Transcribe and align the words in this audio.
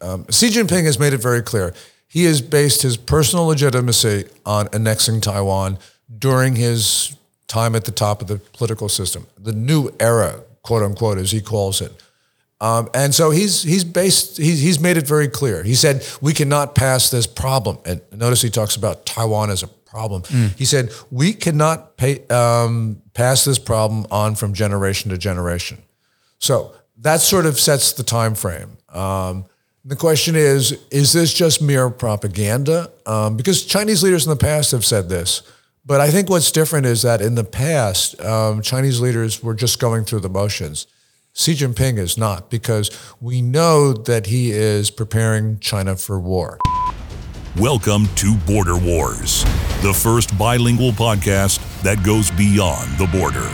Um, 0.00 0.26
Xi 0.30 0.48
Jinping 0.48 0.84
has 0.84 0.98
made 0.98 1.12
it 1.12 1.18
very 1.18 1.42
clear. 1.42 1.74
He 2.06 2.24
has 2.24 2.40
based 2.40 2.82
his 2.82 2.96
personal 2.96 3.46
legitimacy 3.46 4.28
on 4.46 4.68
annexing 4.72 5.20
Taiwan 5.20 5.78
during 6.18 6.56
his 6.56 7.16
time 7.48 7.74
at 7.74 7.84
the 7.84 7.92
top 7.92 8.22
of 8.22 8.28
the 8.28 8.36
political 8.36 8.88
system, 8.88 9.26
the 9.38 9.52
new 9.52 9.90
era, 10.00 10.40
quote 10.62 10.82
unquote, 10.82 11.18
as 11.18 11.30
he 11.30 11.40
calls 11.40 11.80
it. 11.80 11.92
Um, 12.60 12.88
and 12.92 13.14
so 13.14 13.30
he's 13.30 13.62
he's 13.62 13.84
based 13.84 14.36
he's, 14.36 14.60
he's 14.60 14.80
made 14.80 14.96
it 14.96 15.06
very 15.06 15.28
clear. 15.28 15.62
He 15.62 15.74
said 15.74 16.04
we 16.20 16.32
cannot 16.32 16.74
pass 16.74 17.10
this 17.10 17.26
problem. 17.26 17.78
And 17.84 18.00
notice 18.12 18.42
he 18.42 18.50
talks 18.50 18.74
about 18.74 19.06
Taiwan 19.06 19.50
as 19.50 19.62
a 19.62 19.68
problem. 19.68 20.22
He 20.56 20.64
said 20.64 20.90
we 21.10 21.32
cannot 21.32 21.96
pay, 21.96 22.26
um, 22.28 23.00
pass 23.14 23.44
this 23.44 23.58
problem 23.58 24.06
on 24.10 24.34
from 24.34 24.54
generation 24.54 25.10
to 25.10 25.18
generation. 25.18 25.78
So 26.38 26.74
that 26.98 27.20
sort 27.20 27.46
of 27.46 27.58
sets 27.60 27.92
the 27.92 28.02
time 28.02 28.34
frame. 28.34 28.76
Um, 28.88 29.44
the 29.88 29.96
question 29.96 30.36
is: 30.36 30.78
Is 30.90 31.14
this 31.14 31.32
just 31.32 31.62
mere 31.62 31.88
propaganda? 31.88 32.90
Um, 33.06 33.36
because 33.36 33.64
Chinese 33.64 34.02
leaders 34.02 34.26
in 34.26 34.30
the 34.30 34.36
past 34.36 34.70
have 34.72 34.84
said 34.84 35.08
this. 35.08 35.42
But 35.84 36.02
I 36.02 36.10
think 36.10 36.28
what's 36.28 36.52
different 36.52 36.84
is 36.84 37.00
that 37.02 37.22
in 37.22 37.34
the 37.34 37.44
past, 37.44 38.20
um, 38.20 38.60
Chinese 38.60 39.00
leaders 39.00 39.42
were 39.42 39.54
just 39.54 39.80
going 39.80 40.04
through 40.04 40.20
the 40.20 40.28
motions. 40.28 40.86
Xi 41.32 41.54
Jinping 41.54 41.96
is 41.96 42.18
not, 42.18 42.50
because 42.50 42.90
we 43.22 43.40
know 43.40 43.94
that 43.94 44.26
he 44.26 44.50
is 44.50 44.90
preparing 44.90 45.58
China 45.60 45.96
for 45.96 46.20
war. 46.20 46.58
Welcome 47.56 48.08
to 48.16 48.36
Border 48.46 48.76
Wars, 48.76 49.44
the 49.80 49.94
first 49.94 50.36
bilingual 50.36 50.92
podcast 50.92 51.60
that 51.82 52.04
goes 52.04 52.30
beyond 52.32 52.98
the 52.98 53.06
border. 53.06 53.48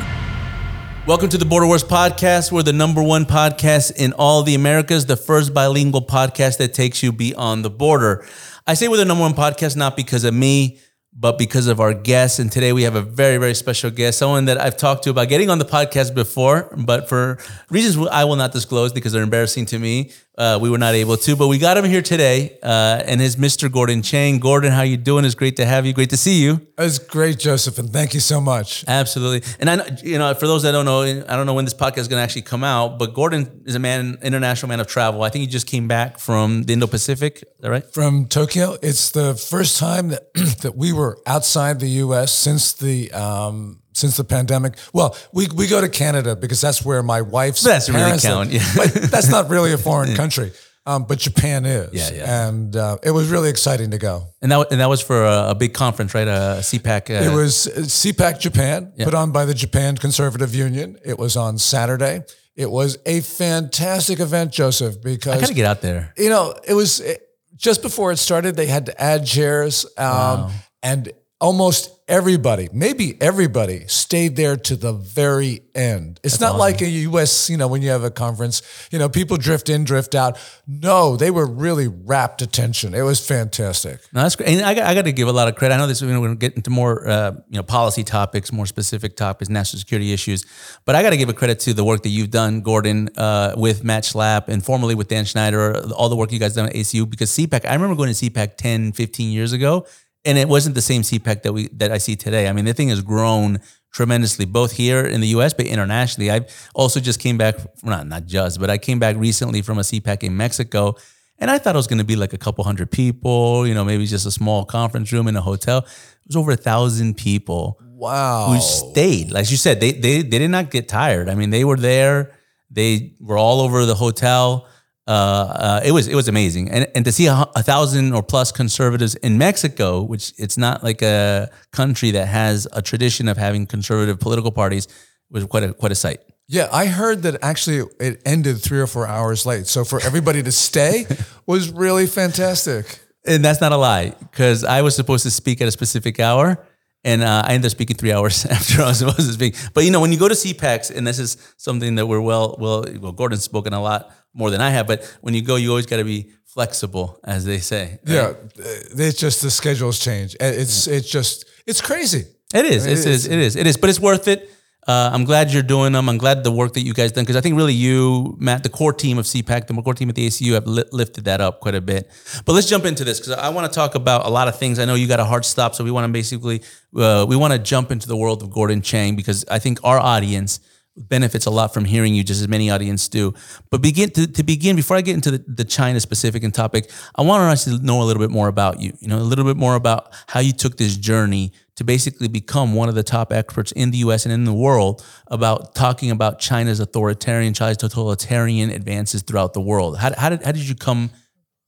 Welcome 1.06 1.28
to 1.28 1.36
the 1.36 1.44
Border 1.44 1.66
Wars 1.66 1.84
podcast. 1.84 2.50
We're 2.50 2.62
the 2.62 2.72
number 2.72 3.02
one 3.02 3.26
podcast 3.26 3.94
in 3.96 4.14
all 4.14 4.42
the 4.42 4.54
Americas, 4.54 5.04
the 5.04 5.18
first 5.18 5.52
bilingual 5.52 6.00
podcast 6.00 6.56
that 6.56 6.72
takes 6.72 7.02
you 7.02 7.12
beyond 7.12 7.62
the 7.62 7.68
border. 7.68 8.27
I 8.66 8.72
say 8.72 8.88
we're 8.88 8.96
the 8.96 9.04
number 9.04 9.20
one 9.20 9.34
podcast 9.34 9.77
not 9.77 9.98
because 9.98 10.24
of 10.24 10.33
me, 10.33 10.78
but 11.12 11.36
because 11.36 11.66
of 11.66 11.78
our 11.78 11.92
guests. 11.92 12.38
And 12.38 12.50
today 12.50 12.72
we 12.72 12.84
have 12.84 12.94
a 12.94 13.02
very, 13.02 13.36
very 13.36 13.52
special 13.52 13.91
guest, 13.91 14.19
someone 14.19 14.46
that 14.46 14.58
I've 14.58 14.78
talked 14.78 15.05
to 15.05 15.11
about 15.11 15.28
getting 15.28 15.50
on 15.50 15.58
the 15.58 15.66
podcast 15.66 16.14
before, 16.14 16.74
but 16.74 17.06
for 17.06 17.36
reasons 17.68 18.08
I 18.11 18.24
will 18.24 18.36
not 18.36 18.52
disclose 18.52 18.91
because 18.91 19.12
they're 19.12 19.22
embarrassing 19.22 19.66
to 19.66 19.78
me, 19.78 20.11
uh, 20.36 20.58
we 20.60 20.68
were 20.70 20.78
not 20.78 20.94
able 20.94 21.16
to. 21.16 21.36
But 21.36 21.48
we 21.48 21.58
got 21.58 21.77
him 21.77 21.84
here 21.84 22.02
today, 22.02 22.58
uh, 22.62 23.02
and 23.06 23.20
his 23.20 23.36
Mr. 23.36 23.70
Gordon 23.70 24.02
Chang. 24.02 24.38
Gordon, 24.38 24.72
how 24.72 24.82
you 24.82 24.96
doing? 24.96 25.24
It's 25.24 25.34
great 25.34 25.56
to 25.56 25.64
have 25.66 25.86
you. 25.86 25.92
Great 25.92 26.10
to 26.10 26.16
see 26.16 26.42
you. 26.42 26.66
It's 26.77 26.98
great, 26.98 27.38
Joseph, 27.38 27.78
and 27.78 27.90
thank 27.92 28.14
you 28.14 28.20
so 28.20 28.40
much. 28.40 28.84
Absolutely. 28.88 29.48
And 29.60 29.70
I, 29.70 29.77
know- 29.77 29.86
you 30.02 30.18
know, 30.18 30.34
for 30.34 30.46
those 30.46 30.62
that 30.64 30.72
don't 30.72 30.84
know, 30.84 31.02
I 31.02 31.36
don't 31.36 31.46
know 31.46 31.55
when 31.55 31.64
this 31.64 31.74
podcast 31.74 31.98
is 31.98 32.08
going 32.08 32.18
to 32.18 32.24
actually 32.24 32.42
come 32.42 32.64
out, 32.64 32.98
but 32.98 33.14
Gordon 33.14 33.62
is 33.64 33.74
a 33.74 33.78
man, 33.78 34.18
international 34.22 34.68
man 34.68 34.80
of 34.80 34.86
travel. 34.88 35.22
I 35.22 35.28
think 35.28 35.42
he 35.42 35.46
just 35.46 35.66
came 35.66 35.86
back 35.86 36.18
from 36.18 36.64
the 36.64 36.72
Indo-Pacific. 36.72 37.36
Is 37.36 37.44
that 37.60 37.70
right? 37.70 37.84
From 37.94 38.27
Tokyo, 38.27 38.77
it's 38.82 39.10
the 39.12 39.34
first 39.34 39.78
time 39.78 40.08
that 40.08 40.34
that 40.62 40.77
we 40.77 40.92
were 40.92 41.18
outside 41.27 41.78
the 41.80 41.88
U.S. 42.05 42.32
since 42.32 42.72
the 42.72 43.12
um, 43.12 43.80
since 43.95 44.17
the 44.17 44.25
pandemic. 44.25 44.77
Well, 44.92 45.17
we 45.33 45.47
we 45.55 45.67
go 45.67 45.81
to 45.81 45.89
Canada 45.89 46.37
because 46.37 46.61
that's 46.61 46.84
where 46.84 47.03
my 47.03 47.23
wife's 47.23 47.62
That's 47.62 47.89
really 47.89 48.03
parents 48.03 48.25
count, 48.25 48.51
live. 48.53 48.62
yeah. 48.62 48.73
but 48.77 49.11
that's 49.11 49.31
not 49.31 49.48
really 49.51 49.73
a 49.73 49.78
foreign 49.78 50.14
country. 50.23 50.53
Um, 50.86 51.05
but 51.05 51.19
Japan 51.19 51.64
is, 51.64 51.89
Yeah, 51.95 52.11
yeah. 52.19 52.47
and 52.48 52.77
uh, 52.77 52.98
it 53.03 53.11
was 53.11 53.31
really 53.31 53.48
exciting 53.48 53.92
to 53.92 53.98
go. 53.98 54.27
And 54.42 54.53
that, 54.53 54.70
and 54.70 54.81
that 54.83 54.89
was 54.91 55.01
for 55.01 55.25
a, 55.25 55.48
a 55.51 55.55
big 55.55 55.73
conference, 55.73 56.12
right? 56.14 56.28
A 56.28 56.59
CPAC. 56.61 57.09
Uh, 57.09 57.31
It 57.31 57.34
was 57.34 57.67
uh, 57.67 57.70
CPAC 57.86 58.39
Japan, 58.39 58.92
put 59.03 59.14
on 59.14 59.33
by 59.33 59.47
the 59.47 59.55
Japan 59.55 59.97
Conservative 59.97 60.55
Union. 60.55 60.98
It 61.03 61.19
was 61.19 61.36
on 61.39 61.56
Saturday. 61.56 62.25
It 62.55 62.70
was 62.70 62.98
a 63.06 63.23
fantastic 63.23 64.20
event, 64.20 64.53
Joseph, 64.53 65.01
because 65.03 65.39
I 65.39 65.41
got 65.41 65.48
to 65.48 65.55
get 65.55 65.64
out 65.67 65.81
there. 65.81 66.12
you 66.19 66.29
know, 66.29 66.55
it 66.69 66.75
was 66.75 67.01
it, 67.01 67.23
just 67.56 67.81
before 67.81 68.12
it 68.12 68.19
started, 68.19 68.55
they 68.56 68.67
had 68.67 68.84
to 68.86 69.01
add 69.01 69.25
chairs. 69.25 69.86
Um, 69.97 70.53
And 70.83 71.11
almost 71.45 71.91
everybody, 72.09 72.70
maybe 72.73 73.20
everybody, 73.20 73.87
stayed 73.87 74.35
there 74.35 74.57
to 74.57 74.77
the 74.77 74.95
very 74.95 75.61
end. 75.74 76.18
It's 76.24 76.41
not 76.41 76.57
like 76.57 76.80
a 76.80 76.89
US, 76.89 77.51
you 77.51 77.58
know, 77.58 77.68
when 77.68 77.83
you 77.83 77.91
have 77.91 78.02
a 78.02 78.11
conference, 78.11 78.63
you 78.91 78.98
know, 78.98 79.11
people 79.11 79.36
drift 79.36 79.68
in, 79.68 79.85
drift 79.85 80.14
out. 80.14 80.39
No, 80.67 81.17
they 81.17 81.30
were 81.30 81.45
really 81.46 81.86
rapt 81.86 82.41
attention. 82.41 82.95
It 82.95 83.02
was 83.02 83.27
fantastic. 83.27 84.01
No, 84.14 84.23
that's 84.23 84.36
great. 84.36 84.48
And 84.48 84.64
I 84.64 84.73
got, 84.73 84.86
I 84.86 84.95
got 84.95 85.05
to 85.05 85.13
give 85.13 85.29
a 85.29 85.33
lot 85.33 85.48
of 85.48 85.55
credit. 85.55 85.74
I 85.74 85.77
know 85.77 85.86
this. 85.86 86.01
We're 86.01 86.14
going 86.14 86.30
to 86.30 86.36
get 86.36 86.55
into 86.55 86.70
more, 86.70 87.07
uh, 87.07 87.33
you 87.51 87.58
know, 87.58 87.63
policy 87.63 88.05
topics, 88.05 88.51
more 88.51 88.67
specific 88.67 89.14
topics, 89.14 89.51
national 89.51 89.80
security 89.80 90.14
issues. 90.14 90.47
But 90.86 90.95
I 90.95 91.02
got 91.02 91.11
to 91.11 91.18
give 91.18 91.29
a 91.29 91.35
credit 91.35 91.61
to 91.61 91.74
the 91.74 91.85
work 91.85 92.05
that 92.05 92.11
you've 92.11 92.30
done, 92.30 92.63
Gordon, 92.63 93.11
uh, 93.18 93.55
with 93.57 93.85
Matt 93.85 94.05
Schlapp 94.05 94.48
and 94.48 94.64
formerly 94.64 94.95
with 94.95 95.08
Dan 95.08 95.27
Schneider, 95.27 95.77
all 95.92 96.08
the 96.08 96.17
work 96.17 96.33
you 96.33 96.39
guys 96.39 96.55
done 96.55 96.68
at 96.70 96.74
ACU. 96.74 97.08
Because 97.08 97.30
CPAC, 97.30 97.67
I 97.67 97.74
remember 97.74 97.97
going 97.97 98.14
to 98.14 98.30
CPAC 98.30 98.57
10, 98.57 98.92
15 98.92 99.30
years 99.30 99.52
ago, 99.52 99.86
and 100.24 100.39
it 100.39 100.48
wasn't 100.48 100.74
the 100.74 100.83
same 100.83 101.02
CPAC 101.02 101.42
that 101.42 101.52
we 101.52 101.68
that 101.68 101.92
I 101.92 101.98
see 101.98 102.17
today. 102.17 102.48
I 102.48 102.52
mean, 102.52 102.64
the 102.64 102.74
thing 102.74 102.89
has 102.89 103.02
grown 103.02 103.61
tremendously, 103.92 104.45
both 104.45 104.73
here 104.73 105.05
in 105.05 105.20
the 105.20 105.29
U.S. 105.29 105.52
but 105.55 105.67
internationally. 105.67 106.30
I 106.30 106.46
also 106.74 106.98
just 107.01 107.20
came 107.20 107.39
back, 107.39 107.57
not 107.85 108.07
not 108.07 108.27
just, 108.27 108.58
but 108.61 108.70
I 108.70 108.79
came 108.79 108.98
back 108.98 109.17
recently 109.17 109.62
from 109.62 109.79
a 109.79 109.83
CPAC 109.83 110.23
in 110.23 110.36
Mexico. 110.36 110.95
And 111.39 111.51
I 111.51 111.58
thought 111.58 111.74
it 111.74 111.79
was 111.79 111.89
going 111.89 111.98
to 111.98 112.05
be 112.05 112.14
like 112.17 112.33
a 112.33 112.39
couple 112.39 112.62
hundred 112.64 112.90
people, 112.92 113.67
you 113.67 113.74
know, 113.74 113.85
maybe 113.85 114.07
just 114.07 114.24
a 114.24 114.30
small 114.30 114.64
conference 114.64 115.12
room 115.12 115.27
in 115.27 115.35
a 115.36 115.40
hotel. 115.40 115.79
It 115.79 116.29
was 116.29 116.36
over 116.36 116.52
a 116.52 116.56
thousand 116.56 117.17
people 117.17 117.79
Wow. 117.96 118.46
who 118.52 118.61
stayed. 118.61 119.33
Like 119.33 119.51
you 119.51 119.56
said, 119.56 119.80
they 119.80 119.92
they 119.92 120.23
they 120.23 120.39
did 120.39 120.51
not 120.51 120.70
get 120.70 120.89
tired. 120.89 121.29
I 121.29 121.35
mean, 121.35 121.51
they 121.51 121.64
were 121.64 121.77
there. 121.77 122.33
They 122.70 123.14
were 123.20 123.36
all 123.39 123.61
over 123.61 123.85
the 123.85 123.95
hotel. 123.95 124.68
Uh, 125.07 125.11
uh, 125.11 125.81
it 125.85 125.92
was 125.92 126.09
it 126.09 126.15
was 126.15 126.29
amazing, 126.29 126.70
and 126.70 126.89
and 126.95 127.05
to 127.05 127.13
see 127.13 127.27
a, 127.27 127.47
a 127.55 127.63
thousand 127.63 128.15
or 128.15 128.23
plus 128.23 128.50
conservatives 128.50 129.15
in 129.17 129.37
Mexico, 129.37 130.00
which 130.03 130.32
it's 130.38 130.56
not 130.56 130.82
like 130.82 131.03
a 131.03 131.50
country 131.73 132.11
that 132.12 132.26
has 132.26 132.67
a 132.73 132.81
tradition 132.81 133.29
of 133.29 133.37
having 133.37 133.67
conservative 133.67 134.19
political 134.19 134.50
parties, 134.50 134.88
was 135.31 135.44
quite 135.44 135.62
a 135.62 135.75
quite 135.75 135.93
a 135.93 135.94
sight. 135.94 136.20
Yeah, 136.49 136.69
I 136.73 136.87
heard 136.87 137.23
that 137.23 137.43
actually 137.43 137.88
it 138.00 138.20
ended 138.25 138.62
three 138.62 138.79
or 138.79 138.87
four 138.87 139.06
hours 139.06 139.47
late. 139.47 139.67
So 139.67 139.85
for 139.85 140.00
everybody 140.03 140.43
to 140.43 140.53
stay 140.53 141.06
was 141.47 141.71
really 141.71 142.06
fantastic. 142.06 143.00
And 143.26 143.43
that's 143.43 143.61
not 143.61 143.73
a 143.73 143.79
lie, 143.79 144.11
because 144.21 144.65
I 144.65 144.82
was 144.82 144.94
supposed 144.94 145.23
to 145.25 145.31
speak 145.31 145.62
at 145.62 145.69
a 145.69 145.71
specific 145.71 146.21
hour, 146.21 146.59
and 147.05 147.23
uh, 147.23 147.43
I 147.47 147.53
ended 147.53 147.67
up 147.69 147.73
speaking 147.73 147.97
three 147.97 148.12
hours 148.12 148.47
after 148.50 148.82
I 148.82 148.88
was 148.88 148.99
supposed 148.99 149.19
to 149.19 149.32
speak. 149.32 149.56
But 149.75 149.85
you 149.85 149.91
know, 149.91 150.00
when 150.00 150.12
you 150.12 150.19
go 150.19 150.29
to 150.29 150.35
CPACs, 150.35 150.94
and 150.94 151.06
this 151.06 151.19
is 151.19 151.37
something 151.56 151.94
that 151.97 152.06
we're 152.06 152.20
well, 152.20 152.56
well, 152.59 152.85
well, 153.00 153.12
Gordon's 153.12 153.44
spoken 153.44 153.73
a 153.73 153.82
lot 153.82 154.11
more 154.32 154.50
than 154.50 154.61
I 154.61 154.70
have. 154.70 154.87
But 154.87 155.05
when 155.20 155.35
you 155.35 155.43
go, 155.43 155.56
you 155.56 155.70
always 155.70 155.87
got 155.87 155.99
to 155.99 156.05
be 156.05 156.31
flexible, 156.44 157.20
as 157.25 157.44
they 157.44 157.59
say. 157.59 157.99
right? 158.06 158.15
Yeah, 158.15 158.32
it's 158.56 159.19
just 159.19 159.43
the 159.43 159.50
schedules 159.50 159.99
change. 159.99 160.37
It's 160.41 160.87
it's 160.87 161.09
just 161.11 161.44
it's 161.67 161.81
crazy. 161.81 162.25
It 162.55 162.65
is. 162.67 162.87
It 162.87 162.99
is. 163.06 163.26
It 163.26 163.38
is. 163.38 163.56
It 163.56 163.67
is. 163.67 163.76
But 163.76 163.91
it's 163.91 164.00
worth 164.00 164.29
it. 164.29 164.50
Uh, 164.87 165.11
I'm 165.12 165.25
glad 165.25 165.50
you're 165.50 165.62
doing 165.62 165.93
them. 165.93 166.08
I'm 166.08 166.19
glad 166.19 166.44
the 166.44 166.52
work 166.52 166.75
that 166.75 166.82
you 166.82 166.93
guys 166.93 167.12
done 167.12 167.25
because 167.25 167.37
I 167.37 167.40
think 167.40 167.56
really 167.56 167.72
you, 167.72 168.37
Matt, 168.38 168.62
the 168.62 168.69
core 168.69 168.93
team 168.93 169.17
of 169.17 169.25
CPAC, 169.25 169.67
the 169.67 169.82
core 169.82 169.94
team 169.94 170.11
at 170.11 170.14
the 170.14 170.26
ACU 170.26 170.52
have 170.52 170.67
li- 170.67 170.84
lifted 170.93 171.25
that 171.25 171.40
up 171.40 171.61
quite 171.61 171.75
a 171.75 171.81
bit. 171.81 172.11
But 172.44 172.52
let's 172.52 172.69
jump 172.69 172.84
into 172.84 173.02
this 173.02 173.19
because 173.19 173.32
I 173.32 173.49
want 173.49 173.70
to 173.70 173.75
talk 173.75 173.94
about 173.94 174.26
a 174.26 174.28
lot 174.28 174.46
of 174.46 174.58
things. 174.58 174.78
I 174.78 174.84
know 174.84 174.94
you 174.94 175.08
got 175.08 175.20
a 175.20 175.25
hard 175.25 175.46
stop, 175.46 175.75
so 175.75 175.84
we 175.84 175.90
want 175.90 176.06
to 176.06 176.12
basically 176.12 176.62
uh, 176.96 177.25
we 177.26 177.34
want 177.34 177.55
to 177.55 177.58
jump 177.58 177.90
into 177.90 178.06
the 178.06 178.17
world 178.17 178.43
of 178.43 178.50
Gordon 178.50 178.82
Chang 178.82 179.17
because 179.17 179.44
I 179.50 179.58
think 179.58 179.78
our 179.84 179.99
audience 179.99 180.61
benefits 180.96 181.46
a 181.46 181.50
lot 181.50 181.75
from 181.75 181.84
hearing 181.84 182.14
you, 182.14 182.22
just 182.22 182.40
as 182.40 182.49
many 182.49 182.70
audience 182.70 183.08
do. 183.08 183.34
But 183.70 183.82
begin 183.82 184.10
to, 184.10 184.26
to 184.26 184.43
begin 184.43 184.76
before 184.76 184.96
I 184.96 185.00
get 185.00 185.14
into 185.14 185.32
the, 185.32 185.44
the 185.46 185.64
China 185.64 186.00
specific 186.00 186.43
and 186.43 186.55
topic, 186.55 186.90
I 187.16 187.22
want 187.22 187.43
us 187.43 187.64
to 187.64 187.78
know 187.78 188.02
a 188.02 188.05
little 188.05 188.22
bit 188.22 188.31
more 188.31 188.49
about 188.49 188.81
you. 188.81 188.93
You 189.00 189.08
know, 189.08 189.19
a 189.19 189.20
little 189.20 189.44
bit 189.44 189.56
more 189.56 189.75
about 189.75 190.14
how 190.28 190.40
you 190.40 190.52
took 190.52 190.76
this 190.76 190.96
journey 190.96 191.52
to 191.76 191.84
basically 191.84 192.28
become 192.28 192.75
one 192.75 192.88
of 192.88 192.94
the 192.94 193.02
top 193.02 193.32
experts 193.32 193.72
in 193.72 193.90
the 193.90 193.99
U.S. 193.99 194.25
and 194.25 194.32
in 194.32 194.44
the 194.44 194.52
world 194.52 195.05
about 195.26 195.75
talking 195.75 196.10
about 196.10 196.38
China's 196.38 196.78
authoritarian, 196.78 197.55
China's 197.55 197.78
totalitarian 197.78 198.70
advances 198.70 199.22
throughout 199.22 199.55
the 199.55 199.61
world. 199.61 199.99
How, 199.99 200.14
how 200.16 200.31
did 200.31 200.43
how 200.43 200.52
did 200.52 200.69
you 200.69 200.76
come 200.76 201.11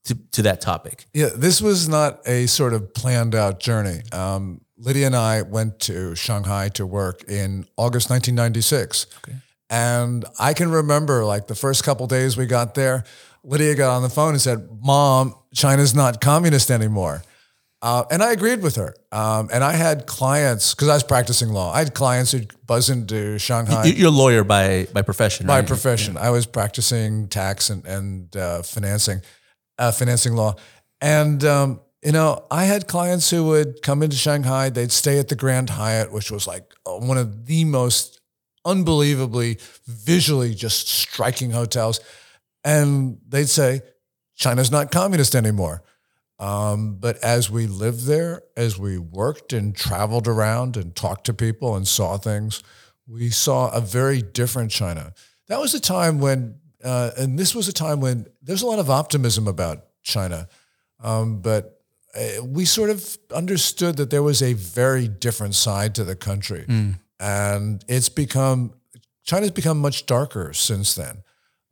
to, 0.05 0.15
to 0.31 0.41
that 0.43 0.61
topic? 0.61 1.05
Yeah, 1.13 1.29
this 1.35 1.61
was 1.61 1.89
not 1.89 2.21
a 2.25 2.45
sort 2.47 2.73
of 2.73 2.93
planned 2.93 3.35
out 3.35 3.59
journey. 3.59 4.01
Um, 4.11 4.61
Lydia 4.77 5.07
and 5.07 5.15
I 5.15 5.41
went 5.41 5.79
to 5.81 6.15
Shanghai 6.15 6.69
to 6.69 6.85
work 6.85 7.23
in 7.27 7.65
August 7.77 8.09
1996. 8.09 9.07
And 9.69 10.23
I 10.39 10.53
can 10.53 10.69
remember 10.71 11.25
like 11.25 11.47
the 11.47 11.55
first 11.55 11.83
couple 11.83 12.07
days 12.07 12.37
we 12.37 12.45
got 12.45 12.75
there, 12.75 13.03
Lydia 13.43 13.75
got 13.75 13.95
on 13.95 14.01
the 14.03 14.09
phone 14.09 14.29
and 14.33 14.41
said, 14.41 14.67
Mom, 14.81 15.33
China's 15.53 15.93
not 15.95 16.21
communist 16.21 16.69
anymore. 16.71 17.23
Uh, 17.81 18.03
and 18.09 18.23
I 18.23 18.31
agreed 18.31 18.61
with 18.63 18.75
her. 18.75 18.95
Um, 19.11 19.49
and 19.53 19.63
I 19.63 19.73
had 19.73 20.07
clients, 20.07 20.73
because 20.73 20.87
I 20.89 20.95
was 20.95 21.03
practicing 21.03 21.49
law, 21.49 21.71
I 21.71 21.79
had 21.79 21.93
clients 21.93 22.31
who'd 22.31 22.51
buzz 22.65 22.89
into 22.89 23.37
Shanghai 23.37 23.85
You- 23.85 23.93
You're 23.93 24.07
a 24.07 24.11
lawyer 24.11 24.43
by 24.43 24.87
by 24.93 25.01
profession, 25.03 25.45
by 25.47 25.59
right? 25.59 25.67
profession. 25.67 26.17
I 26.17 26.31
was 26.31 26.45
practicing 26.47 27.27
tax 27.27 27.69
and, 27.69 27.85
and 27.85 28.35
uh, 28.35 28.63
financing, 28.63 29.21
uh, 29.77 29.91
financing 29.91 30.33
law. 30.33 30.55
And, 31.01 31.43
um, 31.45 31.79
you 32.07 32.13
know, 32.13 32.45
I 32.49 32.63
had 32.63 32.87
clients 32.87 33.29
who 33.29 33.43
would 33.47 33.81
come 33.81 34.01
into 34.01 34.15
Shanghai, 34.15 34.69
they'd 34.69 34.93
stay 34.93 35.19
at 35.19 35.27
the 35.27 35.35
Grand 35.35 35.71
Hyatt, 35.71 36.09
which 36.09 36.31
was 36.31 36.47
like 36.47 36.73
uh, 36.85 36.91
one 36.93 37.17
of 37.17 37.47
the 37.47 37.65
most 37.65 38.21
unbelievably 38.63 39.57
visually 39.85 40.55
just 40.55 40.87
striking 40.87 41.51
hotels. 41.51 41.99
And 42.63 43.17
they'd 43.27 43.49
say, 43.49 43.81
China's 44.35 44.71
not 44.71 44.89
communist 44.89 45.35
anymore. 45.35 45.83
Um, 46.39 46.95
but 46.95 47.17
as 47.17 47.51
we 47.51 47.67
lived 47.67 48.05
there, 48.05 48.41
as 48.55 48.79
we 48.79 48.97
worked 48.97 49.51
and 49.51 49.75
traveled 49.75 50.29
around 50.29 50.77
and 50.77 50.95
talked 50.95 51.25
to 51.25 51.33
people 51.33 51.75
and 51.75 51.85
saw 51.85 52.15
things, 52.17 52.63
we 53.05 53.29
saw 53.31 53.69
a 53.71 53.81
very 53.81 54.21
different 54.21 54.71
China. 54.71 55.13
That 55.49 55.59
was 55.59 55.73
a 55.73 55.81
time 55.81 56.21
when, 56.21 56.55
uh, 56.81 57.11
and 57.17 57.37
this 57.37 57.53
was 57.53 57.67
a 57.67 57.73
time 57.73 57.99
when 57.99 58.27
there's 58.41 58.61
a 58.61 58.65
lot 58.65 58.79
of 58.79 58.89
optimism 58.89 59.45
about 59.45 59.87
China, 60.03 60.47
um, 61.03 61.41
but 61.41 61.76
we 62.43 62.65
sort 62.65 62.89
of 62.89 63.17
understood 63.33 63.97
that 63.97 64.09
there 64.09 64.23
was 64.23 64.41
a 64.41 64.53
very 64.53 65.07
different 65.07 65.55
side 65.55 65.95
to 65.95 66.03
the 66.03 66.15
country, 66.15 66.65
and 67.19 67.83
it's 67.87 68.09
become 68.09 68.73
China's 69.23 69.51
become 69.51 69.79
much 69.79 70.05
darker 70.05 70.53
since 70.53 70.95
then. 70.95 71.23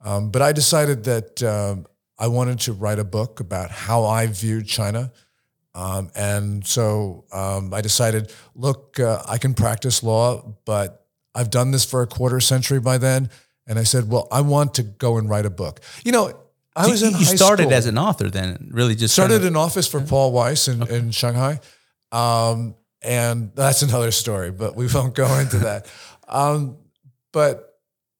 Um, 0.04 0.30
but 0.30 0.42
I 0.42 0.52
decided 0.52 1.04
that 1.04 1.42
um, 1.42 1.86
I 2.18 2.28
wanted 2.28 2.60
to 2.60 2.72
write 2.72 2.98
a 2.98 3.04
book 3.04 3.40
about 3.40 3.70
how 3.70 4.04
I 4.04 4.26
viewed 4.26 4.66
China. 4.66 5.10
Um, 5.74 6.10
and 6.14 6.66
so 6.66 7.24
um, 7.32 7.74
I 7.74 7.80
decided, 7.80 8.32
look, 8.54 8.98
uh, 9.00 9.22
I 9.26 9.38
can 9.38 9.52
practice 9.54 10.02
law, 10.02 10.54
but 10.64 11.06
I've 11.34 11.50
done 11.50 11.70
this 11.70 11.84
for 11.84 12.02
a 12.02 12.06
quarter 12.06 12.40
century 12.40 12.80
by 12.80 12.98
then. 12.98 13.30
And 13.66 13.78
I 13.78 13.82
said, 13.82 14.08
well, 14.08 14.28
I 14.30 14.40
want 14.42 14.74
to 14.74 14.82
go 14.82 15.18
and 15.18 15.28
write 15.28 15.44
a 15.44 15.50
book. 15.50 15.80
You 16.04 16.12
know, 16.12 16.32
I 16.76 16.86
was 16.88 17.00
you, 17.00 17.08
in 17.08 17.16
you 17.16 17.24
started 17.24 17.64
school. 17.64 17.74
as 17.74 17.86
an 17.86 17.98
author 17.98 18.28
then, 18.28 18.68
really 18.70 18.94
just 18.94 19.14
started 19.14 19.44
an 19.44 19.56
office 19.56 19.88
for 19.88 20.00
Paul 20.00 20.32
Weiss 20.32 20.68
in, 20.68 20.86
in 20.88 21.10
Shanghai. 21.10 21.60
Um, 22.12 22.74
and 23.02 23.52
that's 23.54 23.82
another 23.82 24.10
story, 24.10 24.50
but 24.50 24.76
we 24.76 24.86
won't 24.92 25.14
go 25.14 25.38
into 25.38 25.58
that. 25.60 25.90
Um, 26.28 26.76
but 27.32 27.66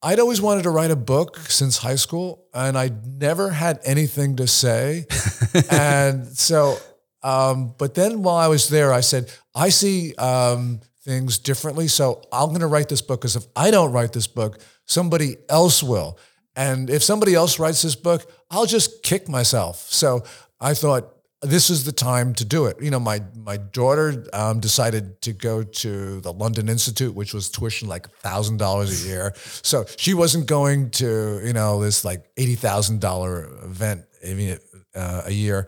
I'd 0.01 0.19
always 0.19 0.41
wanted 0.41 0.63
to 0.63 0.69
write 0.69 0.91
a 0.91 0.95
book 0.95 1.37
since 1.37 1.77
high 1.77 1.95
school, 1.95 2.45
and 2.53 2.77
I 2.77 2.91
never 3.05 3.49
had 3.49 3.79
anything 3.83 4.35
to 4.37 4.47
say. 4.47 5.05
and 5.71 6.27
so, 6.27 6.77
um, 7.23 7.73
but 7.77 7.93
then 7.93 8.23
while 8.23 8.37
I 8.37 8.47
was 8.47 8.69
there, 8.69 8.93
I 8.93 9.01
said, 9.01 9.31
I 9.53 9.69
see 9.69 10.15
um, 10.15 10.81
things 11.01 11.39
differently. 11.39 11.87
So 11.87 12.21
I'm 12.31 12.49
going 12.49 12.61
to 12.61 12.67
write 12.67 12.89
this 12.89 13.01
book 13.01 13.21
because 13.21 13.35
if 13.35 13.45
I 13.55 13.71
don't 13.71 13.91
write 13.91 14.13
this 14.13 14.27
book, 14.27 14.59
somebody 14.85 15.37
else 15.49 15.81
will. 15.81 16.17
And 16.55 16.89
if 16.89 17.03
somebody 17.03 17.33
else 17.33 17.59
writes 17.59 17.81
this 17.81 17.95
book, 17.95 18.31
I'll 18.49 18.65
just 18.65 19.03
kick 19.03 19.27
myself. 19.27 19.79
So 19.89 20.23
I 20.59 20.73
thought 20.73 21.13
this 21.41 21.69
is 21.69 21.83
the 21.83 21.91
time 21.91 22.33
to 22.35 22.45
do 22.45 22.65
it. 22.65 22.81
You 22.81 22.89
know, 22.89 22.99
my 22.99 23.21
my 23.35 23.57
daughter 23.57 24.25
um, 24.33 24.59
decided 24.59 25.21
to 25.21 25.33
go 25.33 25.63
to 25.63 26.19
the 26.21 26.33
London 26.33 26.67
Institute, 26.69 27.13
which 27.13 27.33
was 27.33 27.49
tuition 27.49 27.87
like 27.87 28.09
thousand 28.19 28.57
dollars 28.57 29.05
a 29.05 29.07
year. 29.07 29.33
So 29.61 29.85
she 29.97 30.13
wasn't 30.13 30.47
going 30.47 30.89
to 30.91 31.41
you 31.43 31.53
know 31.53 31.81
this 31.81 32.03
like 32.03 32.25
eighty 32.37 32.55
thousand 32.55 33.01
dollar 33.01 33.49
event 33.63 34.05
uh, 34.95 35.21
a 35.25 35.31
year. 35.31 35.67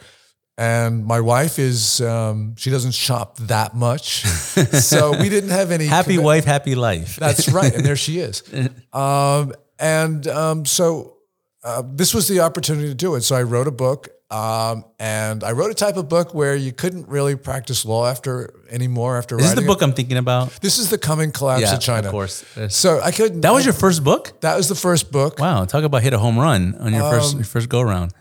And 0.58 1.06
my 1.06 1.22
wife 1.22 1.58
is 1.58 2.02
um, 2.02 2.56
she 2.58 2.70
doesn't 2.70 2.94
shop 2.94 3.38
that 3.38 3.75
much, 3.75 4.24
so 4.25 5.18
we 5.18 5.30
didn't 5.30 5.52
have 5.52 5.72
any 5.72 5.86
happy 5.86 6.18
commi- 6.18 6.24
wife, 6.24 6.44
happy 6.44 6.75
life. 6.75 7.16
that's 7.16 7.48
right, 7.48 7.74
and 7.74 7.86
there 7.86 7.96
she 7.96 8.20
is. 8.20 8.44
Um, 8.92 9.54
and 9.78 10.28
um, 10.28 10.66
so 10.66 11.19
uh, 11.64 11.84
this 11.86 12.14
was 12.14 12.28
the 12.28 12.40
opportunity 12.42 12.88
to 12.88 12.96
do 12.96 13.16
it. 13.16 13.22
So 13.22 13.36
I 13.36 13.44
wrote 13.44 13.68
a 13.68 13.72
book, 13.72 14.10
um, 14.32 14.86
and 15.00 15.44
I 15.44 15.52
wrote 15.52 15.72
a 15.72 15.74
type 15.74 15.98
of 15.98 16.08
book 16.08 16.34
where 16.34 16.56
you 16.56 16.72
couldn't 16.72 17.08
really 17.10 17.36
practice 17.36 17.84
law 17.86 18.08
after 18.08 18.54
anymore 18.70 19.18
after 19.18 19.36
This 19.38 19.48
is 19.48 19.56
the 19.56 19.64
it. 19.64 19.68
book 19.68 19.82
I'm 19.82 19.94
thinking 19.94 20.18
about. 20.18 20.52
This 20.62 20.78
is 20.80 20.90
the 20.90 20.98
coming 20.98 21.32
collapse 21.32 21.62
Yeah, 21.64 21.74
of 21.76 21.80
China. 21.82 22.08
of 22.08 22.12
course. 22.12 22.44
So 22.70 23.02
I 23.02 23.12
couldn't. 23.12 23.42
That 23.42 23.54
was 23.54 23.66
your 23.66 23.74
first 23.74 24.04
book? 24.04 24.40
That 24.42 24.56
was 24.56 24.68
the 24.70 24.76
first 24.76 25.12
book. 25.12 25.40
Wow, 25.40 25.66
talk 25.66 25.84
about 25.84 26.02
hit 26.04 26.14
a 26.14 26.20
home 26.20 26.38
run 26.40 26.76
on 26.80 26.94
your 26.94 27.04
Um, 27.04 27.12
first 27.12 27.36
your 27.36 27.44
first 27.44 27.70
go 27.70 27.82
round. 27.82 28.14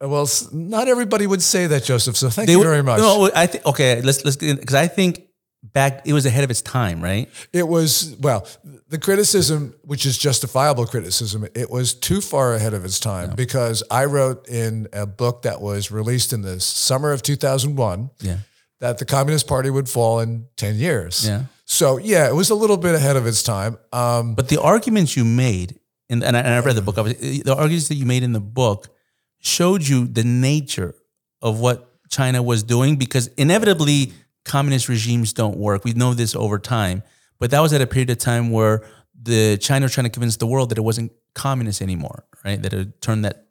Well, 0.00 0.28
not 0.52 0.88
everybody 0.88 1.26
would 1.28 1.42
say 1.42 1.68
that, 1.68 1.84
Joseph. 1.84 2.16
So 2.16 2.28
thank 2.28 2.50
you 2.50 2.60
very 2.62 2.82
much. 2.82 2.98
No, 2.98 3.30
I 3.34 3.46
think 3.46 3.64
okay. 3.66 4.02
Let's 4.02 4.24
let's 4.24 4.36
because 4.36 4.74
I 4.74 4.88
think 4.88 5.22
back 5.62 6.02
it 6.06 6.12
was 6.12 6.26
ahead 6.26 6.44
of 6.44 6.50
its 6.50 6.60
time, 6.60 7.00
right? 7.00 7.28
It 7.52 7.66
was 7.68 8.16
well, 8.20 8.46
the 8.88 8.98
criticism, 8.98 9.74
which 9.82 10.04
is 10.06 10.18
justifiable 10.18 10.86
criticism, 10.86 11.46
it 11.54 11.70
was 11.70 11.94
too 11.94 12.20
far 12.20 12.54
ahead 12.54 12.74
of 12.74 12.84
its 12.84 12.98
time 12.98 13.34
because 13.36 13.82
I 13.90 14.04
wrote 14.06 14.48
in 14.48 14.88
a 14.92 15.06
book 15.06 15.42
that 15.42 15.60
was 15.60 15.90
released 15.90 16.32
in 16.32 16.42
the 16.42 16.60
summer 16.60 17.12
of 17.12 17.22
2001 17.22 18.10
Yeah. 18.20 18.38
that 18.80 18.98
the 18.98 19.04
Communist 19.04 19.46
Party 19.46 19.70
would 19.70 19.88
fall 19.88 20.20
in 20.20 20.46
10 20.56 20.74
years. 20.76 21.26
Yeah. 21.26 21.44
So 21.64 21.96
yeah, 21.98 22.28
it 22.28 22.34
was 22.34 22.50
a 22.50 22.54
little 22.56 22.76
bit 22.76 22.94
ahead 22.94 23.16
of 23.16 23.26
its 23.26 23.42
time. 23.42 23.78
Um, 23.92 24.34
But 24.34 24.48
the 24.48 24.60
arguments 24.60 25.16
you 25.16 25.24
made, 25.24 25.78
in, 26.08 26.22
and, 26.22 26.36
I, 26.36 26.40
and 26.40 26.54
I 26.54 26.58
read 26.60 26.76
the 26.76 26.82
book, 26.82 26.96
the 26.96 27.54
arguments 27.56 27.88
that 27.88 27.94
you 27.94 28.04
made 28.04 28.22
in 28.24 28.32
the 28.32 28.40
book 28.40 28.88
showed 29.40 29.86
you 29.86 30.06
the 30.06 30.24
nature 30.24 30.94
of 31.40 31.60
what 31.60 31.88
China 32.10 32.42
was 32.42 32.62
doing 32.62 32.96
because 32.96 33.28
inevitably 33.38 34.12
communist 34.44 34.88
regimes 34.88 35.32
don't 35.32 35.56
work. 35.56 35.84
We 35.84 35.92
know 35.92 36.14
this 36.14 36.34
over 36.34 36.58
time. 36.58 37.02
But 37.38 37.50
that 37.50 37.60
was 37.60 37.72
at 37.72 37.80
a 37.80 37.88
period 37.88 38.08
of 38.10 38.18
time 38.18 38.50
where 38.50 38.82
the 39.20 39.56
China 39.56 39.86
was 39.86 39.92
trying 39.92 40.04
to 40.04 40.10
convince 40.10 40.36
the 40.36 40.46
world 40.46 40.70
that 40.70 40.78
it 40.78 40.82
wasn't 40.82 41.10
communist 41.34 41.82
anymore, 41.82 42.24
right? 42.44 42.62
That 42.62 42.72
it 42.72 43.00
turned 43.00 43.24
that 43.24 43.46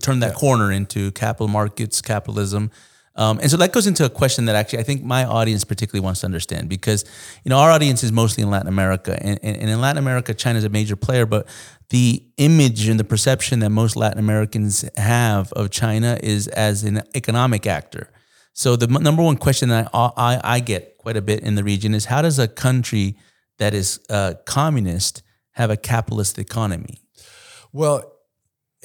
turned 0.00 0.22
that 0.22 0.34
corner 0.34 0.72
into 0.72 1.10
capital 1.12 1.46
markets, 1.46 2.00
capitalism. 2.00 2.70
Um, 3.16 3.38
and 3.40 3.50
so 3.50 3.58
that 3.58 3.72
goes 3.72 3.86
into 3.86 4.06
a 4.06 4.08
question 4.08 4.46
that 4.46 4.56
actually 4.56 4.78
I 4.78 4.84
think 4.84 5.02
my 5.02 5.24
audience 5.24 5.64
particularly 5.64 6.02
wants 6.02 6.20
to 6.20 6.26
understand 6.26 6.70
because 6.70 7.04
you 7.44 7.50
know 7.50 7.58
our 7.58 7.70
audience 7.70 8.02
is 8.02 8.10
mostly 8.10 8.42
in 8.42 8.50
Latin 8.50 8.68
America, 8.68 9.18
and, 9.20 9.38
and, 9.42 9.56
and 9.58 9.68
in 9.68 9.80
Latin 9.80 9.98
America, 9.98 10.32
China 10.32 10.58
is 10.58 10.64
a 10.64 10.70
major 10.70 10.96
player, 10.96 11.26
but 11.26 11.46
the 11.90 12.24
image 12.38 12.88
and 12.88 12.98
the 12.98 13.04
perception 13.04 13.58
that 13.58 13.68
most 13.68 13.96
Latin 13.96 14.18
Americans 14.18 14.88
have 14.96 15.52
of 15.52 15.70
China 15.70 16.18
is 16.22 16.48
as 16.48 16.84
an 16.84 17.02
economic 17.14 17.66
actor. 17.66 18.08
So 18.52 18.76
the 18.76 18.86
m- 18.86 19.02
number 19.02 19.22
one 19.22 19.36
question 19.36 19.68
that 19.68 19.90
I, 19.94 20.10
I, 20.16 20.40
I 20.56 20.60
get 20.60 20.98
quite 20.98 21.16
a 21.16 21.22
bit 21.22 21.40
in 21.40 21.54
the 21.54 21.64
region 21.64 21.94
is 21.94 22.06
how 22.06 22.22
does 22.22 22.38
a 22.38 22.48
country 22.48 23.16
that 23.58 23.74
is 23.74 24.00
uh, 24.10 24.34
communist 24.44 25.22
have 25.52 25.70
a 25.70 25.76
capitalist 25.76 26.38
economy? 26.38 27.00
well, 27.72 28.16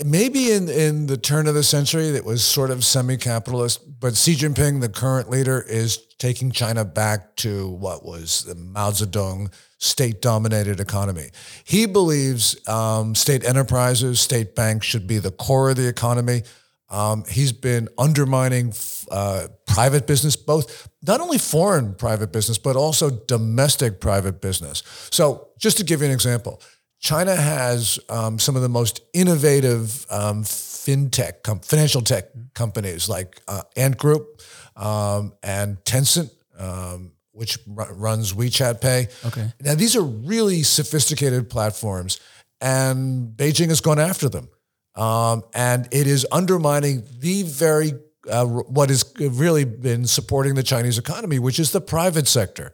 maybe 0.03 0.51
in, 0.51 0.69
in 0.69 1.07
the 1.07 1.17
turn 1.17 1.47
of 1.47 1.53
the 1.53 1.63
century 1.63 2.11
that 2.11 2.25
was 2.25 2.43
sort 2.43 2.69
of 2.69 2.83
semi-capitalist, 2.83 3.99
but 3.99 4.15
Xi 4.15 4.35
Jinping, 4.35 4.81
the 4.81 4.89
current 4.89 5.29
leader, 5.29 5.63
is 5.67 6.05
taking 6.17 6.51
China 6.51 6.83
back 6.83 7.35
to 7.37 7.69
what 7.69 8.05
was 8.05 8.43
the 8.43 8.55
Mao 8.55 8.91
Zedong 8.91 9.51
state-dominated 9.77 10.79
economy. 10.79 11.29
He 11.63 11.85
believes 11.85 12.67
um, 12.67 13.15
state 13.15 13.45
enterprises, 13.45 14.19
state 14.19 14.55
banks 14.55 14.85
should 14.85 15.07
be 15.07 15.17
the 15.17 15.31
core 15.31 15.69
of 15.69 15.77
the 15.77 15.87
economy. 15.87 16.43
Um, 16.89 17.23
he's 17.27 17.51
been 17.51 17.89
undermining 17.97 18.73
uh, 19.09 19.47
private 19.65 20.05
business, 20.05 20.35
both 20.35 20.87
not 21.01 21.19
only 21.19 21.37
foreign 21.37 21.95
private 21.95 22.31
business, 22.31 22.57
but 22.57 22.75
also 22.75 23.09
domestic 23.09 23.99
private 23.99 24.39
business. 24.39 24.83
So, 25.11 25.47
just 25.57 25.77
to 25.77 25.83
give 25.83 26.01
you 26.01 26.07
an 26.07 26.13
example, 26.13 26.61
China 26.99 27.35
has 27.35 27.99
um, 28.09 28.39
some 28.39 28.55
of 28.55 28.61
the 28.61 28.69
most 28.69 29.01
innovative 29.13 30.05
um, 30.09 30.43
fintech, 30.43 31.43
com- 31.43 31.59
financial 31.59 32.01
tech 32.01 32.25
companies 32.53 33.09
like 33.09 33.41
uh, 33.47 33.61
Ant 33.75 33.97
Group 33.97 34.41
um, 34.75 35.33
and 35.43 35.77
Tencent, 35.85 36.31
um, 36.57 37.11
which 37.31 37.57
ru- 37.67 37.93
runs 37.93 38.33
WeChat 38.33 38.79
Pay. 38.81 39.07
Okay. 39.25 39.51
Now, 39.61 39.75
these 39.75 39.95
are 39.95 40.03
really 40.03 40.63
sophisticated 40.63 41.49
platforms, 41.49 42.19
and 42.61 43.35
Beijing 43.35 43.69
has 43.69 43.81
gone 43.81 43.99
after 43.99 44.29
them. 44.29 44.49
Um, 44.95 45.43
and 45.53 45.87
it 45.91 46.07
is 46.07 46.25
undermining 46.31 47.03
the 47.19 47.43
very 47.43 47.93
uh, 48.29 48.45
what 48.45 48.89
has 48.89 49.13
really 49.19 49.65
been 49.65 50.07
supporting 50.07 50.55
the 50.55 50.63
Chinese 50.63 50.97
economy, 50.97 51.39
which 51.39 51.59
is 51.59 51.71
the 51.71 51.81
private 51.81 52.27
sector. 52.27 52.71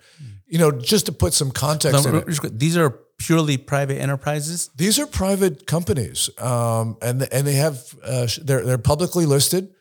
You 0.47 0.59
know, 0.59 0.71
just 0.71 1.05
to 1.05 1.11
put 1.11 1.33
some 1.33 1.51
context 1.51 2.05
in 2.05 2.15
it, 2.15 2.59
These 2.59 2.77
are 2.77 2.91
purely 3.17 3.57
private 3.57 3.99
enterprises. 3.99 4.69
these 4.75 4.99
are 4.99 5.07
private 5.07 5.65
companies, 5.65 6.29
um, 6.37 6.97
and 7.01 7.27
and 7.31 7.47
they 7.47 7.53
have 7.55 7.95
uh, 8.03 8.27
they're 8.43 8.63
they're 8.65 8.77
publicly 8.77 9.25
listed, 9.25 9.73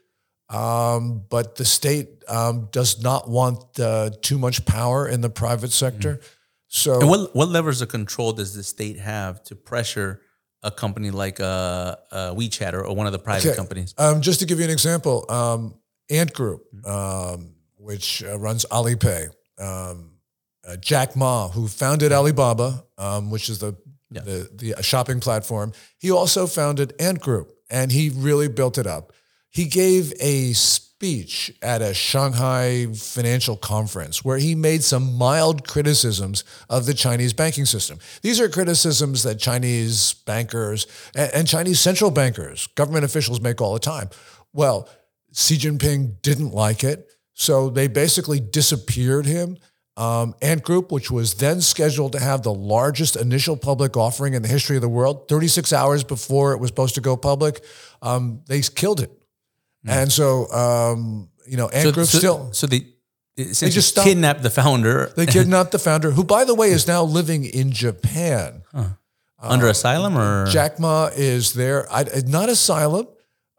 um, 0.48 1.24
but 1.28 1.56
the 1.56 1.64
state 1.64 2.22
um, 2.28 2.68
does 2.72 3.02
not 3.02 3.28
want 3.28 3.78
uh, 3.80 4.10
too 4.22 4.38
much 4.38 4.64
power 4.64 5.08
in 5.08 5.20
the 5.20 5.30
private 5.30 5.72
sector. 5.72 6.20
So 6.68 7.00
And 7.00 7.08
what 7.08 7.34
what 7.34 7.48
levers 7.48 7.82
of 7.82 7.88
control 7.88 8.32
does 8.32 8.54
the 8.54 8.62
state 8.62 8.98
have 8.98 9.42
to 9.44 9.56
pressure 9.56 10.20
a 10.62 10.70
company 10.70 11.10
like 11.10 11.40
uh, 11.40 11.96
uh, 12.12 12.34
WeChat 12.34 12.72
or, 12.74 12.84
or 12.86 12.94
one 12.94 13.06
of 13.06 13.12
the 13.12 13.18
private 13.18 13.48
Okay. 13.48 13.56
companies? 13.56 13.94
Um, 13.98 14.20
just 14.20 14.40
to 14.40 14.46
give 14.46 14.58
you 14.58 14.64
an 14.64 14.70
example, 14.70 15.24
um, 15.30 15.74
Ant 16.10 16.32
Group, 16.32 16.62
um, 16.86 17.54
which 17.76 18.22
uh, 18.22 18.38
runs 18.38 18.66
Alipay, 18.70 19.30
um, 19.58 20.12
uh, 20.68 20.76
Jack 20.76 21.16
Ma, 21.16 21.48
who 21.48 21.66
founded 21.68 22.12
Alibaba, 22.12 22.84
um, 22.98 23.30
which 23.30 23.48
is 23.48 23.58
the, 23.58 23.74
the 24.10 24.50
the 24.52 24.82
shopping 24.82 25.20
platform, 25.20 25.72
he 25.98 26.10
also 26.10 26.46
founded 26.46 26.92
Ant 27.00 27.20
Group, 27.20 27.52
and 27.70 27.92
he 27.92 28.10
really 28.10 28.48
built 28.48 28.76
it 28.76 28.86
up. 28.86 29.12
He 29.50 29.66
gave 29.66 30.12
a 30.20 30.52
speech 31.00 31.50
at 31.62 31.80
a 31.80 31.94
Shanghai 31.94 32.84
financial 32.94 33.56
conference 33.56 34.22
where 34.22 34.36
he 34.36 34.54
made 34.54 34.82
some 34.82 35.16
mild 35.16 35.66
criticisms 35.66 36.44
of 36.68 36.84
the 36.84 36.92
Chinese 36.92 37.32
banking 37.32 37.64
system. 37.64 37.98
These 38.20 38.38
are 38.38 38.50
criticisms 38.50 39.22
that 39.22 39.38
Chinese 39.38 40.12
bankers 40.26 40.86
and, 41.14 41.48
Chinese 41.48 41.80
central 41.80 42.10
bankers, 42.10 42.66
government 42.74 43.06
officials 43.06 43.40
make 43.40 43.62
all 43.62 43.72
the 43.72 43.80
time. 43.80 44.10
Well, 44.52 44.90
Xi 45.32 45.56
Jinping 45.56 46.20
didn't 46.20 46.50
like 46.50 46.84
it. 46.84 47.10
So 47.32 47.70
they 47.70 47.88
basically 47.88 48.38
disappeared 48.38 49.24
him. 49.24 49.56
Um, 49.96 50.34
Ant 50.42 50.62
Group, 50.62 50.92
which 50.92 51.10
was 51.10 51.32
then 51.36 51.62
scheduled 51.62 52.12
to 52.12 52.20
have 52.20 52.42
the 52.42 52.52
largest 52.52 53.16
initial 53.16 53.56
public 53.56 53.96
offering 53.96 54.34
in 54.34 54.42
the 54.42 54.48
history 54.48 54.76
of 54.76 54.82
the 54.82 54.88
world, 54.88 55.30
36 55.30 55.72
hours 55.72 56.04
before 56.04 56.52
it 56.52 56.58
was 56.58 56.68
supposed 56.68 56.96
to 56.96 57.00
go 57.00 57.16
public, 57.16 57.64
um, 58.02 58.42
they 58.48 58.60
killed 58.60 59.00
it. 59.00 59.10
And 59.86 60.12
so, 60.12 60.50
um, 60.52 61.30
you 61.46 61.56
know, 61.56 61.68
Ant 61.68 61.94
Group 61.94 62.06
so, 62.06 62.18
still, 62.18 62.52
so 62.52 62.66
they 62.66 62.86
essentially 63.36 63.70
just 63.70 63.88
stopped- 63.88 64.06
kidnapped 64.06 64.42
the 64.42 64.50
founder 64.50 65.12
they 65.16 65.26
kidnapped 65.38 65.72
the 65.72 65.78
founder, 65.78 66.10
who, 66.10 66.24
by 66.24 66.44
the 66.44 66.54
way, 66.54 66.70
is 66.70 66.86
now 66.86 67.02
living 67.02 67.44
in 67.44 67.72
Japan. 67.72 68.62
under 69.42 69.68
asylum 69.68 70.18
or 70.18 70.46
Jack 70.46 70.78
Ma 70.78 71.08
is 71.14 71.54
there. 71.54 71.90
I, 71.90 72.04
not 72.26 72.48
asylum. 72.48 73.08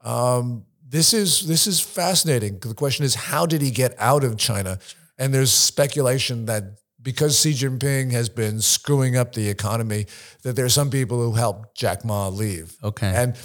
Um, 0.04 0.66
this 0.88 1.14
is 1.14 1.48
this 1.48 1.68
is 1.68 1.80
fascinating. 1.80 2.60
The 2.60 2.74
question 2.74 3.06
is, 3.06 3.16
how 3.16 3.46
did 3.46 3.62
he 3.62 3.72
get 3.72 3.96
out 3.98 4.24
of 4.24 4.38
China? 4.38 4.78
And 5.18 5.34
there's 5.34 5.52
speculation 5.52 6.46
that 6.46 6.64
because 7.02 7.40
Xi 7.40 7.54
Jinping 7.54 8.12
has 8.12 8.30
been 8.30 8.62
screwing 8.62 9.18
up 9.18 9.34
the 9.34 9.50
economy, 9.50 10.06
that 10.44 10.56
there 10.56 10.66
are 10.66 10.70
some 10.70 10.90
people 10.90 11.22
who 11.22 11.34
helped 11.34 11.76
Jack 11.76 12.06
Ma 12.06 12.28
leave. 12.28 12.76
Okay. 12.84 13.12
And 13.16 13.36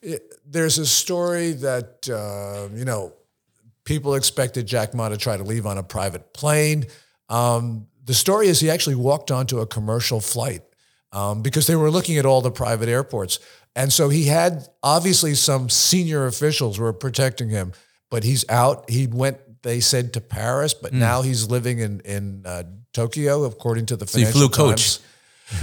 it, 0.00 0.22
there's 0.52 0.78
a 0.78 0.86
story 0.86 1.52
that 1.52 2.08
uh, 2.08 2.68
you 2.76 2.84
know 2.84 3.12
people 3.84 4.14
expected 4.14 4.66
Jack 4.66 4.94
Ma 4.94 5.08
to 5.08 5.16
try 5.16 5.36
to 5.36 5.42
leave 5.42 5.66
on 5.66 5.78
a 5.78 5.82
private 5.82 6.32
plane. 6.32 6.86
Um, 7.28 7.86
the 8.04 8.14
story 8.14 8.48
is 8.48 8.60
he 8.60 8.70
actually 8.70 8.96
walked 8.96 9.30
onto 9.30 9.60
a 9.60 9.66
commercial 9.66 10.20
flight 10.20 10.62
um, 11.12 11.42
because 11.42 11.66
they 11.66 11.76
were 11.76 11.90
looking 11.90 12.18
at 12.18 12.26
all 12.26 12.40
the 12.40 12.50
private 12.50 12.88
airports. 12.88 13.38
And 13.74 13.92
so 13.92 14.08
he 14.08 14.24
had 14.24 14.68
obviously 14.82 15.34
some 15.34 15.70
senior 15.70 16.26
officials 16.26 16.78
were 16.78 16.92
protecting 16.92 17.48
him, 17.48 17.72
but 18.10 18.22
he's 18.22 18.44
out. 18.50 18.90
He 18.90 19.06
went, 19.06 19.62
they 19.62 19.80
said, 19.80 20.12
to 20.14 20.20
Paris, 20.20 20.74
but 20.74 20.92
now 20.92 21.22
he's 21.22 21.48
living 21.48 21.78
in, 21.78 22.00
in 22.00 22.42
uh, 22.44 22.64
Tokyo, 22.92 23.44
according 23.44 23.86
to 23.86 23.96
the 23.96 24.06
So 24.06 24.18
he 24.18 24.24
flew 24.26 24.48
coach. 24.48 24.98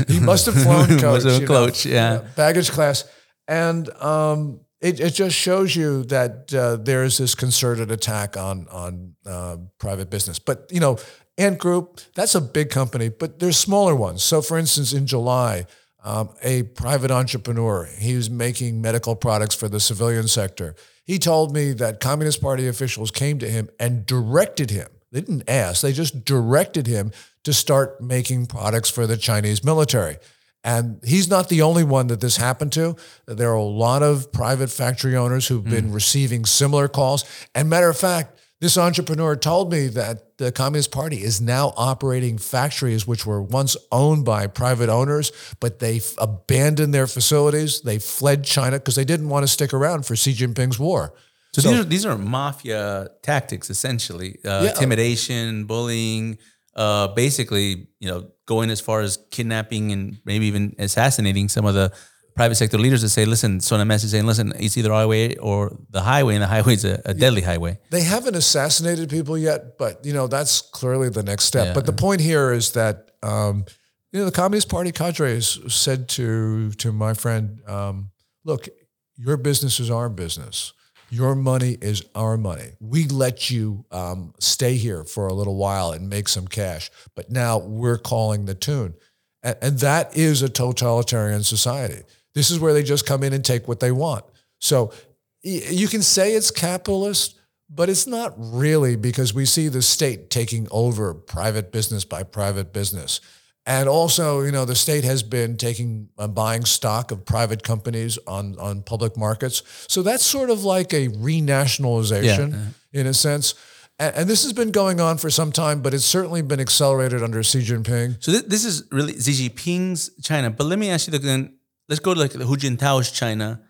He 0.07 0.19
must 0.19 0.45
have 0.45 0.55
flown 0.55 0.87
coach. 0.99 1.23
You 1.25 1.41
know, 1.41 1.47
coach, 1.47 1.85
yeah. 1.85 2.23
baggage 2.35 2.71
class. 2.71 3.05
And 3.47 3.89
um, 4.01 4.61
it, 4.81 4.99
it 4.99 5.11
just 5.11 5.35
shows 5.35 5.75
you 5.75 6.03
that 6.05 6.53
uh, 6.53 6.77
there 6.77 7.03
is 7.03 7.17
this 7.17 7.35
concerted 7.35 7.91
attack 7.91 8.37
on 8.37 8.67
on 8.69 9.15
uh, 9.25 9.57
private 9.77 10.09
business. 10.09 10.39
But 10.39 10.67
you 10.71 10.79
know, 10.79 10.97
Ant 11.37 11.57
Group, 11.57 12.01
that's 12.15 12.35
a 12.35 12.41
big 12.41 12.69
company, 12.69 13.09
but 13.09 13.39
there's 13.39 13.57
smaller 13.57 13.95
ones. 13.95 14.23
So, 14.23 14.41
for 14.41 14.57
instance, 14.57 14.93
in 14.93 15.05
July, 15.05 15.65
um, 16.03 16.29
a 16.41 16.63
private 16.63 17.11
entrepreneur, 17.11 17.89
he 17.97 18.15
was 18.15 18.29
making 18.29 18.81
medical 18.81 19.15
products 19.15 19.55
for 19.55 19.67
the 19.67 19.79
civilian 19.79 20.27
sector. 20.27 20.75
He 21.03 21.19
told 21.19 21.53
me 21.53 21.73
that 21.73 21.99
Communist 21.99 22.41
Party 22.41 22.67
officials 22.67 23.11
came 23.11 23.39
to 23.39 23.49
him 23.49 23.69
and 23.79 24.05
directed 24.05 24.69
him. 24.69 24.87
They 25.11 25.21
didn't 25.21 25.49
ask; 25.49 25.81
they 25.81 25.91
just 25.91 26.23
directed 26.23 26.87
him 26.87 27.11
to 27.43 27.51
start 27.51 27.99
making 28.01 28.45
products 28.45 28.89
for 28.89 29.07
the 29.07 29.17
Chinese 29.17 29.63
military. 29.63 30.17
And 30.63 30.99
he's 31.05 31.29
not 31.29 31.47
the 31.49 31.61
only 31.61 31.83
one 31.85 32.07
that 32.07 32.19
this 32.19 32.37
happened 32.37 32.73
to. 32.73 32.95
There 33.25 33.49
are 33.49 33.53
a 33.53 33.63
lot 33.63 34.03
of 34.03 34.31
private 34.33 34.69
factory 34.69 35.15
owners 35.15 35.47
who've 35.47 35.63
been 35.63 35.93
receiving 35.93 36.45
similar 36.45 36.87
calls. 36.89 37.23
And 37.55 37.69
matter 37.69 37.89
of 37.89 37.97
fact, 37.97 38.37
this 38.59 38.77
entrepreneur 38.77 39.37
told 39.37 39.71
me 39.71 39.87
that 39.87 40.37
the 40.37 40.51
Communist 40.51 40.91
Party 40.91 41.23
is 41.23 41.39
now 41.39 41.73
operating 41.77 42.37
factories 42.37 43.07
which 43.07 43.25
were 43.25 43.41
once 43.41 43.77
owned 43.89 44.25
by 44.25 44.47
private 44.47 44.89
owners, 44.89 45.31
but 45.61 45.79
they 45.79 46.01
abandoned 46.17 46.93
their 46.93 47.07
facilities. 47.07 47.81
They 47.81 47.99
fled 47.99 48.43
China 48.43 48.77
because 48.79 48.95
they 48.95 49.05
didn't 49.05 49.29
want 49.29 49.43
to 49.43 49.47
stick 49.47 49.73
around 49.73 50.05
for 50.05 50.17
Xi 50.17 50.33
Jinping's 50.33 50.77
war. 50.77 51.13
So, 51.53 51.61
these 51.61 51.79
are 51.79 51.83
these 51.85 52.05
are 52.05 52.17
mafia 52.17 53.07
tactics 53.23 53.69
essentially, 53.69 54.39
uh, 54.45 54.63
Yeah. 54.63 54.69
intimidation, 54.69 55.63
bullying, 55.63 56.37
uh, 56.75 57.07
basically, 57.07 57.87
you 58.01 58.09
know, 58.09 58.27
going 58.49 58.71
as 58.71 58.81
far 58.81 59.01
as 59.01 59.19
kidnapping 59.29 59.91
and 59.91 60.17
maybe 60.25 60.47
even 60.47 60.75
assassinating 60.79 61.47
some 61.47 61.65
of 61.65 61.75
the 61.75 61.93
private 62.35 62.55
sector 62.55 62.79
leaders 62.79 63.01
to 63.01 63.09
say, 63.09 63.23
listen, 63.25 63.59
send 63.59 63.81
a 63.81 63.85
message 63.85 64.09
saying, 64.09 64.25
listen, 64.25 64.51
it's 64.57 64.75
either 64.75 64.91
our 64.91 65.07
way 65.07 65.35
or 65.35 65.77
the 65.91 66.01
highway, 66.01 66.33
and 66.33 66.41
the 66.41 66.47
highway 66.47 66.73
is 66.73 66.83
a, 66.83 66.99
a 67.05 67.13
deadly 67.13 67.41
highway. 67.41 67.77
They 67.91 68.01
haven't 68.01 68.35
assassinated 68.35 69.07
people 69.09 69.37
yet, 69.37 69.77
but 69.77 70.03
you 70.03 70.13
know 70.13 70.25
that's 70.27 70.61
clearly 70.61 71.09
the 71.09 71.21
next 71.21 71.45
step. 71.45 71.75
But 71.75 71.85
the 71.85 71.93
point 71.93 72.21
here 72.21 72.51
is 72.51 72.71
that 72.71 73.11
um, 73.21 73.65
you 74.11 74.19
know 74.19 74.25
the 74.25 74.37
Communist 74.41 74.67
Party 74.69 74.91
cadres 74.91 75.59
said 75.67 76.09
to 76.17 76.71
to 76.83 76.91
my 76.91 77.13
friend, 77.13 77.61
um, 77.67 78.11
"Look, 78.43 78.67
your 79.15 79.37
business 79.37 79.79
is 79.79 79.91
our 79.91 80.09
business. 80.09 80.73
Your 81.11 81.35
money 81.35 81.77
is 81.81 82.03
our 82.13 82.37
money. 82.37 82.71
We 82.79 83.05
let 83.05 83.49
you 83.49 83.85
um, 83.91 84.33
stay 84.39 84.75
here 84.75 85.03
for 85.03 85.27
a 85.27 85.33
little 85.33 85.55
while 85.55 85.91
and 85.91 86.09
make 86.09 86.27
some 86.27 86.47
cash, 86.47 86.91
but 87.15 87.31
now 87.31 87.57
we're 87.59 87.97
calling 87.97 88.45
the 88.45 88.55
tune, 88.55 88.93
and, 89.41 89.57
and 89.61 89.79
that 89.79 90.15
is 90.15 90.41
a 90.41 90.49
totalitarian 90.49 91.43
society. 91.43 92.03
This 92.35 92.51
is 92.51 92.59
where 92.59 92.73
they 92.73 92.83
just 92.83 93.05
come 93.05 93.23
in 93.23 93.33
and 93.33 93.43
take 93.43 93.67
what 93.67 93.79
they 93.79 93.91
want. 93.91 94.25
So 94.59 94.93
you 95.41 95.87
can 95.87 96.01
say 96.01 96.33
it's 96.33 96.51
capitalist, 96.51 97.39
but 97.69 97.89
it's 97.89 98.07
not 98.07 98.33
really 98.37 98.95
because 98.95 99.33
we 99.33 99.45
see 99.45 99.67
the 99.67 99.81
state 99.81 100.29
taking 100.29 100.67
over 100.69 101.13
private 101.13 101.71
business 101.71 102.05
by 102.05 102.23
private 102.23 102.73
business. 102.73 103.21
And 103.69 103.87
also, 103.87 104.41
you 104.41 104.51
know, 104.51 104.65
the 104.65 104.73
state 104.73 105.03
has 105.03 105.21
been 105.21 105.55
taking 105.55 106.09
uh, 106.17 106.27
buying 106.27 106.65
stock 106.65 107.11
of 107.11 107.23
private 107.23 107.61
companies 107.61 108.17
on 108.25 108.57
on 108.57 108.81
public 108.81 109.15
markets. 109.15 109.61
So 109.87 110.01
that's 110.01 110.25
sort 110.25 110.49
of 110.49 110.63
like 110.63 110.91
a 110.91 111.09
renationalization 111.09 112.73
in 112.93 113.05
a 113.05 113.13
sense. 113.13 113.53
And, 113.99 114.15
and 114.15 114.29
this 114.29 114.41
has 114.41 114.53
been 114.53 114.71
going 114.71 114.99
on 114.99 115.19
for 115.19 115.29
some 115.29 115.51
time, 115.51 115.83
but 115.83 115.93
it's 115.93 116.03
certainly 116.03 116.41
been 116.41 116.59
accelerated 116.59 117.21
under 117.21 117.43
Xi 117.43 117.59
Jinping. 117.59 118.23
So 118.23 118.31
th- 118.31 118.45
this 118.45 118.65
is 118.65 118.85
really 118.91 119.13
Xi 119.13 119.49
Jinping's 119.49 120.09
China. 120.23 120.49
But 120.49 120.65
let 120.65 120.79
me 120.79 120.89
ask 120.89 121.07
you 121.07 121.19
then. 121.19 121.53
Let's 121.87 121.99
go 121.99 122.15
to 122.15 122.19
like 122.19 122.31
the 122.31 122.45
Hu 122.45 122.55
Jintao's 122.57 123.11
China. 123.11 123.61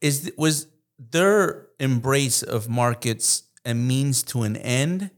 Is 0.00 0.32
was 0.38 0.68
their 0.98 1.66
embrace 1.80 2.44
of 2.44 2.68
markets 2.68 3.42
a 3.64 3.74
means 3.74 4.22
to 4.22 4.42
an 4.42 4.56
end, 4.56 5.10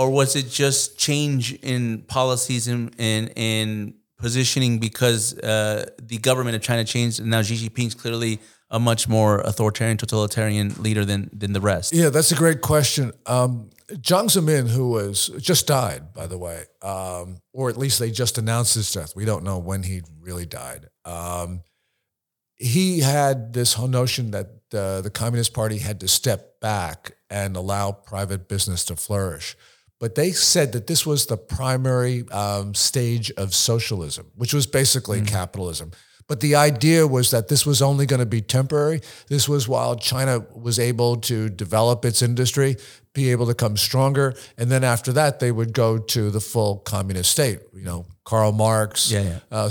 or 0.00 0.08
was 0.08 0.34
it 0.34 0.48
just 0.48 0.98
change 0.98 1.52
in 1.62 2.02
policies 2.02 2.66
and 2.66 2.94
and, 2.98 3.94
positioning 4.16 4.78
because 4.78 5.38
uh, 5.38 5.88
the 6.02 6.18
government 6.18 6.54
of 6.54 6.60
China 6.60 6.84
changed 6.84 7.20
and 7.20 7.30
now 7.30 7.40
Xi 7.40 7.56
Jinping's 7.56 7.94
clearly 7.94 8.38
a 8.70 8.78
much 8.78 9.08
more 9.08 9.40
authoritarian, 9.40 9.96
totalitarian 9.96 10.74
leader 10.78 11.04
than 11.06 11.30
than 11.32 11.52
the 11.52 11.60
rest? 11.60 11.92
Yeah, 11.92 12.10
that's 12.10 12.30
a 12.30 12.34
great 12.34 12.60
question. 12.60 13.12
Um, 13.26 13.70
Jiang 13.92 14.28
Zemin, 14.34 14.68
who 14.68 14.90
was 14.90 15.28
just 15.38 15.66
died, 15.66 16.12
by 16.12 16.26
the 16.26 16.38
way, 16.38 16.64
um, 16.82 17.38
or 17.52 17.70
at 17.70 17.76
least 17.76 17.98
they 17.98 18.10
just 18.10 18.38
announced 18.38 18.74
his 18.74 18.92
death. 18.92 19.16
We 19.16 19.24
don't 19.24 19.42
know 19.42 19.58
when 19.58 19.82
he 19.82 20.02
really 20.20 20.46
died. 20.46 20.88
Um, 21.04 21.62
he 22.56 23.00
had 23.00 23.54
this 23.54 23.74
whole 23.74 23.88
notion 23.88 24.30
that 24.32 24.50
uh, 24.72 25.00
the 25.00 25.10
Communist 25.10 25.54
Party 25.54 25.78
had 25.78 25.98
to 26.00 26.08
step 26.08 26.60
back 26.60 27.12
and 27.30 27.56
allow 27.56 27.90
private 27.92 28.48
business 28.48 28.84
to 28.84 28.96
flourish. 28.96 29.56
But 30.00 30.14
they 30.14 30.32
said 30.32 30.72
that 30.72 30.86
this 30.86 31.04
was 31.04 31.26
the 31.26 31.36
primary 31.36 32.24
um, 32.30 32.74
stage 32.74 33.30
of 33.36 33.54
socialism, 33.54 34.30
which 34.34 34.54
was 34.54 34.66
basically 34.66 35.20
capitalism. 35.20 35.92
But 36.26 36.38
the 36.38 36.54
idea 36.54 37.08
was 37.08 37.32
that 37.32 37.48
this 37.48 37.66
was 37.66 37.82
only 37.82 38.06
going 38.06 38.20
to 38.20 38.26
be 38.26 38.40
temporary. 38.40 39.00
This 39.28 39.48
was 39.48 39.68
while 39.68 39.96
China 39.96 40.46
was 40.54 40.78
able 40.78 41.16
to 41.22 41.48
develop 41.48 42.04
its 42.04 42.22
industry, 42.22 42.76
be 43.14 43.32
able 43.32 43.46
to 43.48 43.54
come 43.54 43.76
stronger, 43.76 44.34
and 44.56 44.70
then 44.70 44.84
after 44.84 45.12
that 45.14 45.40
they 45.40 45.50
would 45.50 45.72
go 45.72 45.98
to 45.98 46.30
the 46.30 46.40
full 46.40 46.78
communist 46.78 47.32
state. 47.32 47.58
You 47.74 47.82
know, 47.82 48.06
Karl 48.24 48.52
Marx. 48.52 49.10
Yeah, 49.10 49.22
yeah. 49.22 49.38
Uh, 49.50 49.70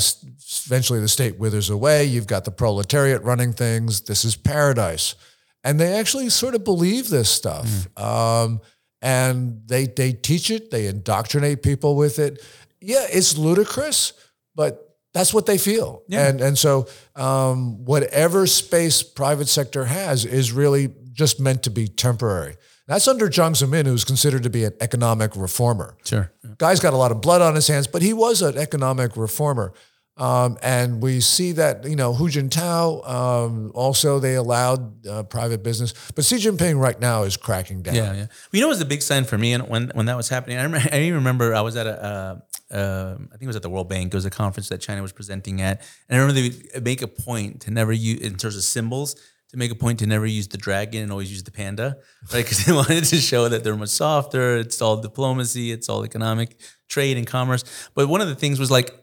eventually, 0.66 1.00
the 1.00 1.08
state 1.08 1.40
withers 1.40 1.70
away. 1.70 2.04
You've 2.04 2.28
got 2.28 2.44
the 2.44 2.52
proletariat 2.52 3.24
running 3.24 3.54
things. 3.54 4.02
This 4.02 4.26
is 4.26 4.36
paradise, 4.36 5.16
and 5.64 5.80
they 5.80 5.94
actually 5.94 6.30
sort 6.30 6.56
of 6.56 6.66
believe 6.66 7.10
this 7.10 7.30
stuff. 7.30 7.88
Um, 7.98 8.60
and 9.02 9.62
they 9.68 9.86
they 9.86 10.12
teach 10.14 10.52
it. 10.52 10.72
They 10.72 10.88
indoctrinate 10.88 11.64
people 11.64 11.96
with 11.96 12.20
it. 12.20 12.44
Yeah, 12.82 13.06
it's 13.10 13.38
ludicrous, 13.38 14.14
but 14.56 14.98
that's 15.14 15.34
what 15.34 15.46
they 15.46 15.58
feel. 15.58 16.04
Yeah. 16.08 16.28
And 16.28 16.42
and 16.42 16.58
so 16.58 16.88
um, 17.16 17.84
whatever 17.86 18.46
space 18.48 19.02
private 19.04 19.48
sector 19.48 19.86
has 19.86 20.26
is 20.26 20.52
really 20.52 20.90
just 21.12 21.40
meant 21.40 21.64
to 21.64 21.70
be 21.70 21.88
temporary. 21.88 22.56
That's 22.88 23.08
under 23.08 23.28
Jiang 23.28 23.52
Zemin, 23.52 23.86
who's 23.86 24.04
considered 24.04 24.42
to 24.44 24.50
be 24.50 24.64
an 24.64 24.74
economic 24.82 25.36
reformer. 25.36 25.96
Sure. 26.04 26.32
Guy's 26.58 26.80
got 26.80 26.94
a 26.94 26.98
lot 26.98 27.12
of 27.12 27.22
blood 27.22 27.40
on 27.40 27.54
his 27.54 27.68
hands, 27.68 27.86
but 27.86 28.02
he 28.02 28.14
was 28.14 28.42
an 28.42 28.58
economic 28.58 29.16
reformer. 29.16 29.74
Um, 30.20 30.58
and 30.62 31.02
we 31.02 31.22
see 31.22 31.54
that, 31.54 31.86
you 31.86 31.96
know, 31.96 32.14
Hu 32.14 32.28
Jintao, 32.28 33.10
um, 33.10 33.72
also 33.74 34.20
they 34.20 34.36
allowed 34.36 35.08
uh, 35.08 35.24
private 35.24 35.64
business. 35.64 35.94
But 36.14 36.26
Xi 36.26 36.36
Jinping 36.36 36.78
right 36.78 37.00
now 37.00 37.24
is 37.24 37.38
cracking 37.38 37.82
down. 37.82 37.96
Yeah, 37.96 38.14
yeah. 38.14 38.26
You 38.52 38.60
know, 38.60 38.68
it 38.68 38.72
was 38.72 38.82
a 38.82 38.86
big 38.86 39.02
sign 39.02 39.24
for 39.24 39.38
me, 39.38 39.54
and 39.54 39.70
when 39.70 39.92
when 39.94 40.08
that 40.08 40.18
was 40.18 40.28
happening, 40.28 40.58
I 40.58 40.64
remember, 40.64 40.90
I 40.94 41.00
even 41.00 41.16
remember 41.16 41.56
I 41.56 41.62
was 41.62 41.78
at 41.78 41.88
a, 41.88 42.04
uh, 42.04 42.76
uh, 42.76 43.16
I 43.16 43.32
think 43.32 43.44
it 43.44 43.48
was 43.48 43.56
at 43.56 43.62
the 43.62 43.70
World 43.70 43.88
Bank. 43.88 44.14
It 44.14 44.18
was 44.18 44.26
a 44.26 44.30
conference 44.30 44.68
that 44.70 44.82
China 44.82 45.02
was 45.02 45.14
presenting 45.14 45.62
at, 45.62 45.82
and 46.10 46.20
I 46.20 46.22
remember 46.22 46.42
they 46.42 46.82
make 46.82 47.02
a 47.02 47.08
point 47.08 47.62
to 47.62 47.72
never 47.72 47.94
use 47.94 48.20
in 48.20 48.36
terms 48.36 48.58
of 48.58 48.64
symbols, 48.64 49.16
to 49.52 49.58
make 49.58 49.72
a 49.72 49.76
point 49.76 50.00
to 50.00 50.06
never 50.06 50.26
use 50.26 50.50
the 50.50 50.58
dragon 50.58 51.02
and 51.02 51.12
always 51.14 51.32
use 51.32 51.44
the 51.44 51.52
panda, 51.52 51.98
right? 52.34 52.44
Because 52.44 52.66
they 52.66 52.72
wanted 52.82 53.06
to 53.06 53.18
show 53.18 53.48
that 53.48 53.64
they're 53.64 53.78
much 53.78 53.90
softer. 53.90 54.58
It's 54.58 54.82
all 54.82 54.98
diplomacy, 54.98 55.72
it's 55.72 55.88
all 55.88 56.04
economic 56.04 56.60
trade 56.90 57.16
and 57.16 57.26
commerce. 57.26 57.64
But 57.96 58.10
one 58.10 58.20
of 58.20 58.28
the 58.28 58.36
things 58.36 58.60
was 58.60 58.70
like 58.70 58.94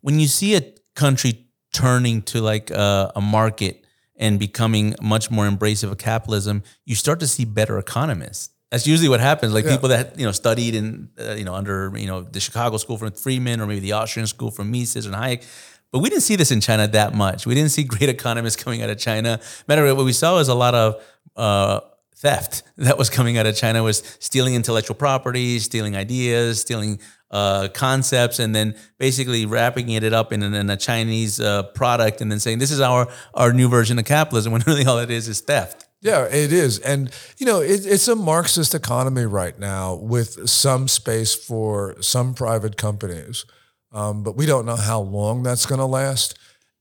when 0.00 0.20
you 0.20 0.26
see 0.26 0.54
a 0.56 0.62
country 0.94 1.46
turning 1.72 2.22
to 2.22 2.40
like 2.40 2.70
a, 2.70 3.12
a 3.16 3.20
market 3.20 3.84
and 4.16 4.38
becoming 4.38 4.94
much 5.00 5.30
more 5.30 5.46
embracive 5.48 5.90
of 5.90 5.98
capitalism, 5.98 6.62
you 6.84 6.94
start 6.94 7.20
to 7.20 7.26
see 7.26 7.44
better 7.44 7.78
economists. 7.78 8.50
That's 8.70 8.86
usually 8.86 9.08
what 9.08 9.20
happens. 9.20 9.54
Like 9.54 9.64
Yeah. 9.64 9.70
people 9.76 9.88
that 9.90 10.18
you 10.18 10.26
know 10.26 10.32
studied 10.32 10.74
in 10.74 11.08
uh, 11.18 11.32
you 11.32 11.44
know 11.44 11.54
under 11.54 11.92
you 11.96 12.06
know 12.06 12.22
the 12.22 12.40
Chicago 12.40 12.76
school 12.76 12.98
from 12.98 13.12
Friedman 13.12 13.60
or 13.60 13.66
maybe 13.66 13.80
the 13.80 13.92
Austrian 13.92 14.26
school 14.26 14.50
from 14.50 14.70
Mises 14.70 15.06
and 15.06 15.14
Hayek. 15.14 15.44
But 15.90 16.00
we 16.00 16.10
didn't 16.10 16.22
see 16.24 16.36
this 16.36 16.50
in 16.50 16.60
China 16.60 16.86
that 16.88 17.14
much. 17.14 17.46
We 17.46 17.54
didn't 17.54 17.70
see 17.70 17.84
great 17.94 18.10
economists 18.10 18.56
coming 18.56 18.82
out 18.82 18.90
of 18.90 18.98
China. 18.98 19.40
Matter 19.68 19.82
of 19.84 19.88
fact, 19.90 19.96
what 19.96 20.04
we 20.04 20.12
saw 20.12 20.34
was 20.34 20.48
a 20.48 20.54
lot 20.54 20.74
of 20.74 21.02
uh, 21.36 21.80
theft 22.16 22.62
that 22.76 22.98
was 22.98 23.08
coming 23.08 23.38
out 23.38 23.46
of 23.46 23.56
China 23.56 23.82
was 23.82 24.02
stealing 24.18 24.54
intellectual 24.54 24.96
property, 24.96 25.58
stealing 25.60 25.96
ideas, 25.96 26.60
stealing 26.60 26.98
uh, 27.30 27.68
concepts, 27.74 28.38
and 28.38 28.54
then 28.54 28.74
basically 28.98 29.46
wrapping 29.46 29.90
it 29.90 30.12
up 30.12 30.32
in, 30.32 30.42
in 30.42 30.70
a 30.70 30.76
Chinese 30.76 31.40
uh, 31.40 31.62
product, 31.62 32.20
and 32.20 32.30
then 32.32 32.40
saying 32.40 32.58
this 32.58 32.70
is 32.70 32.80
our 32.80 33.08
our 33.34 33.52
new 33.52 33.68
version 33.68 33.98
of 33.98 34.04
capitalism. 34.04 34.52
When 34.58 34.62
really 34.66 34.84
all 34.84 34.98
it 34.98 35.10
is 35.10 35.28
is 35.28 35.40
theft. 35.40 35.88
Yeah, 36.00 36.26
it 36.26 36.52
is. 36.52 36.78
And, 36.78 37.10
you 37.38 37.46
know, 37.46 37.60
it, 37.60 37.84
it's 37.84 38.06
a 38.06 38.14
Marxist 38.14 38.74
economy 38.74 39.24
right 39.24 39.58
now 39.58 39.96
with 39.96 40.48
some 40.48 40.86
space 40.86 41.34
for 41.34 42.00
some 42.00 42.34
private 42.34 42.76
companies. 42.76 43.44
Um, 43.90 44.22
but 44.22 44.36
we 44.36 44.46
don't 44.46 44.66
know 44.66 44.76
how 44.76 45.00
long 45.00 45.42
that's 45.42 45.66
going 45.66 45.80
to 45.80 45.86
last. 45.86 46.38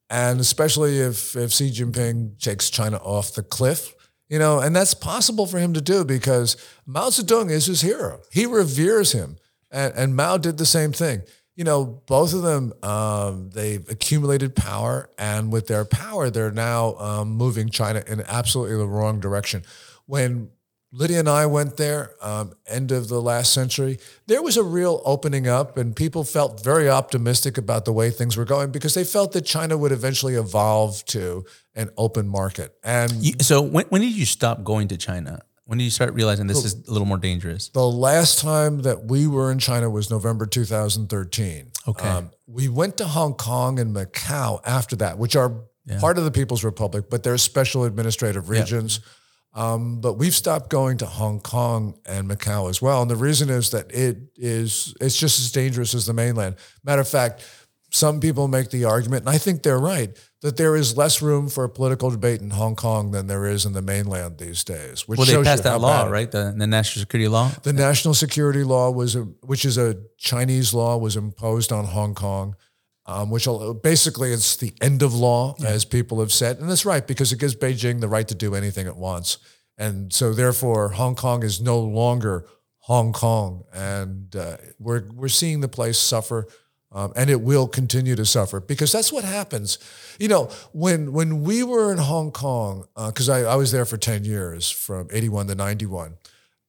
And 0.09 0.39
especially 0.39 0.99
if, 0.99 1.35
if 1.35 1.51
Xi 1.51 1.71
Jinping 1.71 2.39
takes 2.39 2.69
China 2.69 2.97
off 2.97 3.33
the 3.33 3.43
cliff, 3.43 3.93
you 4.29 4.39
know, 4.39 4.59
and 4.59 4.75
that's 4.75 4.93
possible 4.93 5.47
for 5.47 5.57
him 5.57 5.73
to 5.73 5.81
do 5.81 6.03
because 6.03 6.55
Mao 6.85 7.09
Zedong 7.09 7.49
is 7.49 7.65
his 7.65 7.81
hero. 7.81 8.19
He 8.31 8.45
reveres 8.45 9.13
him. 9.13 9.37
And, 9.77 9.93
and 9.95 10.15
Mao 10.15 10.37
did 10.37 10.57
the 10.57 10.65
same 10.65 10.91
thing. 10.91 11.21
You 11.55 11.63
know, 11.63 12.01
both 12.07 12.33
of 12.33 12.41
them, 12.41 12.73
um, 12.81 13.51
they've 13.51 13.87
accumulated 13.89 14.55
power, 14.55 15.09
and 15.19 15.51
with 15.51 15.67
their 15.67 15.85
power, 15.85 16.29
they're 16.31 16.51
now 16.51 16.95
um, 16.97 17.29
moving 17.29 17.69
China 17.69 18.03
in 18.07 18.21
absolutely 18.21 18.77
the 18.77 18.87
wrong 18.87 19.19
direction. 19.19 19.63
When 20.05 20.49
Lydia 20.91 21.19
and 21.19 21.29
I 21.29 21.45
went 21.45 21.77
there, 21.77 22.11
um, 22.21 22.53
end 22.65 22.91
of 22.91 23.07
the 23.07 23.21
last 23.21 23.53
century, 23.53 23.99
there 24.25 24.41
was 24.41 24.57
a 24.57 24.63
real 24.63 25.01
opening 25.05 25.47
up, 25.47 25.77
and 25.77 25.95
people 25.95 26.23
felt 26.23 26.63
very 26.63 26.89
optimistic 26.89 27.57
about 27.57 27.85
the 27.85 27.93
way 27.93 28.09
things 28.09 28.35
were 28.35 28.45
going 28.45 28.71
because 28.71 28.95
they 28.95 29.03
felt 29.03 29.31
that 29.33 29.41
China 29.45 29.77
would 29.77 29.91
eventually 29.91 30.35
evolve 30.35 31.05
to 31.05 31.45
an 31.75 31.89
open 31.97 32.27
market. 32.27 32.75
And 32.83 33.11
So 33.43 33.61
when, 33.61 33.85
when 33.89 34.01
did 34.01 34.13
you 34.13 34.25
stop 34.25 34.63
going 34.63 34.87
to 34.87 34.97
China? 34.97 35.41
When 35.67 35.79
did 35.79 35.83
you 35.83 35.91
start 35.91 36.13
realizing 36.13 36.47
this 36.47 36.63
is 36.63 36.87
a 36.87 36.91
little 36.91 37.05
more 37.05 37.17
dangerous? 37.17 37.67
The 37.67 37.85
last 37.85 38.39
time 38.39 38.83
that 38.83 39.03
we 39.03 39.27
were 39.27 39.51
in 39.51 39.59
China 39.59 39.89
was 39.89 40.09
November 40.09 40.45
2013. 40.45 41.71
Okay. 41.89 42.23
we 42.47 42.69
went 42.69 42.95
to 42.97 43.05
Hong 43.05 43.33
Kong 43.33 43.77
and 43.77 43.93
Macau 43.93 44.61
after 44.65 44.95
that, 44.95 45.17
which 45.17 45.35
are 45.35 45.53
part 45.99 46.17
of 46.17 46.23
the 46.23 46.31
People's 46.31 46.63
Republic, 46.63 47.09
but 47.09 47.23
they're 47.23 47.37
special 47.37 47.83
administrative 47.83 48.49
regions. 48.49 49.01
Um, 49.53 49.99
but 49.99 50.13
we've 50.13 50.35
stopped 50.35 50.69
going 50.69 50.99
to 50.99 51.05
Hong 51.05 51.41
Kong 51.41 51.97
and 52.05 52.29
Macau 52.29 52.69
as 52.69 52.81
well. 52.81 53.01
And 53.01 53.11
the 53.11 53.15
reason 53.17 53.49
is 53.49 53.71
that 53.71 53.91
it 53.91 54.17
is 54.37 54.93
it's 55.01 55.17
just 55.17 55.37
as 55.39 55.51
dangerous 55.51 55.93
as 55.93 56.05
the 56.05 56.13
mainland. 56.13 56.55
Matter 56.83 57.01
of 57.01 57.09
fact, 57.09 57.43
some 57.91 58.19
people 58.19 58.47
make 58.47 58.69
the 58.69 58.85
argument, 58.85 59.25
and 59.25 59.29
I 59.33 59.37
think 59.37 59.63
they're 59.63 59.79
right, 59.79 60.15
that 60.41 60.55
there 60.57 60.75
is 60.75 60.95
less 60.95 61.21
room 61.21 61.49
for 61.49 61.67
political 61.67 62.11
debate 62.11 62.41
in 62.41 62.51
Hong 62.51 62.75
Kong 62.75 63.11
than 63.11 63.25
there 63.27 63.45
is 63.45 63.65
in 63.65 63.73
the 63.73 63.81
mainland 63.81 64.37
these 64.37 64.63
days. 64.63 65.07
Which 65.07 65.17
Well, 65.17 65.25
they 65.25 65.33
shows 65.33 65.45
passed 65.45 65.63
that 65.63 65.81
law, 65.81 66.05
right? 66.07 66.29
The, 66.29 66.53
the 66.55 66.67
national 66.67 67.01
security 67.01 67.27
law. 67.27 67.49
the 67.63 67.73
national 67.73 68.13
security 68.13 68.63
law 68.63 68.91
was, 68.91 69.15
a, 69.15 69.21
which 69.21 69.65
is 69.65 69.77
a 69.77 69.97
Chinese 70.17 70.73
law, 70.73 70.95
was 70.97 71.15
imposed 71.15 71.71
on 71.71 71.85
Hong 71.85 72.13
Kong, 72.13 72.55
um, 73.07 73.31
which 73.31 73.47
basically 73.81 74.31
it's 74.31 74.57
the 74.57 74.73
end 74.79 75.01
of 75.01 75.13
law, 75.13 75.55
as 75.65 75.85
people 75.85 76.19
have 76.19 76.31
said, 76.31 76.59
and 76.59 76.69
that's 76.69 76.85
right 76.85 77.07
because 77.07 77.31
it 77.31 77.39
gives 77.39 77.55
Beijing 77.55 77.99
the 77.99 78.07
right 78.09 78.27
to 78.27 78.35
do 78.35 78.53
anything 78.53 78.85
it 78.85 78.95
wants, 78.97 79.39
and 79.77 80.13
so 80.13 80.33
therefore 80.33 80.89
Hong 80.89 81.15
Kong 81.15 81.41
is 81.41 81.59
no 81.61 81.79
longer 81.79 82.45
Hong 82.81 83.11
Kong, 83.11 83.63
and 83.73 84.35
uh, 84.35 84.57
we're 84.77 85.09
we're 85.13 85.29
seeing 85.29 85.61
the 85.61 85.67
place 85.67 85.97
suffer. 85.99 86.47
Um, 86.91 87.11
and 87.15 87.29
it 87.29 87.41
will 87.41 87.67
continue 87.67 88.15
to 88.15 88.25
suffer 88.25 88.61
because 88.61 88.93
that's 88.93 89.11
what 89.11 89.25
happens. 89.25 89.77
You 90.19 90.29
know, 90.29 90.49
when 90.71 91.11
when 91.11 91.43
we 91.43 91.61
were 91.61 91.91
in 91.91 91.97
Hong 91.97 92.31
Kong, 92.31 92.87
because 92.95 93.27
I, 93.27 93.41
I 93.41 93.55
was 93.55 93.71
there 93.71 93.85
for 93.85 93.97
ten 93.97 94.23
years, 94.23 94.71
from 94.71 95.09
eighty 95.11 95.27
one 95.27 95.47
to 95.47 95.55
ninety 95.55 95.85
one, 95.85 96.17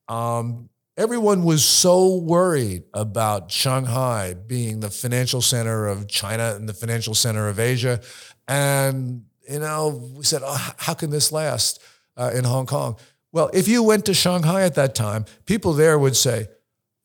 um, 0.09 0.71
everyone 0.97 1.45
was 1.45 1.65
so 1.65 2.17
worried 2.17 2.83
about 2.93 3.53
Shanghai 3.53 4.35
being 4.35 4.81
the 4.81 4.91
financial 4.91 5.41
center 5.41 5.87
of 5.87 6.09
China 6.09 6.55
and 6.57 6.69
the 6.69 6.75
financial 6.75 7.15
center 7.15 7.49
of 7.49 7.61
Asia. 7.61 8.01
And, 8.49 9.25
you 9.49 9.61
know, 9.61 10.11
we 10.17 10.25
said, 10.25 10.43
oh, 10.45 10.75
how 10.79 10.95
can 10.95 11.11
this 11.11 11.31
last 11.31 11.81
uh, 12.17 12.33
in 12.35 12.43
Hong 12.43 12.67
Kong? 12.67 12.97
Well, 13.31 13.51
if 13.55 13.69
you 13.69 13.85
went 13.85 14.07
to 14.07 14.15
Shanghai 14.15 14.63
at 14.63 14.75
that 14.75 14.97
time, 14.97 15.27
people 15.47 15.75
there 15.75 15.97
would 15.97 16.17
say, 16.17 16.49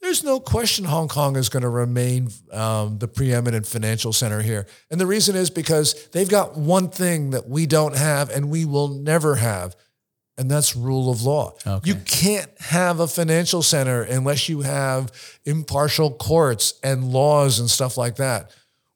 there's 0.04 0.24
no 0.24 0.40
question 0.40 0.86
Hong 0.86 1.08
Kong 1.08 1.36
is 1.36 1.50
going 1.50 1.64
to 1.64 1.70
remain 1.70 2.30
um, 2.52 2.98
the 3.00 3.08
preeminent 3.08 3.66
financial 3.66 4.14
center 4.14 4.42
here. 4.42 4.68
And 4.92 5.00
the 5.00 5.08
reason 5.08 5.36
is 5.36 5.50
because 5.50 6.08
they've 6.10 6.30
got 6.30 6.58
one 6.58 6.90
thing 6.90 7.32
that 7.32 7.48
we 7.48 7.66
don't 7.66 7.96
have 7.96 8.30
and 8.30 8.50
we 8.50 8.66
will 8.66 8.90
never 8.90 9.36
have, 9.36 9.76
and 10.38 10.50
that's 10.52 10.76
rule 10.76 11.10
of 11.12 11.24
law. 11.24 11.54
Okay. 11.66 11.88
You 11.88 11.96
can't 11.96 12.50
have 12.60 13.00
a 13.00 13.08
financial 13.08 13.62
center 13.62 14.02
unless 14.02 14.50
you 14.50 14.62
have 14.62 15.12
impartial 15.46 16.12
courts 16.12 16.80
and 16.84 17.12
laws 17.12 17.60
and 17.60 17.70
stuff 17.70 17.98
like 17.98 18.18
that. 18.18 18.52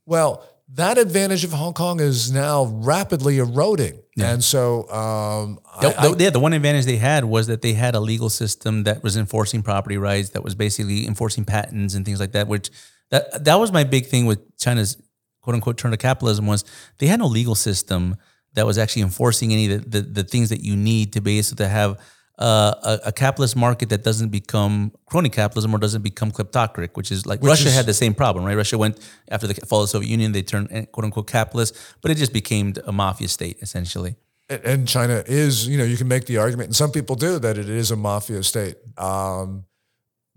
Well, 0.06 0.43
that 0.74 0.98
advantage 0.98 1.43
of 1.43 1.52
Hong 1.54 1.74
Kong 1.74 2.00
is 2.00 2.32
now 2.32 2.65
rapidly 2.65 3.38
eroding. 3.38 4.02
And 4.19 4.43
so 4.43 4.89
um, 4.89 5.60
The, 5.82 5.99
I- 5.99 6.08
the- 6.10 6.23
yeah, 6.23 6.30
the 6.32 6.39
one 6.39 6.53
advantage 6.53 6.86
they 6.86 6.97
had 6.97 7.25
was 7.25 7.47
that 7.47 7.62
they 7.62 7.73
had 7.73 7.93
a 7.95 7.99
legal 7.99 8.30
system 8.30 8.84
that 8.84 9.03
was 9.03 9.15
enforcing 9.17 9.62
property 9.62 9.97
rights, 9.97 10.30
that 10.32 10.43
was 10.43 10.56
basically 10.56 11.06
enforcing 11.06 11.45
patents 11.45 11.93
and 11.93 12.06
things 12.06 12.19
like 12.19 12.32
that. 12.32 12.47
Which 12.47 12.69
that 13.12 13.43
that 13.45 13.56
was 13.60 13.71
my 13.71 13.84
big 13.84 14.08
thing 14.08 14.25
with 14.25 14.58
China's 14.58 14.97
quote 15.41 15.53
unquote 15.56 15.77
turn 15.77 15.91
to 15.91 15.97
capitalism 15.97 16.45
was 16.47 16.65
they 16.97 17.08
had 17.08 17.19
no 17.19 17.27
legal 17.27 17.56
system 17.56 18.15
that 18.53 18.65
was 18.65 18.77
actually 18.77 19.03
enforcing 19.03 19.53
any 19.53 19.71
of 19.71 19.84
the, 19.91 20.01
the, 20.01 20.08
the 20.10 20.23
things 20.23 20.49
that 20.49 20.62
you 20.62 20.75
need 20.75 21.13
to 21.13 21.21
be 21.21 21.38
able 21.38 21.56
to 21.56 21.67
have 21.67 21.99
uh, 22.39 22.73
a, 22.84 23.00
a 23.08 23.12
capitalist 23.12 23.56
market 23.56 23.89
that 23.89 24.04
doesn't 24.04 24.30
become 24.30 24.91
crony 25.08 25.30
capitalism 25.30 25.73
or 25.73 25.80
doesn't 25.80 26.04
become 26.04 26.32
kleptocratic, 26.32 26.91
which 26.95 27.12
is 27.12 27.26
like 27.26 27.41
Russia 27.43 27.67
is- 27.69 27.76
had 27.76 27.86
the 27.86 27.93
same 27.93 28.13
problem, 28.13 28.45
right? 28.45 28.56
Russia 28.56 28.78
went 28.78 29.00
after 29.30 29.47
the 29.47 29.54
fall 29.65 29.82
of 29.82 29.86
the 29.86 29.91
Soviet 29.91 30.10
Union, 30.10 30.32
they 30.34 30.43
turned 30.43 30.67
eh, 30.71 30.86
quote 30.86 31.06
unquote 31.06 31.28
capitalist, 31.28 31.76
but 32.02 32.12
it 32.12 32.15
just 32.15 32.34
became 32.34 32.73
a 32.86 32.91
mafia 32.91 33.28
state 33.28 33.58
essentially. 33.62 34.15
and 34.50 34.88
China 34.88 35.23
is, 35.28 35.67
you 35.67 35.78
know, 35.78 35.84
you 35.84 35.97
can 35.97 36.08
make 36.08 36.26
the 36.26 36.38
argument, 36.38 36.67
and 36.67 36.76
some 36.76 36.91
people 36.91 37.15
do, 37.15 37.38
that 37.39 37.58
it 37.58 37.69
is 37.69 37.91
a 37.91 37.95
mafia 37.95 38.41
state. 38.43 38.78
Um, 38.97 39.65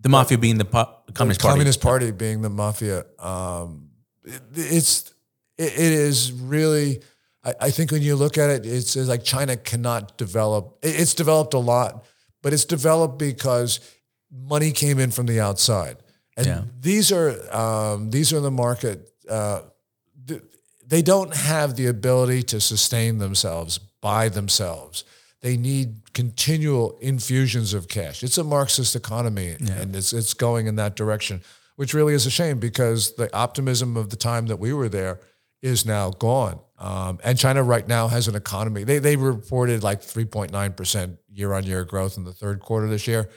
The 0.01 0.09
mafia 0.09 0.39
being 0.39 0.59
the 0.59 0.65
po- 0.65 0.89
Communist 1.13 1.41
the 1.41 1.45
Party. 1.45 1.53
Communist 1.53 1.81
Party 1.81 2.11
being 2.11 2.41
the 2.43 2.49
mafia. 2.51 3.05
Um, 3.19 3.91
it, 4.25 4.41
it's 4.55 5.13
it, 5.59 5.73
it 5.75 5.93
is 6.09 6.33
really. 6.33 7.03
I, 7.45 7.55
I 7.61 7.71
think 7.71 7.91
when 7.93 8.03
you 8.03 8.17
look 8.17 8.37
at 8.39 8.51
it, 8.51 8.67
it's, 8.67 8.97
it's 8.97 9.09
like 9.09 9.25
China 9.25 9.57
cannot 9.57 10.19
develop. 10.19 10.79
it- 10.83 11.01
it's 11.01 11.15
developed 11.15 11.55
a 11.55 11.59
lot, 11.59 12.05
but 12.43 12.53
it's 12.53 12.65
developed 12.65 13.19
because 13.19 13.81
money 14.31 14.73
came 14.73 14.99
in 14.99 15.11
from 15.11 15.27
the 15.27 15.41
outside, 15.41 15.97
and 16.37 16.47
Yeah. 16.47 16.63
these 16.81 17.11
are 17.13 17.31
um, 17.55 18.11
these 18.11 18.33
are 18.33 18.41
the 18.41 18.51
market. 18.51 19.11
Uh, 19.29 19.63
th- 20.27 20.43
they 20.87 21.03
don't 21.03 21.35
have 21.35 21.77
the 21.77 21.87
ability 21.87 22.43
to 22.45 22.61
sustain 22.61 23.19
themselves 23.19 23.79
by 24.01 24.29
themselves. 24.29 25.05
They 25.41 25.57
need 25.57 26.13
continual 26.13 26.99
infusions 27.01 27.75
of 27.75 27.89
cash. 27.89 28.23
It's 28.23 28.39
a 28.39 28.45
Marxist 28.45 28.95
economy, 28.97 29.57
and 29.59 29.97
it's 29.97 30.13
it's 30.13 30.35
going 30.35 30.67
in 30.67 30.77
that 30.77 30.95
direction, 30.97 31.43
which 31.77 31.95
really 31.95 32.15
is 32.15 32.27
a 32.27 32.31
shame 32.31 32.59
because 32.59 33.15
the 33.15 33.35
optimism 33.35 33.97
of 33.97 34.11
the 34.11 34.17
time 34.17 34.47
that 34.47 34.59
we 34.59 34.73
were 34.73 34.89
there 34.89 35.19
is 35.63 35.85
now 35.87 36.11
gone. 36.11 36.59
Um, 36.81 37.19
and 37.23 37.39
China 37.39 37.63
right 37.63 37.87
now 37.87 38.09
has 38.09 38.27
an 38.27 38.35
economy. 38.35 38.85
They 38.85 38.99
they 38.99 39.17
reported 39.17 39.83
like 39.83 40.01
three 40.03 40.25
point 40.25 40.51
nine 40.51 40.73
percent 40.73 41.19
year 41.31 41.53
on 41.53 41.65
year 41.65 41.85
growth 41.85 42.17
in 42.17 42.25
the 42.25 42.33
third 42.33 42.61
quarter 42.61 42.89
this 42.89 43.07
year. 43.07 43.29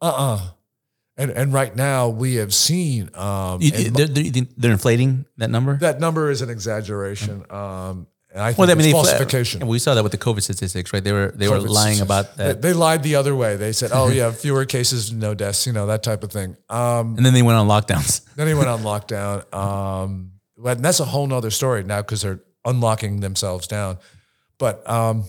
Uh 0.00 0.06
uh 0.06 0.40
And 1.16 1.30
and 1.30 1.52
right 1.52 1.74
now 1.76 2.08
we 2.08 2.36
have 2.36 2.52
seen 2.54 3.10
um, 3.14 3.60
You- 3.62 3.72
and 3.86 3.94
they're, 3.96 4.08
they're, 4.08 4.46
they're 4.56 4.72
inflating 4.72 5.26
that 5.36 5.50
number. 5.50 5.76
that 5.78 6.00
number 6.00 6.30
is 6.30 6.42
an 6.42 6.50
exaggeration. 6.50 7.44
Um, 7.50 8.06
and 8.32 8.42
I 8.42 8.48
think 8.48 8.58
well, 8.58 8.70
I 8.70 8.74
mean, 8.74 8.82
they 8.86 8.90
falsification. 8.92 9.60
and 9.62 9.70
we 9.70 9.78
saw 9.78 9.94
that 9.94 10.02
with 10.02 10.10
the 10.10 10.18
COVID 10.18 10.42
statistics, 10.42 10.92
right? 10.92 11.04
They 11.04 11.12
were 11.12 11.30
they 11.36 11.48
were 11.48 11.60
lying 11.60 12.00
about 12.00 12.36
that, 12.38 12.62
they 12.62 12.72
lied 12.72 13.04
the 13.04 13.14
other 13.14 13.36
way. 13.36 13.54
They 13.56 13.72
said, 13.72 13.90
"Oh 13.92 14.08
yeah, 14.18 14.32
fewer 14.32 14.64
cases, 14.64 15.12
no 15.12 15.34
deaths," 15.34 15.66
you 15.68 15.72
know 15.72 15.86
that 15.86 16.02
type 16.02 16.24
of 16.24 16.32
thing. 16.32 16.56
Um, 16.68 17.14
and 17.16 17.24
then 17.24 17.32
they 17.32 17.42
went 17.42 17.58
on 17.58 17.68
lockdowns. 17.68 18.24
then 18.34 18.46
they 18.46 18.54
went 18.54 18.68
on 18.68 18.80
lockdown. 18.92 19.44
Um, 19.54 20.32
but 20.58 20.82
that's 20.82 20.98
a 20.98 21.04
whole 21.04 21.28
nother 21.28 21.50
story 21.52 21.84
now 21.84 22.00
because 22.02 22.22
they're 22.22 22.40
unlocking 22.64 23.20
themselves 23.20 23.66
down. 23.66 23.98
But 24.58 24.88
um, 24.88 25.24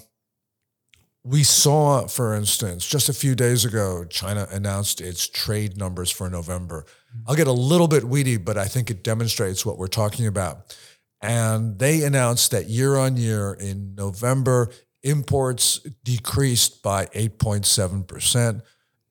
we 1.24 1.44
saw, 1.44 2.06
for 2.08 2.36
instance, 2.36 2.88
just 2.88 3.10
a 3.10 3.14
few 3.14 3.34
days 3.34 3.66
ago, 3.66 4.06
China 4.06 4.48
announced 4.52 5.02
its 5.02 5.28
trade 5.28 5.76
numbers 5.76 6.12
for 6.12 6.30
November. 6.30 6.86
I'll 7.28 7.36
get 7.36 7.48
a 7.48 7.52
little 7.52 7.88
bit 7.88 8.04
weedy, 8.04 8.38
but 8.38 8.58
I 8.58 8.66
think 8.66 8.92
it 8.92 9.04
demonstrates 9.04 9.66
what 9.66 9.80
we're 9.80 9.88
talking 9.88 10.28
about. 10.28 10.78
And 11.22 11.80
they 11.80 12.04
announced 12.04 12.52
that 12.52 12.70
year 12.70 12.96
on 12.96 13.18
year 13.18 13.54
in 13.54 13.96
November, 13.96 14.70
imports 15.02 15.80
decreased 16.04 16.84
by 16.84 17.08
8.7%. 17.08 18.62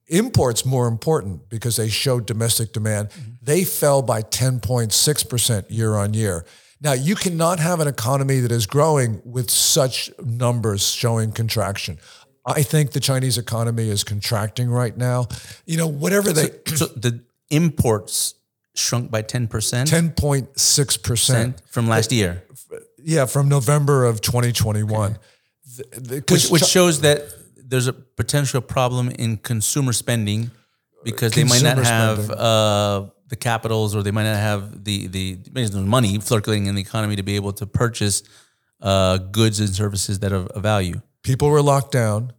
Imports 0.07 0.65
more 0.65 0.87
important 0.87 1.49
because 1.49 1.77
they 1.77 1.89
showed 1.89 2.27
domestic 2.27 2.73
demand. 2.73 3.09
They 3.43 3.65
fell 3.65 4.03
by 4.03 4.23
10.6% 4.23 5.65
year 5.69 5.95
on 5.97 6.15
year. 6.15 6.45
Now, 6.81 6.93
you 6.93 7.15
cannot 7.15 7.61
have 7.61 7.81
an 7.81 7.89
economy 7.89 8.41
that 8.41 8.53
is 8.53 8.67
growing 8.67 9.21
with 9.25 9.51
such 9.51 10.11
numbers 10.23 10.87
showing 10.91 11.33
contraction. 11.33 11.99
I 12.47 12.63
think 12.63 12.91
the 12.93 13.01
Chinese 13.01 13.39
economy 13.39 13.89
is 13.89 14.05
contracting 14.05 14.69
right 14.69 14.97
now. 14.97 15.29
You 15.65 15.79
know, 15.79 15.87
whatever 15.87 16.33
they 16.33 16.51
So 16.75 16.87
the 16.87 17.21
imports 17.51 18.35
shrunk 18.75 19.11
by 19.11 19.23
10% 19.23 19.49
10.6%. 19.87 21.55
from 21.67 21.89
last 21.89 22.13
year, 22.13 22.43
Yeah, 23.03 23.27
from 23.27 23.49
November 23.49 24.05
of 24.05 24.21
2021. 24.21 25.19
The- 25.77 26.01
the- 26.01 26.25
which, 26.33 26.49
which 26.51 26.65
shows 26.65 27.01
that 27.01 27.29
there's 27.57 27.87
a 27.87 27.93
potential 27.93 28.61
problem 28.61 29.09
in 29.11 29.37
consumer 29.39 29.93
spending 29.93 30.51
because 31.03 31.33
they 31.33 31.45
might 31.45 31.63
not 31.63 31.79
have 31.85 32.31
uh, 32.31 33.07
the 33.29 33.37
capitals 33.37 33.95
or 33.95 34.03
they 34.03 34.11
might 34.11 34.25
not 34.25 34.37
have 34.37 34.85
the, 34.85 35.07
the 35.07 35.39
money 35.75 36.21
circulating 36.21 36.67
in 36.67 36.75
the 36.75 36.81
economy 36.83 37.17
to 37.17 37.23
be 37.23 37.37
able 37.37 37.53
to 37.55 37.67
purchase 37.67 38.23
uh, 38.81 39.17
goods 39.19 39.61
and 39.61 39.71
services 39.71 40.19
that 40.21 40.33
are 40.33 40.47
of 40.47 40.63
value. 40.63 41.01
people 41.23 41.49
were 41.49 41.63
locked 41.63 41.93
down. 41.93 42.33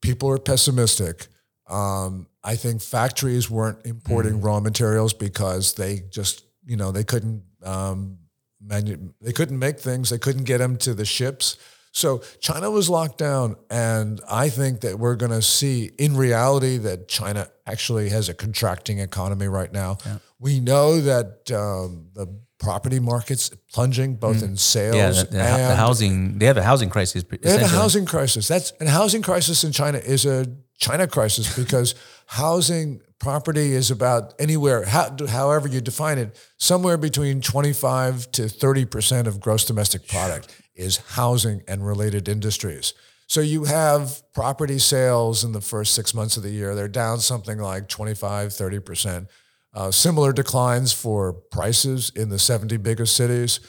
People 0.00 0.28
were 0.28 0.38
pessimistic. 0.38 1.28
Um, 1.68 2.26
I 2.42 2.56
think 2.56 2.82
factories 2.82 3.48
weren't 3.48 3.78
importing 3.86 4.40
Mm. 4.40 4.44
raw 4.44 4.58
materials 4.60 5.14
because 5.14 5.74
they 5.74 6.02
just, 6.10 6.42
you 6.66 6.76
know, 6.76 6.90
they 6.90 7.04
couldn't 7.04 7.44
um, 7.62 8.18
manu- 8.60 9.12
they 9.20 9.32
couldn't 9.32 9.58
make 9.60 9.78
things. 9.78 10.10
They 10.10 10.18
couldn't 10.18 10.44
get 10.44 10.58
them 10.58 10.76
to 10.78 10.92
the 10.94 11.04
ships. 11.04 11.56
So 11.92 12.22
China 12.40 12.70
was 12.70 12.88
locked 12.88 13.18
down, 13.18 13.56
and 13.70 14.20
I 14.28 14.48
think 14.48 14.80
that 14.80 14.98
we're 14.98 15.14
going 15.14 15.30
to 15.30 15.42
see, 15.42 15.90
in 15.98 16.16
reality, 16.16 16.78
that 16.78 17.06
China 17.06 17.48
actually 17.66 18.08
has 18.08 18.30
a 18.30 18.34
contracting 18.34 18.98
economy 18.98 19.46
right 19.46 19.70
now. 19.70 19.98
We 20.38 20.58
know 20.58 21.00
that 21.02 21.52
um, 21.52 22.08
the 22.14 22.26
property 22.58 22.98
market's 22.98 23.50
plunging, 23.72 24.14
both 24.16 24.42
in 24.42 24.56
sales 24.56 24.94
Mm. 24.94 24.98
Yeah, 24.98 25.10
the, 25.10 25.24
the, 25.24 25.68
the 25.68 25.76
housing 25.76 26.38
they 26.38 26.46
have 26.46 26.56
a 26.56 26.62
housing 26.62 26.88
crisis. 26.88 27.24
they 27.24 27.50
have 27.50 27.62
a 27.62 27.68
housing 27.68 28.06
crisis. 28.06 28.48
That's 28.48 28.72
and 28.80 28.88
a 28.88 28.92
housing 28.92 29.22
crisis 29.22 29.64
in 29.64 29.72
China 29.72 29.98
is 29.98 30.24
a 30.24 30.46
China 30.78 31.06
crisis 31.06 31.54
because 31.62 31.94
housing 32.26 33.02
property 33.18 33.72
is 33.72 33.90
about 33.90 34.34
anywhere, 34.38 34.84
how, 34.84 35.14
however 35.28 35.68
you 35.68 35.80
define 35.80 36.18
it, 36.18 36.36
somewhere 36.56 36.96
between 36.96 37.40
twenty 37.40 37.72
five 37.72 38.30
to 38.32 38.48
thirty 38.48 38.84
percent 38.84 39.26
of 39.28 39.40
gross 39.40 39.64
domestic 39.64 40.06
product 40.08 40.54
is 40.74 40.96
housing 40.96 41.62
and 41.68 41.86
related 41.86 42.28
industries. 42.28 42.94
So 43.26 43.40
you 43.40 43.64
have 43.64 44.22
property 44.34 44.78
sales 44.78 45.44
in 45.44 45.52
the 45.52 45.60
first 45.60 45.94
six 45.94 46.14
months 46.14 46.36
of 46.36 46.42
the 46.42 46.50
year; 46.50 46.74
they're 46.74 46.88
down 46.88 47.20
something 47.20 47.58
like 47.58 47.88
25, 47.88 48.52
30 48.52 48.80
percent. 48.80 49.28
Uh, 49.74 49.90
similar 49.90 50.34
declines 50.34 50.92
for 50.92 51.32
prices 51.32 52.12
in 52.14 52.28
the 52.28 52.38
70 52.38 52.76
biggest 52.76 53.16
cities. 53.16 53.60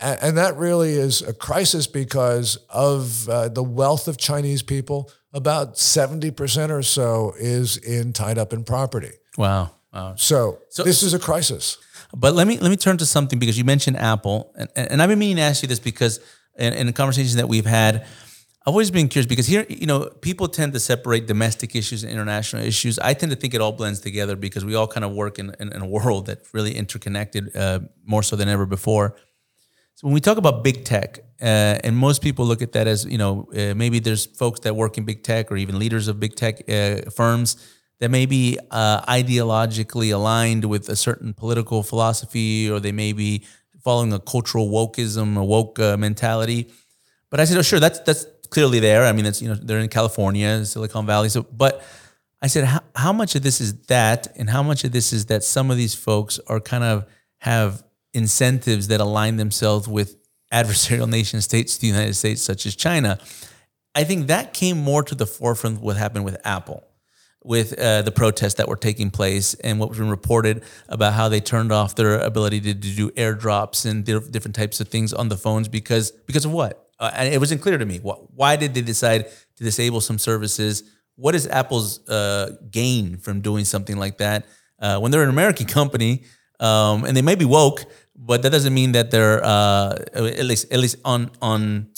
And, 0.00 0.18
and 0.20 0.38
that 0.38 0.56
really 0.56 0.94
is 0.94 1.22
a 1.22 1.32
crisis 1.32 1.86
because 1.86 2.56
of 2.68 3.28
uh, 3.28 3.48
the 3.48 3.62
wealth 3.62 4.08
of 4.08 4.16
Chinese 4.16 4.62
people. 4.62 5.10
About 5.32 5.76
70% 5.76 6.70
or 6.70 6.82
so 6.82 7.32
is 7.38 7.76
in 7.76 8.12
tied 8.12 8.38
up 8.38 8.52
in 8.52 8.64
property. 8.64 9.12
Wow. 9.38 9.70
Wow. 9.92 10.14
So, 10.16 10.58
this 10.76 11.02
is 11.02 11.14
a 11.14 11.18
crisis. 11.18 11.78
But 12.14 12.34
let 12.34 12.46
me 12.46 12.58
let 12.58 12.70
me 12.70 12.76
turn 12.76 12.98
to 12.98 13.06
something 13.06 13.38
because 13.38 13.56
you 13.56 13.64
mentioned 13.64 13.96
Apple, 13.96 14.52
and, 14.54 14.68
and 14.76 15.02
I've 15.02 15.08
been 15.08 15.18
meaning 15.18 15.36
to 15.36 15.42
ask 15.42 15.62
you 15.62 15.68
this 15.68 15.78
because 15.78 16.20
in 16.58 16.86
the 16.86 16.92
conversations 16.92 17.36
that 17.36 17.48
we've 17.48 17.66
had, 17.66 18.06
I've 18.64 18.74
always 18.74 18.92
been 18.92 19.08
curious 19.08 19.26
because 19.26 19.48
here, 19.48 19.66
you 19.68 19.86
know, 19.86 20.08
people 20.20 20.46
tend 20.46 20.72
to 20.74 20.80
separate 20.80 21.26
domestic 21.26 21.74
issues 21.74 22.04
and 22.04 22.12
international 22.12 22.62
issues. 22.62 22.96
I 23.00 23.12
tend 23.12 23.32
to 23.32 23.36
think 23.36 23.54
it 23.54 23.60
all 23.60 23.72
blends 23.72 23.98
together 23.98 24.36
because 24.36 24.64
we 24.64 24.76
all 24.76 24.86
kind 24.86 25.04
of 25.04 25.10
work 25.12 25.40
in, 25.40 25.52
in, 25.58 25.72
in 25.72 25.82
a 25.82 25.86
world 25.86 26.26
that's 26.26 26.54
really 26.54 26.76
interconnected, 26.76 27.56
uh, 27.56 27.80
more 28.04 28.22
so 28.22 28.36
than 28.36 28.48
ever 28.48 28.64
before. 28.64 29.16
So 29.94 30.06
when 30.06 30.14
we 30.14 30.20
talk 30.20 30.38
about 30.38 30.62
big 30.62 30.84
tech, 30.84 31.18
uh, 31.40 31.78
and 31.84 31.96
most 31.96 32.22
people 32.22 32.46
look 32.46 32.62
at 32.62 32.72
that 32.72 32.86
as 32.86 33.04
you 33.04 33.18
know 33.18 33.48
uh, 33.52 33.74
maybe 33.74 33.98
there's 33.98 34.26
folks 34.26 34.60
that 34.60 34.76
work 34.76 34.96
in 34.96 35.04
big 35.04 35.24
tech 35.24 35.50
or 35.50 35.56
even 35.56 35.78
leaders 35.78 36.06
of 36.06 36.20
big 36.20 36.36
tech 36.36 36.62
uh, 36.68 37.10
firms 37.10 37.56
that 37.98 38.10
may 38.10 38.26
be 38.26 38.58
uh, 38.70 39.00
ideologically 39.02 40.12
aligned 40.12 40.64
with 40.64 40.88
a 40.88 40.96
certain 40.96 41.34
political 41.34 41.82
philosophy, 41.82 42.70
or 42.70 42.80
they 42.80 42.92
may 42.92 43.12
be 43.12 43.44
following 43.82 44.12
a 44.12 44.18
cultural 44.18 44.68
wokeism, 44.68 45.36
a 45.36 45.44
woke 45.44 45.78
uh, 45.78 45.96
mentality. 45.96 46.70
But 47.30 47.40
I 47.40 47.44
said, 47.44 47.58
oh, 47.58 47.62
sure, 47.62 47.80
that's 47.80 48.00
that's 48.00 48.26
clearly 48.50 48.80
there. 48.80 49.04
I 49.04 49.12
mean, 49.12 49.26
it's 49.26 49.40
you 49.42 49.48
know 49.48 49.54
they're 49.54 49.78
in 49.78 49.88
California, 49.88 50.64
Silicon 50.64 51.06
Valley. 51.06 51.28
So, 51.28 51.42
but 51.42 51.82
I 52.42 52.48
said, 52.48 52.64
how, 52.64 52.80
how 52.96 53.12
much 53.12 53.34
of 53.34 53.42
this 53.42 53.60
is 53.60 53.74
that, 53.86 54.28
and 54.36 54.50
how 54.50 54.62
much 54.62 54.84
of 54.84 54.92
this 54.92 55.12
is 55.12 55.26
that 55.26 55.44
some 55.44 55.70
of 55.70 55.76
these 55.76 55.94
folks 55.94 56.40
are 56.48 56.60
kind 56.60 56.84
of 56.84 57.06
have 57.38 57.82
incentives 58.12 58.88
that 58.88 59.00
align 59.00 59.36
themselves 59.36 59.88
with 59.88 60.16
adversarial 60.52 61.08
nation 61.08 61.40
states, 61.40 61.78
the 61.78 61.86
United 61.86 62.14
States, 62.14 62.42
such 62.42 62.66
as 62.66 62.76
China. 62.76 63.18
I 63.94 64.04
think 64.04 64.26
that 64.26 64.52
came 64.52 64.78
more 64.78 65.02
to 65.02 65.14
the 65.14 65.26
forefront 65.26 65.80
what 65.80 65.96
happened 65.96 66.24
with 66.24 66.36
Apple, 66.44 66.84
with 67.44 67.78
uh, 67.78 68.02
the 68.02 68.12
protests 68.12 68.54
that 68.54 68.68
were 68.68 68.76
taking 68.76 69.10
place 69.10 69.54
and 69.54 69.78
what 69.80 69.88
was 69.88 69.98
been 69.98 70.10
reported 70.10 70.62
about 70.88 71.12
how 71.12 71.28
they 71.28 71.40
turned 71.40 71.72
off 71.72 71.94
their 71.96 72.18
ability 72.20 72.60
to, 72.60 72.74
to 72.74 72.94
do 72.94 73.10
airdrops 73.10 73.84
and 73.84 74.04
di- 74.04 74.18
different 74.30 74.54
types 74.54 74.80
of 74.80 74.88
things 74.88 75.12
on 75.12 75.28
the 75.28 75.36
phones 75.36 75.68
because 75.68 76.10
because 76.10 76.44
of 76.44 76.52
what? 76.52 76.88
Uh, 76.98 77.10
and 77.14 77.34
it 77.34 77.38
wasn't 77.38 77.60
clear 77.60 77.78
to 77.78 77.84
me. 77.84 77.98
Why 77.98 78.56
did 78.56 78.74
they 78.74 78.82
decide 78.82 79.26
to 79.56 79.64
disable 79.64 80.00
some 80.00 80.18
services? 80.18 80.84
What 81.16 81.34
is 81.34 81.48
Apple's 81.48 82.08
uh, 82.08 82.56
gain 82.70 83.16
from 83.16 83.40
doing 83.40 83.64
something 83.64 83.96
like 83.96 84.18
that 84.18 84.46
uh, 84.78 85.00
when 85.00 85.10
they're 85.10 85.24
an 85.24 85.28
American 85.28 85.66
company 85.66 86.22
um, 86.60 87.04
and 87.04 87.16
they 87.16 87.22
may 87.22 87.34
be 87.34 87.44
woke, 87.44 87.84
but 88.14 88.42
that 88.42 88.50
doesn't 88.50 88.72
mean 88.72 88.92
that 88.92 89.10
they're 89.10 89.44
uh, 89.44 89.96
at 90.14 90.44
least 90.44 90.72
at 90.72 90.78
least 90.78 90.96
on 91.04 91.30
on 91.42 91.88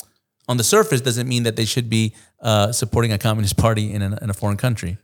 on 0.49 0.57
the 0.57 0.65
surface 0.65 1.01
doesn't 1.01 1.29
mean 1.29 1.43
that 1.43 1.57
they 1.57 1.65
should 1.65 1.91
be 1.91 2.15
uh, 2.41 2.73
supporting 2.73 3.13
a 3.13 3.19
communist 3.19 3.57
party 3.57 3.93
in 3.93 4.03
a, 4.03 4.19
in 4.23 4.31
a 4.31 4.35
foreign 4.35 4.57
country. 4.57 4.99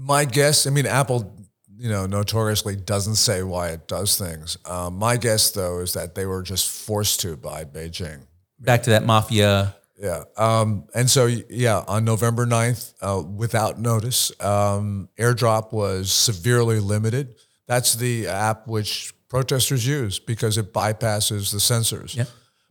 My 0.00 0.24
guess, 0.24 0.66
I 0.66 0.70
mean, 0.70 0.86
Apple, 0.86 1.34
you 1.76 1.88
know, 1.88 2.06
notoriously 2.06 2.76
doesn't 2.76 3.16
say 3.16 3.42
why 3.42 3.70
it 3.70 3.88
does 3.88 4.16
things. 4.16 4.56
Um, 4.64 4.96
my 4.96 5.16
guess, 5.16 5.50
though, 5.50 5.80
is 5.80 5.92
that 5.94 6.14
they 6.14 6.24
were 6.24 6.42
just 6.42 6.70
forced 6.70 7.20
to 7.20 7.36
by 7.36 7.64
Beijing. 7.64 8.20
Back 8.60 8.84
to 8.84 8.90
that 8.90 9.04
mafia. 9.04 9.74
Yeah. 10.00 10.22
Um, 10.36 10.84
and 10.94 11.10
so, 11.10 11.26
yeah, 11.26 11.82
on 11.88 12.04
November 12.04 12.46
9th, 12.46 12.94
uh, 13.02 13.22
without 13.22 13.80
notice, 13.80 14.30
um, 14.40 15.08
airdrop 15.18 15.72
was 15.72 16.12
severely 16.12 16.78
limited. 16.78 17.34
That's 17.66 17.96
the 17.96 18.28
app 18.28 18.68
which 18.68 19.12
protesters 19.28 19.84
use 19.84 20.20
because 20.20 20.58
it 20.58 20.72
bypasses 20.72 21.52
the 21.52 21.60
censors. 21.60 22.14
Yeah. 22.14 22.24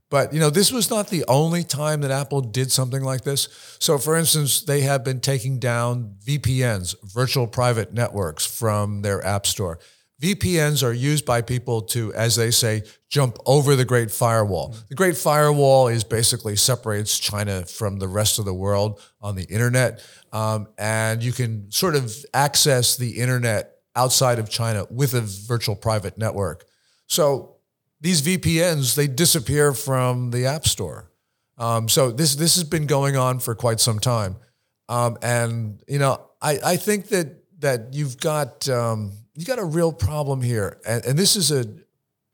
But 0.10 0.34
you 0.34 0.39
know, 0.39 0.50
this 0.50 0.72
was 0.72 0.89
not 0.89 1.10
the 1.10 1.26
only 1.28 1.63
time 1.63 2.02
that 2.02 2.12
Apple 2.12 2.41
did 2.41 2.72
something 2.72 3.04
like 3.04 3.24
this. 3.24 3.50
So, 3.80 3.98
for 3.98 4.15
instance, 4.15 4.62
they 4.62 4.82
have 4.82 5.04
been 5.04 5.20
taking 5.20 5.60
down 5.60 6.15
VPNs, 6.26 6.96
virtual 7.04 7.48
private 7.48 7.93
networks, 7.93 8.46
from 8.46 9.02
their 9.02 9.24
app 9.26 9.46
store. 9.46 9.80
VPNs 10.22 10.82
are 10.82 10.93
used 10.93 11.26
by 11.26 11.41
people 11.41 11.82
to, 11.82 12.12
as 12.13 12.36
they 12.36 12.50
say, 12.50 12.82
jump 13.08 13.38
over 13.46 13.76
the 13.76 13.86
Great 13.86 14.10
Firewall. 14.10 14.76
The 14.89 14.96
Great 14.96 15.15
Firewall 15.15 15.89
is 15.89 16.04
basically 16.04 16.56
separates 16.56 17.20
China 17.20 17.65
from 17.65 18.00
the 18.00 18.08
rest 18.08 18.39
of 18.39 18.46
the 18.46 18.54
world 18.54 19.00
on 19.22 19.36
the 19.36 19.43
internet, 19.43 20.04
um, 20.34 20.70
and 20.80 21.22
you 21.22 21.32
can 21.32 21.70
sort 21.72 21.96
of 21.96 22.12
access 22.34 22.96
the 22.98 23.20
internet 23.20 23.76
outside 23.96 24.39
of 24.39 24.50
China 24.50 24.86
with 24.89 25.13
a 25.13 25.22
virtual 25.22 25.76
private 25.76 26.17
network. 26.17 26.65
So 27.06 27.57
these 28.01 28.21
VPNs 28.21 28.95
they 28.95 29.07
disappear 29.07 29.73
from 29.73 30.31
the 30.31 30.45
App 30.45 30.65
Store. 30.67 31.12
Um, 31.57 31.89
so 31.89 32.12
this 32.12 32.36
this 32.36 32.55
has 32.55 32.63
been 32.63 32.86
going 32.86 33.15
on 33.17 33.39
for 33.39 33.55
quite 33.55 33.79
some 33.79 33.99
time, 33.99 34.36
um, 34.89 35.17
and 35.21 35.81
you 35.88 35.97
know 35.99 36.21
I, 36.41 36.60
I 36.63 36.77
think 36.77 37.07
that 37.07 37.43
that 37.60 37.93
you've 37.93 38.19
got 38.19 38.69
um, 38.69 39.13
you 39.33 39.45
got 39.45 39.60
a 39.60 39.65
real 39.65 39.91
problem 39.91 40.41
here, 40.41 40.79
and, 40.88 41.03
and 41.05 41.19
this 41.19 41.36
is 41.36 41.51
a 41.51 41.65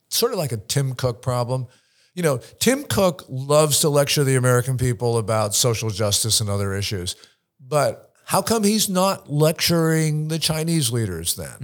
sort 0.09 0.33
of 0.33 0.37
like 0.37 0.51
a 0.51 0.57
Tim 0.57 0.93
Cook 0.93 1.21
problem. 1.21 1.67
You 2.15 2.21
know, 2.21 2.37
Tim 2.59 2.83
Cook 2.83 3.25
loves 3.29 3.79
to 3.79 3.89
lecture 3.89 4.23
the 4.23 4.35
American 4.35 4.77
people 4.77 5.17
about 5.17 5.55
social 5.55 5.89
justice 5.89 6.41
and 6.41 6.49
other 6.49 6.73
issues, 6.73 7.15
but 7.59 8.11
how 8.25 8.41
come 8.41 8.63
he's 8.63 8.89
not 8.89 9.31
lecturing 9.31 10.27
the 10.27 10.37
Chinese 10.37 10.91
leaders 10.91 11.35
then? 11.35 11.55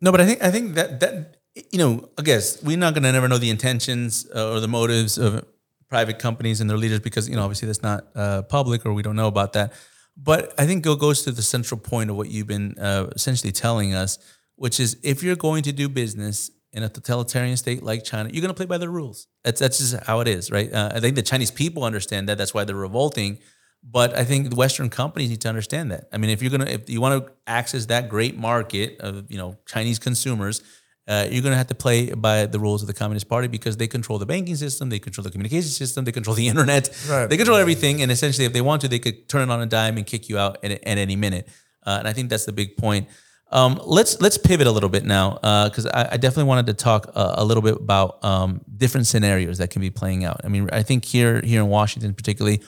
No, 0.00 0.10
but 0.12 0.20
I 0.20 0.26
think 0.26 0.42
I 0.42 0.50
think 0.50 0.74
that 0.74 1.00
that 1.00 1.36
you 1.54 1.78
know, 1.78 2.08
I 2.18 2.22
guess 2.22 2.62
we're 2.62 2.78
not 2.78 2.94
going 2.94 3.02
to 3.02 3.12
never 3.12 3.28
know 3.28 3.38
the 3.38 3.50
intentions 3.50 4.26
uh, 4.34 4.52
or 4.52 4.60
the 4.60 4.68
motives 4.68 5.18
of 5.18 5.44
private 5.88 6.18
companies 6.18 6.60
and 6.60 6.70
their 6.70 6.78
leaders 6.78 7.00
because 7.00 7.28
you 7.28 7.36
know 7.36 7.42
obviously 7.42 7.66
that's 7.66 7.82
not 7.82 8.06
uh, 8.14 8.40
public 8.42 8.86
or 8.86 8.92
we 8.94 9.02
don't 9.02 9.16
know 9.16 9.26
about 9.26 9.52
that. 9.52 9.72
But 10.16 10.54
I 10.58 10.66
think 10.66 10.86
it 10.86 10.98
goes 10.98 11.22
to 11.22 11.32
the 11.32 11.42
central 11.42 11.78
point 11.78 12.10
of 12.10 12.16
what 12.16 12.30
you've 12.30 12.46
been 12.46 12.78
uh, 12.78 13.08
essentially 13.14 13.52
telling 13.52 13.94
us, 13.94 14.18
which 14.56 14.80
is 14.80 14.96
if 15.02 15.22
you're 15.22 15.36
going 15.36 15.62
to 15.64 15.72
do 15.72 15.88
business 15.88 16.50
in 16.72 16.82
a 16.82 16.88
totalitarian 16.88 17.56
state 17.56 17.82
like 17.82 18.04
China, 18.04 18.30
you're 18.32 18.40
going 18.40 18.48
to 18.48 18.54
play 18.54 18.66
by 18.66 18.78
the 18.78 18.88
rules. 18.88 19.26
That's 19.44 19.60
that's 19.60 19.78
just 19.78 20.02
how 20.04 20.20
it 20.20 20.28
is, 20.28 20.50
right? 20.50 20.72
Uh, 20.72 20.92
I 20.94 21.00
think 21.00 21.16
the 21.16 21.22
Chinese 21.22 21.50
people 21.50 21.84
understand 21.84 22.28
that. 22.28 22.38
That's 22.38 22.54
why 22.54 22.64
they're 22.64 22.74
revolting. 22.76 23.38
But 23.84 24.16
I 24.16 24.24
think 24.24 24.48
the 24.48 24.56
Western 24.56 24.90
companies 24.90 25.28
need 25.28 25.40
to 25.40 25.48
understand 25.48 25.90
that. 25.90 26.04
I 26.12 26.16
mean, 26.16 26.30
if 26.30 26.40
you're 26.40 26.52
gonna, 26.52 26.70
if 26.70 26.88
you 26.88 27.00
want 27.00 27.26
to 27.26 27.32
access 27.46 27.86
that 27.86 28.08
great 28.08 28.38
market 28.38 29.00
of 29.00 29.30
you 29.30 29.36
know 29.36 29.58
Chinese 29.66 29.98
consumers, 29.98 30.62
uh, 31.08 31.26
you're 31.30 31.42
going 31.42 31.52
to 31.52 31.56
have 31.56 31.66
to 31.66 31.74
play 31.74 32.12
by 32.14 32.46
the 32.46 32.58
rules 32.58 32.82
of 32.82 32.86
the 32.86 32.94
Communist 32.94 33.28
Party 33.28 33.48
because 33.48 33.76
they 33.76 33.86
control 33.88 34.18
the 34.18 34.26
banking 34.26 34.56
system, 34.56 34.88
they 34.88 34.98
control 34.98 35.24
the 35.24 35.30
communication 35.30 35.68
system, 35.70 36.04
they 36.04 36.12
control 36.12 36.36
the 36.36 36.46
internet, 36.52 36.88
Right. 37.08 37.26
they 37.28 37.36
control 37.36 37.58
everything. 37.58 38.02
And 38.02 38.10
essentially, 38.12 38.44
if 38.46 38.52
they 38.52 38.60
want 38.60 38.82
to, 38.82 38.88
they 38.88 38.98
could 39.00 39.28
turn 39.28 39.48
it 39.48 39.52
on 39.52 39.60
a 39.60 39.66
dime 39.66 39.96
and 39.96 40.06
kick 40.06 40.28
you 40.28 40.38
out 40.38 40.58
at, 40.64 40.70
at 40.72 40.98
any 40.98 41.16
minute. 41.16 41.48
Uh, 41.84 41.96
and 41.98 42.06
I 42.08 42.12
think 42.12 42.30
that's 42.30 42.44
the 42.44 42.52
big 42.52 42.76
point. 42.76 43.08
Um, 43.50 43.78
let's 43.84 44.18
let's 44.22 44.38
pivot 44.38 44.66
a 44.66 44.70
little 44.70 44.88
bit 44.88 45.04
now 45.04 45.34
because 45.68 45.84
I, 45.86 46.08
I 46.12 46.16
definitely 46.16 46.44
wanted 46.44 46.66
to 46.68 46.74
talk 46.74 47.10
uh, 47.14 47.34
a 47.36 47.44
little 47.44 47.62
bit 47.62 47.74
about 47.76 48.24
um, 48.24 48.62
different 48.78 49.06
scenarios 49.06 49.58
that 49.58 49.68
can 49.70 49.80
be 49.82 49.90
playing 49.90 50.24
out. 50.24 50.40
I 50.42 50.48
mean, 50.48 50.70
I 50.72 50.82
think 50.82 51.04
here 51.04 51.42
here 51.42 51.60
in 51.60 51.68
Washington, 51.68 52.14
particularly, 52.14 52.62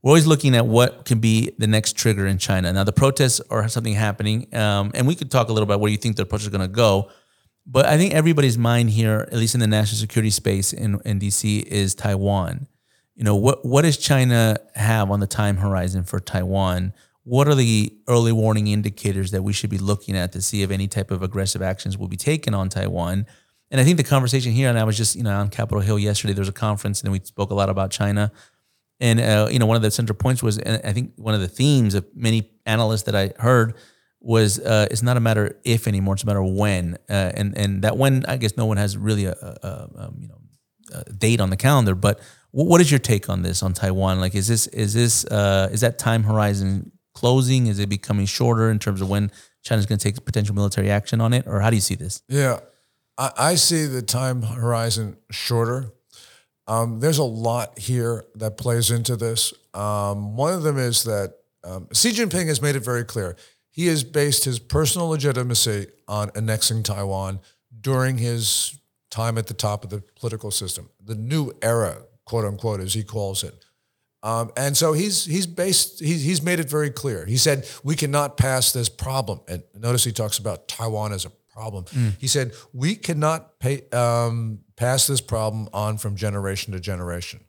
we're 0.00 0.10
always 0.10 0.26
looking 0.26 0.54
at 0.54 0.64
what 0.66 1.06
can 1.06 1.18
be 1.18 1.50
the 1.58 1.66
next 1.66 1.96
trigger 1.96 2.26
in 2.28 2.38
China. 2.38 2.72
Now, 2.72 2.84
the 2.84 2.92
protests 2.92 3.40
are 3.50 3.66
something 3.68 3.94
happening, 3.94 4.54
um, 4.54 4.92
and 4.94 5.08
we 5.08 5.16
could 5.16 5.28
talk 5.30 5.48
a 5.48 5.52
little 5.52 5.66
bit 5.66 5.72
about 5.74 5.80
where 5.80 5.90
you 5.90 5.96
think 5.96 6.14
the 6.16 6.24
protests 6.26 6.46
are 6.48 6.50
going 6.50 6.60
to 6.60 6.68
go. 6.68 7.10
But 7.66 7.86
I 7.86 7.96
think 7.96 8.12
everybody's 8.12 8.58
mind 8.58 8.90
here, 8.90 9.28
at 9.30 9.34
least 9.34 9.54
in 9.54 9.60
the 9.60 9.66
national 9.66 9.98
security 9.98 10.30
space 10.30 10.72
in, 10.72 11.00
in 11.04 11.20
DC, 11.20 11.62
is 11.62 11.94
Taiwan. 11.94 12.66
You 13.14 13.24
know, 13.24 13.36
what 13.36 13.64
what 13.64 13.82
does 13.82 13.98
China 13.98 14.58
have 14.74 15.10
on 15.10 15.20
the 15.20 15.26
time 15.26 15.58
horizon 15.58 16.02
for 16.02 16.18
Taiwan? 16.18 16.92
What 17.24 17.46
are 17.46 17.54
the 17.54 17.94
early 18.08 18.32
warning 18.32 18.66
indicators 18.66 19.30
that 19.30 19.42
we 19.42 19.52
should 19.52 19.70
be 19.70 19.78
looking 19.78 20.16
at 20.16 20.32
to 20.32 20.42
see 20.42 20.62
if 20.62 20.70
any 20.70 20.88
type 20.88 21.10
of 21.10 21.22
aggressive 21.22 21.62
actions 21.62 21.96
will 21.96 22.08
be 22.08 22.16
taken 22.16 22.52
on 22.52 22.68
Taiwan? 22.68 23.26
And 23.70 23.80
I 23.80 23.84
think 23.84 23.96
the 23.96 24.04
conversation 24.04 24.52
here, 24.52 24.68
and 24.68 24.78
I 24.78 24.84
was 24.84 24.96
just, 24.96 25.14
you 25.14 25.22
know, 25.22 25.38
on 25.38 25.48
Capitol 25.48 25.80
Hill 25.80 25.98
yesterday, 25.98 26.32
there 26.32 26.42
was 26.42 26.48
a 26.48 26.52
conference 26.52 27.02
and 27.02 27.12
we 27.12 27.20
spoke 27.20 27.50
a 27.50 27.54
lot 27.54 27.68
about 27.68 27.90
China. 27.90 28.32
And 28.98 29.20
uh, 29.20 29.48
you 29.50 29.58
know, 29.58 29.66
one 29.66 29.76
of 29.76 29.82
the 29.82 29.90
central 29.90 30.16
points 30.16 30.42
was, 30.42 30.58
and 30.58 30.80
I 30.84 30.92
think 30.92 31.12
one 31.16 31.34
of 31.34 31.40
the 31.40 31.48
themes 31.48 31.94
of 31.94 32.06
many 32.14 32.50
analysts 32.66 33.02
that 33.04 33.14
I 33.14 33.32
heard 33.38 33.74
was, 34.22 34.58
uh, 34.60 34.86
it's 34.90 35.02
not 35.02 35.16
a 35.16 35.20
matter 35.20 35.58
if 35.64 35.86
anymore; 35.86 36.14
it's 36.14 36.22
a 36.22 36.26
matter 36.26 36.42
when. 36.42 36.96
Uh, 37.08 37.32
and 37.34 37.56
and 37.56 37.82
that 37.82 37.96
when, 37.96 38.24
I 38.26 38.36
guess, 38.36 38.56
no 38.56 38.66
one 38.66 38.76
has 38.76 38.96
really 38.96 39.26
a, 39.26 39.32
a, 39.32 39.58
a 39.62 39.90
um, 39.96 40.16
you 40.18 40.28
know 40.28 40.38
a 40.92 41.12
date 41.12 41.40
on 41.40 41.50
the 41.50 41.56
calendar. 41.56 41.94
But 41.94 42.20
wh- 42.50 42.66
what 42.66 42.80
is 42.80 42.90
your 42.90 43.00
take 43.00 43.28
on 43.28 43.42
this 43.42 43.62
on 43.62 43.72
Taiwan? 43.72 44.20
Like, 44.20 44.34
is 44.34 44.46
this 44.46 44.66
is 44.68 44.94
this 44.94 45.24
uh, 45.26 45.68
is 45.72 45.80
that 45.80 45.98
time 45.98 46.22
horizon 46.22 46.92
closing? 47.14 47.66
Is 47.66 47.78
it 47.78 47.88
becoming 47.88 48.26
shorter 48.26 48.70
in 48.70 48.78
terms 48.78 49.00
of 49.00 49.08
when 49.08 49.30
China's 49.62 49.86
going 49.86 49.98
to 49.98 50.04
take 50.04 50.24
potential 50.24 50.54
military 50.54 50.90
action 50.90 51.20
on 51.20 51.32
it, 51.32 51.46
or 51.46 51.60
how 51.60 51.70
do 51.70 51.76
you 51.76 51.82
see 51.82 51.94
this? 51.94 52.22
Yeah, 52.28 52.60
I, 53.18 53.32
I 53.36 53.54
see 53.56 53.86
the 53.86 54.02
time 54.02 54.42
horizon 54.42 55.16
shorter. 55.30 55.92
Um, 56.66 57.00
there's 57.00 57.18
a 57.18 57.24
lot 57.24 57.78
here 57.78 58.24
that 58.36 58.56
plays 58.56 58.90
into 58.90 59.16
this. 59.16 59.52
Um, 59.74 60.36
one 60.36 60.54
of 60.54 60.62
them 60.62 60.78
is 60.78 61.02
that 61.04 61.34
um, 61.64 61.88
Xi 61.92 62.10
Jinping 62.12 62.46
has 62.46 62.62
made 62.62 62.76
it 62.76 62.84
very 62.84 63.04
clear. 63.04 63.36
He 63.72 63.86
has 63.88 64.04
based 64.04 64.44
his 64.44 64.58
personal 64.58 65.08
legitimacy 65.08 65.88
on 66.06 66.30
annexing 66.34 66.82
Taiwan 66.84 67.40
during 67.80 68.18
his 68.18 68.78
time 69.10 69.38
at 69.38 69.46
the 69.46 69.54
top 69.54 69.82
of 69.82 69.90
the 69.90 70.02
political 70.14 70.50
system, 70.50 70.90
the 71.02 71.14
new 71.14 71.52
era, 71.62 72.02
quote 72.26 72.44
unquote, 72.44 72.80
as 72.80 72.94
he 72.94 73.02
calls 73.02 73.42
it. 73.42 73.64
Um, 74.22 74.52
and 74.56 74.76
so 74.76 74.92
he's 74.92 75.24
he's 75.24 75.46
based 75.46 75.98
he's 75.98 76.22
he's 76.22 76.42
made 76.42 76.60
it 76.60 76.70
very 76.70 76.90
clear. 76.90 77.26
He 77.26 77.36
said 77.36 77.66
we 77.82 77.96
cannot 77.96 78.36
pass 78.36 78.72
this 78.72 78.88
problem. 78.88 79.40
And 79.48 79.64
notice 79.74 80.04
he 80.04 80.12
talks 80.12 80.38
about 80.38 80.68
Taiwan 80.68 81.12
as 81.12 81.24
a 81.24 81.30
problem. 81.52 81.86
He 82.18 82.28
said 82.28 82.52
we 82.72 82.94
cannot 82.94 83.58
pay, 83.58 83.88
um, 83.90 84.60
pass 84.76 85.06
this 85.06 85.20
problem 85.20 85.68
on 85.72 85.98
from 85.98 86.14
generation 86.14 86.72
to 86.72 86.78
generation. 86.80 87.40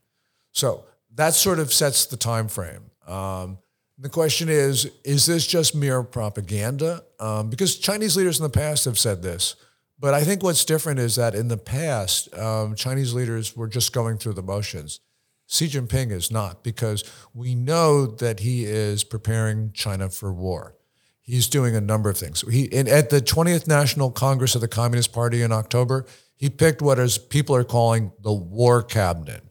So 0.52 0.86
that 1.14 1.34
sort 1.36 1.60
of 1.60 1.72
sets 1.72 2.06
the 2.08 2.18
time 2.18 2.48
frame. 2.48 2.90
Um, 3.08 3.60
the 4.04 4.10
question 4.10 4.50
is: 4.50 4.92
Is 5.04 5.26
this 5.26 5.48
just 5.48 5.74
mere 5.74 6.04
propaganda? 6.04 7.04
Um, 7.20 7.50
because 7.50 7.78
Chinese 7.78 8.18
leaders 8.18 8.40
in 8.40 8.44
the 8.44 8.50
past 8.50 8.86
have 8.86 9.00
said 9.00 9.24
this. 9.24 9.56
But 9.98 10.14
I 10.14 10.26
think 10.26 10.44
what's 10.44 10.66
different 10.66 11.00
is 11.00 11.16
that 11.16 11.34
in 11.34 11.48
the 11.48 11.58
past, 11.58 12.34
um, 12.38 12.76
Chinese 12.76 13.14
leaders 13.14 13.56
were 13.56 13.70
just 13.70 13.94
going 13.94 14.18
through 14.18 14.34
the 14.34 14.44
motions. 14.44 15.00
Xi 15.48 15.68
Jinping 15.68 16.12
is 16.12 16.30
not, 16.30 16.64
because 16.64 17.04
we 17.34 17.56
know 17.56 18.06
that 18.06 18.42
he 18.42 18.66
is 18.66 19.06
preparing 19.06 19.72
China 19.72 20.10
for 20.10 20.34
war. 20.34 20.76
He's 21.22 21.48
doing 21.48 21.74
a 21.74 21.82
number 21.82 22.10
of 22.10 22.18
things. 22.18 22.42
He 22.52 22.70
at 22.74 23.10
the 23.10 23.22
20th 23.22 23.68
National 23.68 24.12
Congress 24.12 24.56
of 24.56 24.62
the 24.62 24.68
Communist 24.68 25.14
Party 25.14 25.42
in 25.42 25.54
October, 25.54 26.06
he 26.36 26.50
picked 26.50 26.82
what 26.82 27.00
is 27.00 27.18
people 27.18 27.56
are 27.56 27.64
calling 27.64 28.12
the 28.22 28.34
war 28.34 28.84
cabinet. 28.84 29.44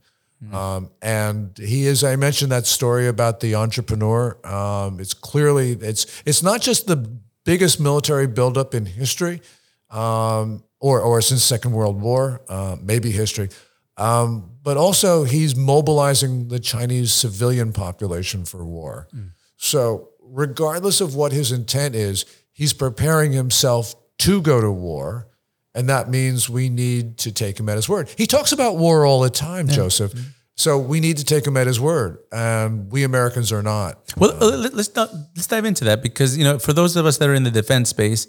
Um, 0.51 0.91
and 1.01 1.57
he 1.57 1.87
is. 1.87 2.03
I 2.03 2.17
mentioned 2.17 2.51
that 2.51 2.67
story 2.67 3.07
about 3.07 3.41
the 3.41 3.55
entrepreneur. 3.55 4.37
Um, 4.45 4.99
it's 4.99 5.15
clearly 5.15 5.73
it's 5.73 6.23
it's 6.27 6.43
not 6.43 6.61
just 6.61 6.87
the 6.87 6.97
biggest 7.45 7.79
military 7.81 8.27
buildup 8.27 8.75
in 8.75 8.87
history, 8.87 9.41
um, 9.91 10.65
or 10.81 11.01
or 11.01 11.21
since 11.23 11.45
Second 11.45 11.73
World 11.73 12.01
War, 12.01 12.41
uh, 12.49 12.77
maybe 12.81 13.13
history. 13.13 13.51
Um, 13.97 14.51
but 14.63 14.77
also, 14.77 15.25
he's 15.25 15.55
mobilizing 15.55 16.49
the 16.49 16.59
Chinese 16.59 17.13
civilian 17.13 17.73
population 17.73 18.45
for 18.45 18.65
war. 18.65 19.09
So, 19.57 20.09
regardless 20.21 21.01
of 21.01 21.15
what 21.15 21.33
his 21.33 21.53
intent 21.53 21.95
is, 21.95 22.25
he's 22.53 22.73
preparing 22.73 23.33
himself 23.33 23.95
to 24.19 24.41
go 24.41 24.61
to 24.61 24.71
war. 24.71 25.29
And 25.75 25.89
that 25.89 26.11
means 26.11 26.51
we 26.51 26.69
need 26.69 27.19
to 27.19 27.33
take 27.33 27.59
him 27.59 27.69
at 27.69 27.77
his 27.77 27.89
word. 27.89 28.11
He 28.17 28.27
talks 28.27 28.53
about 28.53 28.77
war 28.77 29.07
all 29.07 29.21
the 29.21 29.31
time, 29.31 29.69
Joseph. 29.69 30.13
So 30.55 30.79
we 30.79 31.01
need 31.01 31.17
to 31.17 31.25
take 31.25 31.47
him 31.47 31.57
at 31.57 31.67
his 31.67 31.81
word. 31.81 32.19
And 32.31 32.93
we 32.93 33.05
Americans 33.05 33.51
are 33.53 33.63
not. 33.63 34.13
Well, 34.19 34.33
uh, 34.43 34.57
let- 34.57 34.75
let's 34.75 34.95
not, 34.95 35.11
let's 35.35 35.47
dive 35.47 35.65
into 35.65 35.85
that 35.85 36.03
because 36.03 36.37
you 36.37 36.45
know, 36.45 36.59
for 36.59 36.73
those 36.75 36.95
of 36.97 37.07
us 37.07 37.17
that 37.19 37.29
are 37.29 37.35
in 37.35 37.45
the 37.45 37.51
defense 37.51 37.89
space, 37.89 38.27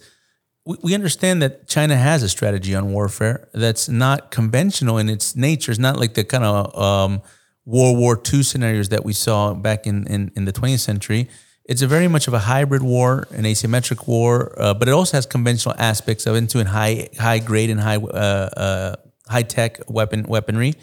we, 0.65 0.77
we 0.81 0.93
understand 0.95 1.41
that 1.41 1.67
China 1.67 1.97
has 1.97 2.23
a 2.23 2.29
strategy 2.29 2.73
on 2.73 2.93
warfare 2.93 3.49
that's 3.53 3.89
not 3.89 4.31
conventional 4.31 4.97
in 4.97 5.09
its 5.09 5.35
nature. 5.35 5.71
It's 5.71 5.79
not 5.79 5.97
like 5.99 6.13
the 6.13 6.23
kind 6.23 6.45
of 6.45 6.77
um, 6.81 7.21
World 7.65 7.97
War 7.97 8.21
II 8.33 8.41
scenarios 8.43 8.87
that 8.89 9.03
we 9.03 9.11
saw 9.13 9.53
back 9.53 9.85
in, 9.85 10.07
in, 10.07 10.31
in 10.37 10.45
the 10.45 10.53
20th 10.53 10.79
century. 10.79 11.29
It's 11.65 11.81
a 11.81 11.87
very 11.87 12.09
much 12.09 12.27
of 12.27 12.33
a 12.33 12.39
hybrid 12.39 12.83
war, 12.83 13.25
an 13.31 13.45
asymmetric 13.45 14.05
war, 14.05 14.53
uh, 14.59 14.73
but 14.73 14.87
it 14.89 14.91
also 14.91 15.15
has 15.15 15.25
conventional 15.25 15.75
aspects 15.77 16.25
of 16.25 16.35
into 16.35 16.59
and 16.59 16.67
high 16.67 17.07
high 17.17 17.39
grade 17.39 17.69
and 17.69 17.79
high 17.79 17.95
uh, 17.95 18.49
uh, 18.57 18.95
high 19.29 19.43
tech 19.43 19.79
weapon 19.87 20.23
weaponry. 20.23 20.73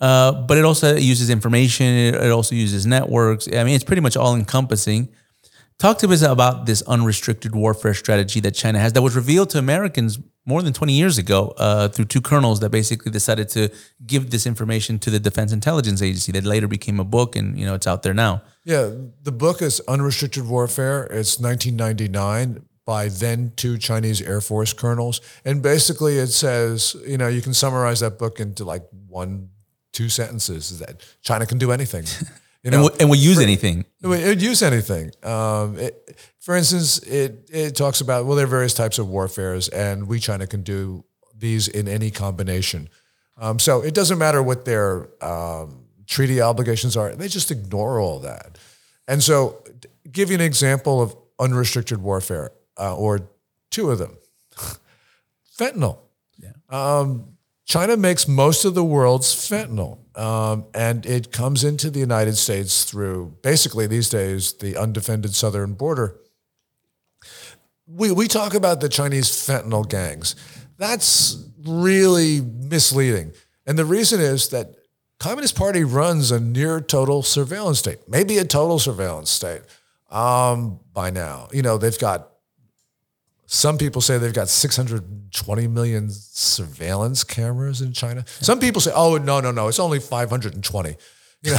Uh, 0.00 0.32
but 0.32 0.58
it 0.58 0.64
also 0.64 0.96
uses 0.96 1.30
information. 1.30 1.86
It, 1.86 2.14
it 2.14 2.30
also 2.30 2.54
uses 2.54 2.86
networks. 2.86 3.46
I 3.48 3.62
mean, 3.64 3.74
it's 3.74 3.84
pretty 3.84 4.02
much 4.02 4.16
all 4.16 4.34
encompassing. 4.34 5.10
Talk 5.80 5.96
to 6.00 6.08
us 6.10 6.20
about 6.20 6.66
this 6.66 6.82
unrestricted 6.82 7.54
warfare 7.54 7.94
strategy 7.94 8.38
that 8.40 8.50
China 8.50 8.78
has 8.78 8.92
that 8.92 9.00
was 9.00 9.16
revealed 9.16 9.48
to 9.50 9.58
Americans 9.58 10.18
more 10.44 10.60
than 10.60 10.74
20 10.74 10.92
years 10.92 11.16
ago 11.16 11.54
uh, 11.56 11.88
through 11.88 12.04
two 12.04 12.20
colonels 12.20 12.60
that 12.60 12.68
basically 12.68 13.10
decided 13.10 13.48
to 13.48 13.70
give 14.06 14.30
this 14.30 14.46
information 14.46 14.98
to 14.98 15.08
the 15.08 15.18
Defense 15.18 15.52
Intelligence 15.52 16.02
Agency 16.02 16.32
that 16.32 16.44
later 16.44 16.68
became 16.68 17.00
a 17.00 17.04
book 17.04 17.34
and, 17.34 17.58
you 17.58 17.64
know, 17.64 17.72
it's 17.72 17.86
out 17.86 18.02
there 18.02 18.12
now. 18.12 18.42
Yeah, 18.62 18.90
the 19.22 19.32
book 19.32 19.62
is 19.62 19.80
Unrestricted 19.88 20.46
Warfare. 20.46 21.04
It's 21.04 21.40
1999 21.40 22.62
by 22.84 23.08
then 23.08 23.54
two 23.56 23.78
Chinese 23.78 24.20
Air 24.20 24.42
Force 24.42 24.74
colonels. 24.74 25.22
And 25.46 25.62
basically 25.62 26.18
it 26.18 26.26
says, 26.26 26.94
you 27.06 27.16
know, 27.16 27.28
you 27.28 27.40
can 27.40 27.54
summarize 27.54 28.00
that 28.00 28.18
book 28.18 28.38
into 28.38 28.66
like 28.66 28.82
one, 29.08 29.48
two 29.94 30.10
sentences 30.10 30.78
that 30.80 31.02
China 31.22 31.46
can 31.46 31.56
do 31.56 31.72
anything. 31.72 32.04
You 32.62 32.68
And, 32.68 32.72
know, 32.72 32.82
we'll, 32.82 32.96
and 33.00 33.10
we'll 33.10 33.18
use 33.20 33.38
anything. 33.40 33.84
it 34.02 34.06
would 34.06 34.42
use 34.42 34.62
anything. 34.62 35.12
Um, 35.22 35.78
it, 35.78 36.18
for 36.38 36.56
instance, 36.56 36.98
it, 36.98 37.48
it 37.52 37.76
talks 37.76 38.00
about, 38.00 38.26
well, 38.26 38.36
there 38.36 38.44
are 38.44 38.48
various 38.48 38.74
types 38.74 38.98
of 38.98 39.08
warfares, 39.08 39.68
and 39.68 40.06
we, 40.08 40.18
China, 40.18 40.46
can 40.46 40.62
do 40.62 41.04
these 41.34 41.68
in 41.68 41.88
any 41.88 42.10
combination. 42.10 42.88
Um, 43.38 43.58
so 43.58 43.80
it 43.80 43.94
doesn't 43.94 44.18
matter 44.18 44.42
what 44.42 44.66
their 44.66 45.08
um, 45.24 45.84
treaty 46.06 46.40
obligations 46.42 46.96
are, 46.96 47.14
they 47.14 47.28
just 47.28 47.50
ignore 47.50 47.98
all 47.98 48.20
that. 48.20 48.58
And 49.08 49.22
so, 49.22 49.64
give 50.12 50.28
you 50.28 50.34
an 50.34 50.40
example 50.42 51.00
of 51.00 51.16
unrestricted 51.38 52.02
warfare, 52.02 52.52
uh, 52.78 52.94
or 52.94 53.28
two 53.70 53.90
of 53.90 53.98
them 53.98 54.18
fentanyl. 55.58 55.98
Um, 56.68 57.36
China 57.70 57.96
makes 57.96 58.26
most 58.26 58.64
of 58.64 58.74
the 58.74 58.82
world's 58.82 59.32
fentanyl, 59.32 59.98
um, 60.18 60.64
and 60.74 61.06
it 61.06 61.30
comes 61.30 61.62
into 61.62 61.88
the 61.88 62.00
United 62.00 62.36
States 62.36 62.82
through 62.82 63.36
basically 63.42 63.86
these 63.86 64.08
days 64.08 64.54
the 64.54 64.76
undefended 64.76 65.36
southern 65.36 65.74
border. 65.74 66.16
We, 67.86 68.10
we 68.10 68.26
talk 68.26 68.54
about 68.54 68.80
the 68.80 68.88
Chinese 68.88 69.28
fentanyl 69.28 69.88
gangs. 69.88 70.34
That's 70.78 71.44
really 71.64 72.40
misleading. 72.40 73.34
And 73.64 73.78
the 73.78 73.84
reason 73.84 74.20
is 74.20 74.48
that 74.48 74.74
Communist 75.20 75.54
Party 75.54 75.84
runs 75.84 76.32
a 76.32 76.40
near 76.40 76.80
total 76.80 77.22
surveillance 77.22 77.78
state, 77.78 78.00
maybe 78.08 78.38
a 78.38 78.44
total 78.44 78.80
surveillance 78.80 79.30
state 79.30 79.62
um, 80.10 80.80
by 80.92 81.10
now. 81.10 81.46
You 81.52 81.62
know, 81.62 81.78
they've 81.78 81.96
got. 81.96 82.29
Some 83.52 83.78
people 83.78 84.00
say 84.00 84.16
they've 84.16 84.32
got 84.32 84.48
620 84.48 85.66
million 85.66 86.08
surveillance 86.08 87.24
cameras 87.24 87.82
in 87.82 87.92
China. 87.92 88.24
Some 88.40 88.60
people 88.60 88.80
say, 88.80 88.92
"Oh 88.94 89.16
no, 89.16 89.40
no, 89.40 89.50
no, 89.50 89.66
it's 89.66 89.80
only 89.80 89.98
520." 89.98 90.96
You 91.42 91.50
know, 91.50 91.58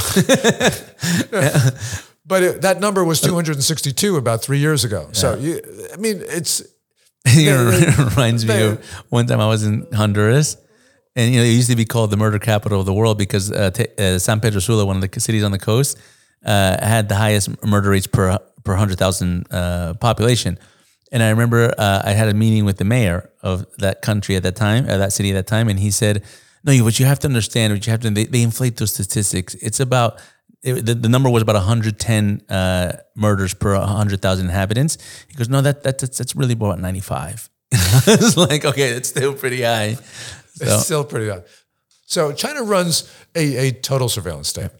but 2.24 2.42
it, 2.42 2.62
that 2.62 2.78
number 2.80 3.04
was 3.04 3.20
262 3.20 4.16
about 4.16 4.40
three 4.42 4.56
years 4.56 4.84
ago. 4.84 5.10
So 5.12 5.34
you, 5.34 5.60
I 5.92 5.98
mean, 5.98 6.22
it's 6.24 6.62
it 7.26 7.98
reminds 7.98 8.46
me 8.46 8.62
of 8.62 8.82
one 9.10 9.26
time 9.26 9.40
I 9.40 9.46
was 9.46 9.62
in 9.62 9.86
Honduras, 9.92 10.56
and 11.14 11.30
you 11.30 11.40
know 11.40 11.44
it 11.44 11.52
used 11.52 11.68
to 11.68 11.76
be 11.76 11.84
called 11.84 12.10
the 12.10 12.16
murder 12.16 12.38
capital 12.38 12.80
of 12.80 12.86
the 12.86 12.94
world 12.94 13.18
because 13.18 13.52
uh, 13.52 13.70
t- 13.70 13.88
uh, 13.98 14.18
San 14.18 14.40
Pedro 14.40 14.60
Sula, 14.60 14.86
one 14.86 14.96
of 14.96 15.02
the 15.02 15.20
cities 15.20 15.44
on 15.44 15.50
the 15.50 15.58
coast, 15.58 15.98
uh, 16.42 16.82
had 16.82 17.10
the 17.10 17.16
highest 17.16 17.62
murder 17.62 17.90
rates 17.90 18.06
per 18.06 18.38
per 18.64 18.76
hundred 18.76 18.96
thousand 18.96 19.46
uh, 19.52 19.92
population. 20.00 20.58
And 21.12 21.22
I 21.22 21.30
remember 21.30 21.72
uh, 21.78 22.02
I 22.04 22.12
had 22.12 22.28
a 22.28 22.34
meeting 22.34 22.64
with 22.64 22.78
the 22.78 22.84
mayor 22.84 23.30
of 23.42 23.66
that 23.78 24.02
country 24.02 24.34
at 24.34 24.42
that 24.42 24.56
time, 24.56 24.88
uh, 24.88 24.96
that 24.96 25.12
city 25.12 25.30
at 25.30 25.34
that 25.34 25.46
time, 25.46 25.68
and 25.68 25.78
he 25.78 25.90
said, 25.90 26.24
"No, 26.64 26.72
what 26.82 26.98
you 26.98 27.06
have 27.06 27.18
to 27.20 27.28
understand, 27.28 27.72
what 27.72 27.86
you 27.86 27.90
have 27.90 28.00
to 28.00 28.10
they, 28.10 28.24
they 28.24 28.42
inflate 28.42 28.78
those 28.78 28.92
statistics. 28.94 29.54
It's 29.56 29.78
about 29.78 30.18
it, 30.62 30.86
the, 30.86 30.94
the 30.94 31.08
number 31.08 31.28
was 31.28 31.42
about 31.42 31.56
110 31.56 32.42
uh, 32.48 32.92
murders 33.14 33.52
per 33.52 33.78
100,000 33.78 34.46
inhabitants. 34.46 34.98
He 35.28 35.34
goes, 35.34 35.48
no, 35.48 35.60
that, 35.60 35.82
that 35.82 35.98
that's 35.98 36.18
that's 36.18 36.34
really 36.36 36.54
about 36.54 36.80
95. 36.80 37.50
it's 37.72 38.36
like 38.36 38.64
okay, 38.64 38.90
it's 38.90 39.08
still 39.08 39.34
pretty 39.34 39.62
high. 39.62 39.94
So, 40.54 40.64
It's 40.64 40.84
still 40.84 41.04
pretty 41.04 41.30
high. 41.30 41.42
So 42.06 42.32
China 42.32 42.62
runs 42.62 43.10
a, 43.34 43.68
a 43.68 43.72
total 43.72 44.08
surveillance 44.08 44.48
state. 44.48 44.70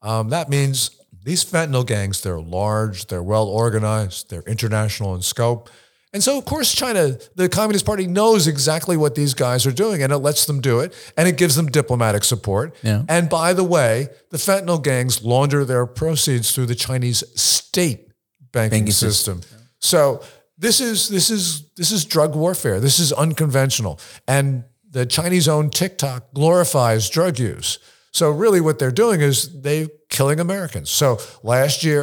Um, 0.00 0.30
that 0.30 0.48
means 0.48 0.90
these 1.24 1.44
fentanyl 1.44 1.86
gangs, 1.86 2.20
they're 2.20 2.40
large, 2.40 3.06
they're 3.06 3.22
well 3.22 3.46
organized, 3.46 4.30
they're 4.30 4.42
international 4.42 5.14
in 5.14 5.22
scope. 5.22 5.68
And 6.12 6.22
so, 6.22 6.38
of 6.38 6.46
course, 6.46 6.74
China, 6.74 7.18
the 7.34 7.50
Communist 7.50 7.84
Party 7.84 8.06
knows 8.06 8.46
exactly 8.46 8.96
what 8.96 9.14
these 9.14 9.34
guys 9.34 9.66
are 9.66 9.72
doing 9.72 10.02
and 10.02 10.10
it 10.10 10.18
lets 10.18 10.46
them 10.46 10.60
do 10.60 10.80
it 10.80 10.94
and 11.18 11.28
it 11.28 11.36
gives 11.36 11.54
them 11.54 11.66
diplomatic 11.66 12.24
support. 12.24 12.74
Yeah. 12.82 13.04
And 13.08 13.28
by 13.28 13.52
the 13.52 13.64
way, 13.64 14.08
the 14.30 14.38
fentanyl 14.38 14.82
gangs 14.82 15.22
launder 15.22 15.66
their 15.66 15.84
proceeds 15.84 16.54
through 16.54 16.66
the 16.66 16.74
Chinese 16.74 17.22
state 17.40 18.08
banking, 18.52 18.80
Banking 18.80 18.92
system. 18.92 19.42
So 19.80 20.22
this 20.56 20.80
is 20.80 21.08
this 21.08 21.30
is 21.30 21.70
this 21.76 21.92
is 21.92 22.04
drug 22.04 22.34
warfare. 22.34 22.80
This 22.80 22.98
is 22.98 23.12
unconventional. 23.12 24.00
And 24.26 24.64
the 24.90 25.06
Chinese 25.06 25.46
owned 25.46 25.72
TikTok 25.72 26.32
glorifies 26.34 27.10
drug 27.10 27.38
use. 27.38 27.78
So 28.18 28.30
really 28.30 28.60
what 28.60 28.78
they're 28.78 28.90
doing 29.04 29.20
is 29.20 29.60
they're 29.62 29.88
killing 30.10 30.40
Americans. 30.40 30.90
So 30.90 31.18
last 31.42 31.84
year, 31.84 32.02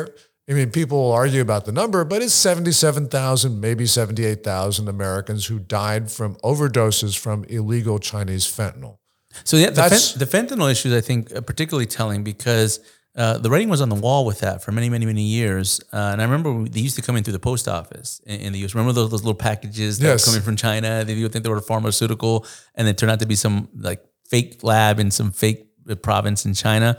I 0.50 0.54
mean, 0.54 0.70
people 0.72 0.98
will 1.04 1.12
argue 1.12 1.42
about 1.42 1.66
the 1.66 1.72
number, 1.72 2.06
but 2.06 2.22
it's 2.22 2.34
77,000, 2.34 3.60
maybe 3.60 3.86
78,000 3.86 4.88
Americans 4.88 5.46
who 5.48 5.60
died 5.60 6.12
from 6.12 6.36
overdoses 6.38 7.18
from 7.18 7.44
illegal 7.46 8.00
Chinese 8.00 8.46
fentanyl. 8.46 8.98
so 9.44 9.58
yeah, 9.58 9.68
the, 9.70 9.76
That's- 9.76 10.12
fen- 10.12 10.20
the 10.20 10.26
fentanyl 10.26 10.72
issues 10.72 10.94
I 10.94 11.02
think 11.02 11.32
are 11.36 11.42
particularly 11.42 11.88
telling 11.88 12.24
because 12.24 12.80
uh, 13.18 13.38
the 13.38 13.50
writing 13.50 13.70
was 13.70 13.82
on 13.82 13.90
the 13.90 13.96
wall 13.96 14.26
with 14.26 14.40
that 14.42 14.64
for 14.64 14.72
many, 14.72 14.90
many, 14.90 15.06
many 15.06 15.24
years. 15.24 15.82
Uh, 15.92 16.12
and 16.14 16.22
I 16.22 16.26
remember 16.26 16.70
they 16.70 16.82
used 16.82 16.96
to 16.98 17.02
come 17.02 17.16
in 17.18 17.24
through 17.24 17.34
the 17.34 17.40
post 17.52 17.68
office 17.68 18.22
in, 18.26 18.40
in 18.42 18.54
the 18.54 18.60
U.S. 18.60 18.76
Remember 18.76 18.94
those, 18.94 19.10
those 19.12 19.24
little 19.24 19.34
packages 19.50 20.00
that 20.00 20.08
Yes. 20.08 20.28
were 20.28 20.32
coming 20.34 20.44
from 20.46 20.56
China? 20.58 21.04
They 21.06 21.22
would 21.22 21.32
think 21.32 21.44
they 21.44 21.50
were 21.50 21.62
pharmaceutical, 21.62 22.46
and 22.76 22.88
they 22.88 22.94
turned 22.94 23.12
out 23.12 23.20
to 23.22 23.26
be 23.26 23.36
some 23.36 23.70
like 23.78 24.02
fake 24.30 24.64
lab 24.64 25.00
in 25.00 25.12
some 25.12 25.32
fake 25.32 25.62
uh, 25.62 25.66
province 25.96 26.46
in 26.46 26.54
China. 26.54 26.98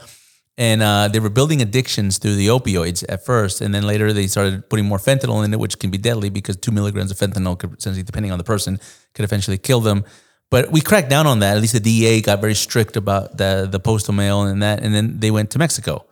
And 0.58 0.82
uh, 0.82 1.08
they 1.08 1.20
were 1.20 1.28
building 1.28 1.60
addictions 1.60 2.16
through 2.18 2.36
the 2.36 2.46
opioids 2.46 3.04
at 3.10 3.24
first, 3.26 3.60
and 3.60 3.74
then 3.74 3.82
later 3.86 4.12
they 4.14 4.26
started 4.26 4.70
putting 4.70 4.86
more 4.86 4.98
fentanyl 4.98 5.44
in 5.44 5.52
it, 5.52 5.60
which 5.60 5.78
can 5.78 5.90
be 5.90 5.98
deadly 5.98 6.30
because 6.30 6.56
two 6.56 6.70
milligrams 6.72 7.10
of 7.10 7.18
fentanyl 7.18 7.58
could 7.58 7.76
essentially, 7.76 8.02
depending 8.02 8.32
on 8.32 8.38
the 8.38 8.44
person, 8.44 8.80
could 9.14 9.24
eventually 9.24 9.58
kill 9.58 9.80
them. 9.80 10.04
But 10.50 10.70
we 10.72 10.80
cracked 10.80 11.10
down 11.10 11.26
on 11.26 11.40
that. 11.40 11.56
At 11.56 11.60
least 11.60 11.74
the 11.74 11.80
DEA 11.80 12.22
got 12.22 12.40
very 12.40 12.54
strict 12.54 12.96
about 12.96 13.36
the 13.36 13.68
the 13.70 13.80
postal 13.80 14.14
mail 14.14 14.42
and 14.42 14.62
that, 14.62 14.82
and 14.82 14.94
then 14.94 15.20
they 15.20 15.30
went 15.30 15.50
to 15.50 15.58
Mexico. 15.58 16.06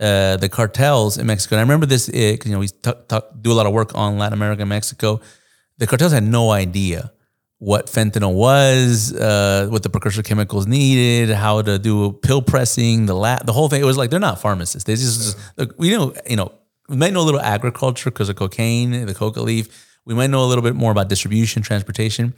Uh, 0.00 0.36
the 0.38 0.48
cartels 0.48 1.18
in 1.18 1.26
Mexico. 1.26 1.56
And 1.56 1.60
I 1.60 1.64
remember 1.64 1.86
this. 1.86 2.08
uh, 2.08 2.12
'cause, 2.38 2.46
you 2.46 2.52
know, 2.52 2.60
we 2.60 2.68
do 3.42 3.52
a 3.52 3.58
lot 3.58 3.66
of 3.66 3.72
work 3.72 3.90
on 3.94 4.18
Latin 4.18 4.32
America 4.40 4.62
and 4.62 4.68
Mexico. 4.68 5.20
The 5.78 5.86
cartels 5.86 6.12
had 6.12 6.24
no 6.24 6.50
idea 6.50 7.12
what 7.62 7.86
fentanyl 7.86 8.34
was, 8.34 9.14
uh, 9.14 9.68
what 9.70 9.84
the 9.84 9.88
precursor 9.88 10.20
chemicals 10.20 10.66
needed, 10.66 11.30
how 11.30 11.62
to 11.62 11.78
do 11.78 12.10
pill 12.10 12.42
pressing, 12.42 13.06
the 13.06 13.14
la- 13.14 13.38
the 13.38 13.52
whole 13.52 13.68
thing. 13.68 13.80
It 13.80 13.84
was 13.84 13.96
like 13.96 14.10
they're 14.10 14.18
not 14.18 14.40
pharmacists. 14.40 14.82
They 14.82 14.94
just, 14.94 15.22
just 15.22 15.38
look, 15.56 15.72
we 15.78 15.90
know, 15.90 16.12
you 16.28 16.34
know, 16.34 16.50
we 16.88 16.96
might 16.96 17.12
know 17.12 17.20
a 17.20 17.22
little 17.22 17.40
agriculture 17.40 18.10
because 18.10 18.28
of 18.28 18.34
cocaine, 18.34 19.06
the 19.06 19.14
coca 19.14 19.40
leaf. 19.40 19.68
We 20.04 20.12
might 20.12 20.26
know 20.26 20.42
a 20.42 20.48
little 20.48 20.64
bit 20.64 20.74
more 20.74 20.90
about 20.90 21.08
distribution, 21.08 21.62
transportation. 21.62 22.34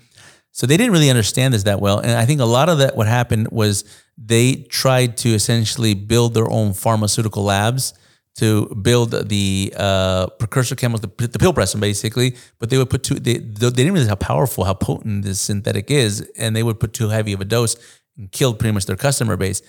So 0.52 0.66
they 0.66 0.76
didn't 0.76 0.92
really 0.92 1.08
understand 1.08 1.54
this 1.54 1.62
that 1.62 1.80
well. 1.80 2.00
And 2.00 2.10
I 2.10 2.26
think 2.26 2.42
a 2.42 2.44
lot 2.44 2.68
of 2.68 2.76
that, 2.76 2.94
what 2.94 3.06
happened 3.06 3.48
was 3.50 3.84
they 4.18 4.56
tried 4.68 5.16
to 5.18 5.30
essentially 5.30 5.94
build 5.94 6.34
their 6.34 6.50
own 6.50 6.74
pharmaceutical 6.74 7.44
labs 7.44 7.94
to 8.36 8.66
build 8.82 9.28
the 9.28 9.72
uh, 9.76 10.26
precursor 10.38 10.74
chemicals, 10.74 11.02
the, 11.02 11.28
the 11.28 11.38
pill 11.38 11.52
pressing 11.52 11.80
basically. 11.80 12.34
But 12.58 12.70
they 12.70 12.78
would 12.78 12.90
put 12.90 13.04
too, 13.04 13.14
they, 13.14 13.34
they 13.34 13.70
didn't 13.70 13.92
realize 13.92 14.08
how 14.08 14.16
powerful, 14.16 14.64
how 14.64 14.74
potent 14.74 15.24
this 15.24 15.40
synthetic 15.40 15.90
is. 15.90 16.28
And 16.36 16.56
they 16.56 16.62
would 16.62 16.80
put 16.80 16.92
too 16.92 17.08
heavy 17.08 17.32
of 17.32 17.40
a 17.40 17.44
dose 17.44 17.76
and 18.16 18.30
killed 18.32 18.58
pretty 18.58 18.72
much 18.72 18.86
their 18.86 18.96
customer 18.96 19.36
base. 19.36 19.62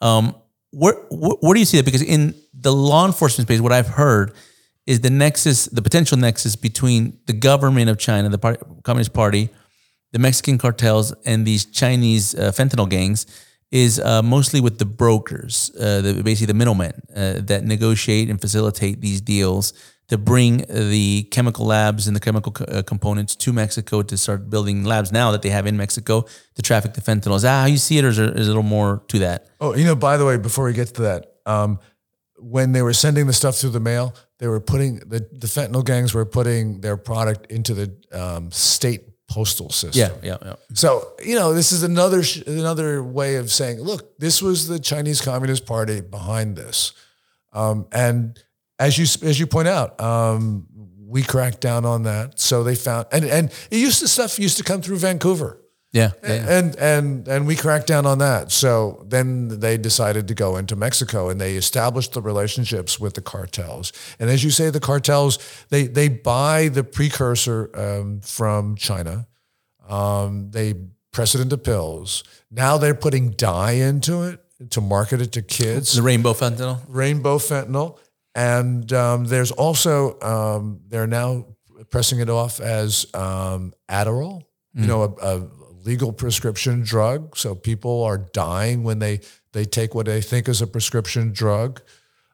Um, 0.00 0.36
where, 0.70 0.94
where, 1.10 1.36
where 1.40 1.54
do 1.54 1.60
you 1.60 1.66
see 1.66 1.78
that? 1.78 1.84
Because 1.84 2.02
in 2.02 2.34
the 2.54 2.72
law 2.72 3.06
enforcement 3.06 3.48
space, 3.48 3.60
what 3.60 3.72
I've 3.72 3.88
heard 3.88 4.32
is 4.86 5.00
the 5.00 5.10
nexus, 5.10 5.66
the 5.66 5.82
potential 5.82 6.16
nexus 6.16 6.56
between 6.56 7.18
the 7.26 7.32
government 7.32 7.90
of 7.90 7.98
China, 7.98 8.28
the 8.28 8.38
Party, 8.38 8.62
Communist 8.84 9.12
Party, 9.12 9.48
the 10.12 10.18
Mexican 10.18 10.58
cartels, 10.58 11.12
and 11.24 11.46
these 11.46 11.64
Chinese 11.64 12.34
uh, 12.34 12.52
fentanyl 12.52 12.88
gangs 12.88 13.26
is 13.72 13.98
uh, 13.98 14.22
mostly 14.22 14.60
with 14.60 14.78
the 14.78 14.84
brokers, 14.84 15.72
uh, 15.80 16.02
the, 16.02 16.22
basically 16.22 16.46
the 16.46 16.54
middlemen 16.54 16.92
uh, 17.16 17.40
that 17.40 17.64
negotiate 17.64 18.28
and 18.28 18.40
facilitate 18.40 19.00
these 19.00 19.20
deals 19.20 19.72
to 20.08 20.18
bring 20.18 20.58
the 20.68 21.22
chemical 21.30 21.64
labs 21.64 22.06
and 22.06 22.14
the 22.14 22.20
chemical 22.20 22.52
co- 22.52 22.66
uh, 22.66 22.82
components 22.82 23.34
to 23.34 23.50
Mexico 23.50 24.02
to 24.02 24.18
start 24.18 24.50
building 24.50 24.84
labs 24.84 25.10
now 25.10 25.30
that 25.30 25.40
they 25.40 25.48
have 25.48 25.66
in 25.66 25.74
Mexico 25.76 26.26
to 26.54 26.60
traffic 26.60 26.92
the 26.92 27.00
fentanyl. 27.00 27.34
Is 27.34 27.42
that 27.42 27.62
how 27.62 27.66
you 27.66 27.78
see 27.78 27.96
it, 27.96 28.04
or 28.04 28.08
is 28.08 28.18
there 28.18 28.36
is 28.36 28.46
a 28.46 28.50
little 28.50 28.62
more 28.62 29.02
to 29.08 29.20
that? 29.20 29.48
Oh, 29.58 29.74
you 29.74 29.86
know, 29.86 29.96
by 29.96 30.18
the 30.18 30.26
way, 30.26 30.36
before 30.36 30.66
we 30.66 30.74
get 30.74 30.88
to 30.88 31.02
that, 31.02 31.36
um, 31.46 31.78
when 32.36 32.72
they 32.72 32.82
were 32.82 32.92
sending 32.92 33.26
the 33.26 33.32
stuff 33.32 33.56
through 33.56 33.70
the 33.70 33.80
mail, 33.80 34.14
they 34.38 34.48
were 34.48 34.60
putting 34.60 34.96
the, 34.96 35.26
the 35.32 35.46
fentanyl 35.46 35.84
gangs 35.84 36.12
were 36.12 36.26
putting 36.26 36.82
their 36.82 36.98
product 36.98 37.50
into 37.50 37.72
the 37.72 37.96
um, 38.12 38.50
state 38.50 39.11
postal 39.32 39.70
system. 39.70 40.18
Yeah, 40.22 40.30
yeah, 40.32 40.48
yeah. 40.48 40.56
So 40.74 41.12
you 41.24 41.34
know, 41.34 41.54
this 41.54 41.72
is 41.72 41.82
another 41.82 42.22
sh- 42.22 42.42
another 42.46 43.02
way 43.02 43.36
of 43.36 43.50
saying, 43.50 43.80
look, 43.80 44.18
this 44.18 44.42
was 44.42 44.68
the 44.68 44.78
Chinese 44.78 45.20
Communist 45.20 45.64
Party 45.64 46.00
behind 46.02 46.56
this, 46.56 46.92
um, 47.52 47.86
and 47.92 48.38
as 48.78 48.98
you 48.98 49.04
as 49.26 49.40
you 49.40 49.46
point 49.46 49.68
out, 49.68 49.98
um, 50.00 50.66
we 51.06 51.22
cracked 51.22 51.60
down 51.60 51.84
on 51.84 52.02
that. 52.02 52.38
So 52.38 52.62
they 52.62 52.74
found 52.74 53.06
and 53.12 53.24
and 53.24 53.50
it 53.70 53.78
used 53.78 54.00
to 54.00 54.08
stuff 54.08 54.38
used 54.38 54.58
to 54.58 54.64
come 54.64 54.82
through 54.82 54.98
Vancouver. 54.98 55.58
Yeah. 55.92 56.12
And 56.22 56.74
and 56.76 57.28
and 57.28 57.46
we 57.46 57.54
cracked 57.54 57.86
down 57.86 58.06
on 58.06 58.18
that. 58.18 58.50
So 58.50 59.04
then 59.06 59.60
they 59.60 59.76
decided 59.76 60.26
to 60.28 60.34
go 60.34 60.56
into 60.56 60.74
Mexico 60.74 61.28
and 61.28 61.38
they 61.38 61.56
established 61.56 62.12
the 62.12 62.22
relationships 62.22 62.98
with 62.98 63.12
the 63.14 63.20
cartels. 63.20 63.92
And 64.18 64.30
as 64.30 64.42
you 64.42 64.50
say, 64.50 64.70
the 64.70 64.80
cartels 64.80 65.38
they 65.68 65.86
they 65.86 66.08
buy 66.08 66.68
the 66.68 66.82
precursor 66.82 67.70
um, 67.74 68.20
from 68.20 68.76
China. 68.76 69.26
Um, 69.86 70.50
they 70.50 70.74
press 71.12 71.34
it 71.34 71.42
into 71.42 71.58
pills. 71.58 72.24
Now 72.50 72.78
they're 72.78 72.94
putting 72.94 73.30
dye 73.32 73.72
into 73.72 74.22
it 74.22 74.40
to 74.70 74.80
market 74.80 75.20
it 75.20 75.32
to 75.32 75.42
kids 75.42 75.92
The 75.92 76.02
rainbow 76.02 76.32
fentanyl. 76.32 76.80
rainbow 76.88 77.38
fentanyl. 77.38 77.98
And 78.34 78.90
um, 78.94 79.26
there's 79.26 79.50
also, 79.50 80.18
um, 80.22 80.80
they're 80.88 81.06
now 81.06 81.44
pressing 81.90 82.20
it 82.20 82.30
off 82.30 82.60
as 82.60 83.06
um, 83.12 83.74
Adderall, 83.90 84.44
you 84.74 84.86
know, 84.86 85.02
a, 85.02 85.08
a 85.36 85.48
legal 85.84 86.12
prescription 86.12 86.82
drug. 86.82 87.36
So 87.36 87.54
people 87.54 88.02
are 88.04 88.18
dying 88.18 88.82
when 88.82 88.98
they, 88.98 89.20
they 89.52 89.64
take 89.64 89.94
what 89.94 90.06
they 90.06 90.20
think 90.20 90.48
is 90.48 90.62
a 90.62 90.66
prescription 90.66 91.32
drug. 91.32 91.80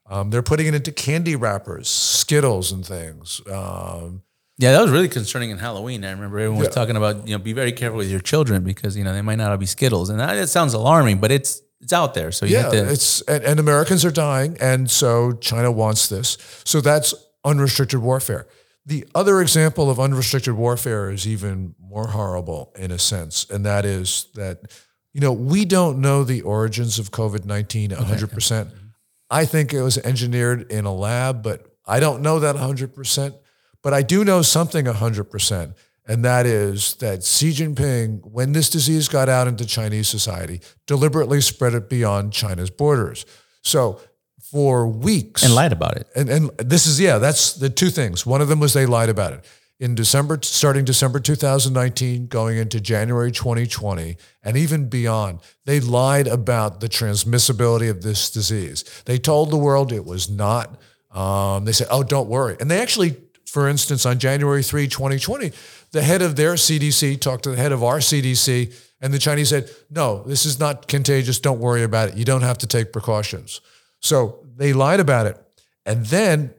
Um, 0.07 0.31
they're 0.31 0.43
putting 0.43 0.67
it 0.67 0.75
into 0.75 0.93
candy 0.93 1.37
wrappers, 1.37 1.89
Skittles 1.89 2.73
and 2.73 2.85
things. 2.87 3.41
Um, 3.51 4.23
Yeah, 4.59 4.73
that 4.73 4.83
was 4.83 4.91
really 4.91 5.09
concerning 5.09 5.51
in 5.51 5.59
Halloween. 5.59 6.05
I 6.05 6.11
remember 6.11 6.39
everyone 6.39 6.59
was 6.59 6.75
talking 6.75 6.97
about, 6.97 7.29
you 7.29 7.37
know, 7.37 7.43
be 7.43 7.53
very 7.53 7.73
careful 7.73 7.99
with 7.99 8.11
your 8.11 8.21
children 8.21 8.65
because, 8.65 8.97
you 8.97 9.05
know, 9.05 9.13
they 9.13 9.23
might 9.23 9.37
not 9.37 9.51
all 9.51 9.57
be 9.57 9.67
Skittles. 9.67 10.09
And 10.11 10.19
that, 10.19 10.37
it 10.37 10.49
sounds 10.49 10.75
alarming, 10.75 11.19
but 11.19 11.31
it's 11.31 11.63
it's 11.81 11.93
out 11.93 12.15
there. 12.15 12.33
So 12.33 12.45
you 12.45 12.55
yeah, 12.55 12.63
have 12.63 12.73
to 12.73 12.91
it's 12.91 13.21
and, 13.23 13.45
and 13.45 13.61
Americans 13.61 14.05
are 14.05 14.11
dying, 14.11 14.57
and 14.61 14.91
so 14.91 15.33
China 15.35 15.71
wants 15.71 16.09
this. 16.09 16.37
So 16.65 16.81
that's 16.81 17.15
unrestricted 17.45 18.01
warfare. 18.01 18.49
The 18.89 19.07
other 19.14 19.43
example 19.43 19.91
of 19.91 20.01
unrestricted 20.01 20.55
warfare 20.55 21.11
is 21.11 21.28
even 21.28 21.74
more 21.78 22.07
horrible 22.07 22.72
in 22.74 22.91
a 22.91 22.99
sense, 22.99 23.47
and 23.51 23.66
that 23.66 23.84
is 23.84 24.28
that 24.34 24.62
you 25.12 25.20
know 25.20 25.30
we 25.30 25.66
don't 25.66 26.01
know 26.01 26.24
the 26.24 26.41
origins 26.41 26.99
of 26.99 27.11
COVID 27.11 27.45
19 27.45 27.91
100%. 27.91 28.70
I 29.28 29.45
think 29.45 29.74
it 29.74 29.82
was 29.82 29.99
engineered 29.99 30.72
in 30.72 30.86
a 30.86 30.95
lab, 30.95 31.43
but 31.43 31.66
I 31.84 32.01
don't 32.01 32.22
know 32.22 32.39
that 32.39 32.57
100%, 32.57 33.34
but 33.82 33.93
I 33.93 34.01
do 34.01 34.24
know 34.24 34.41
something 34.41 34.86
100%. 34.86 35.74
And 36.07 36.24
that 36.24 36.47
is 36.47 36.95
that 36.97 37.22
Xi 37.22 37.51
Jinping, 37.51 38.24
when 38.24 38.53
this 38.53 38.70
disease 38.70 39.07
got 39.07 39.28
out 39.28 39.49
into 39.49 39.66
Chinese 39.66 40.09
society, 40.09 40.62
deliberately 40.86 41.43
spread 41.43 41.74
it 41.74 41.91
beyond 41.91 42.32
China's 42.32 42.70
borders. 42.70 43.26
So 43.61 44.01
for 44.51 44.87
weeks. 44.87 45.45
And 45.45 45.55
lied 45.55 45.73
about 45.73 45.97
it. 45.97 46.07
And, 46.17 46.29
and 46.29 46.51
this 46.59 46.87
is, 46.87 47.01
yeah, 47.01 47.19
that's 47.19 47.55
the 47.55 47.69
two 47.69 47.91
things. 47.91 48.25
One 48.25 48.41
of 48.41 48.49
them 48.49 48.61
was 48.61 48.73
they 48.73 48.87
lied 48.87 49.09
about 49.09 49.33
it. 49.35 49.45
In 49.81 49.95
December, 49.95 50.41
starting 50.43 50.85
December 50.85 51.21
2019, 51.21 52.27
going 52.27 52.59
into 52.59 52.81
January 52.81 53.31
2020, 53.31 54.17
and 54.43 54.57
even 54.57 54.89
beyond, 54.89 55.41
they 55.67 55.79
lied 55.79 56.27
about 56.27 56.81
the 56.81 56.89
transmissibility 56.89 57.89
of 57.89 58.03
this 58.03 58.31
disease. 58.31 58.85
They 59.05 59.19
told 59.19 59.51
the 59.51 59.57
world 59.57 59.93
it 59.93 60.05
was 60.05 60.29
not. 60.29 60.81
Um, 61.13 61.65
they 61.65 61.73
said, 61.73 61.87
oh, 61.91 62.03
don't 62.03 62.29
worry. 62.29 62.57
And 62.59 62.69
they 62.69 62.81
actually, 62.81 63.17
for 63.47 63.69
instance, 63.69 64.05
on 64.05 64.19
January 64.19 64.65
3, 64.65 64.89
2020, 64.89 65.53
the 65.93 66.03
head 66.03 66.23
of 66.23 66.35
their 66.35 66.55
CDC 66.55 67.21
talked 67.21 67.45
to 67.45 67.51
the 67.51 67.57
head 67.57 67.71
of 67.71 67.85
our 67.85 67.99
CDC, 67.99 68.75
and 69.01 69.15
the 69.15 69.19
Chinese 69.19 69.51
said, 69.51 69.71
no, 69.91 70.25
this 70.25 70.45
is 70.45 70.59
not 70.59 70.89
contagious. 70.89 71.39
Don't 71.39 71.61
worry 71.61 71.85
about 71.85 72.09
it. 72.09 72.17
You 72.17 72.25
don't 72.25 72.43
have 72.43 72.59
to 72.59 72.67
take 72.67 72.93
precautions. 72.93 73.61
So 74.01 74.45
they 74.57 74.73
lied 74.73 75.01
about 75.01 75.27
it. 75.27 75.37
And 75.85 76.07
then 76.07 76.55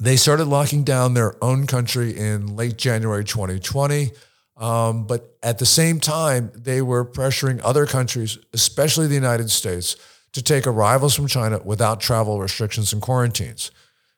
they 0.00 0.16
started 0.16 0.46
locking 0.46 0.84
down 0.84 1.14
their 1.14 1.42
own 1.42 1.66
country 1.66 2.16
in 2.16 2.56
late 2.56 2.76
January 2.76 3.24
2020. 3.24 4.10
Um, 4.56 5.06
but 5.06 5.36
at 5.42 5.58
the 5.58 5.66
same 5.66 6.00
time, 6.00 6.52
they 6.54 6.80
were 6.82 7.04
pressuring 7.04 7.60
other 7.64 7.86
countries, 7.86 8.38
especially 8.52 9.06
the 9.06 9.14
United 9.14 9.50
States, 9.50 9.96
to 10.32 10.42
take 10.42 10.66
arrivals 10.66 11.14
from 11.14 11.26
China 11.26 11.60
without 11.64 12.00
travel 12.00 12.40
restrictions 12.40 12.92
and 12.92 13.00
quarantines. 13.00 13.70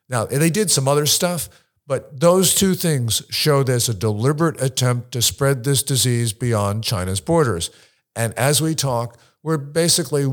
Now, 0.09 0.25
they 0.25 0.49
did 0.49 0.71
some 0.71 0.87
other 0.87 1.05
stuff, 1.05 1.49
but 1.85 2.19
those 2.19 2.55
two 2.55 2.73
things 2.73 3.21
show 3.29 3.63
there's 3.63 3.89
a 3.89 3.93
deliberate 3.93 4.61
attempt 4.61 5.11
to 5.13 5.21
spread 5.21 5.63
this 5.63 5.83
disease 5.83 6.33
beyond 6.33 6.83
China's 6.83 7.19
borders. 7.19 7.69
And 8.15 8.33
as 8.33 8.61
we 8.61 8.73
talk, 8.73 9.17
we're 9.43 9.57
basically 9.57 10.25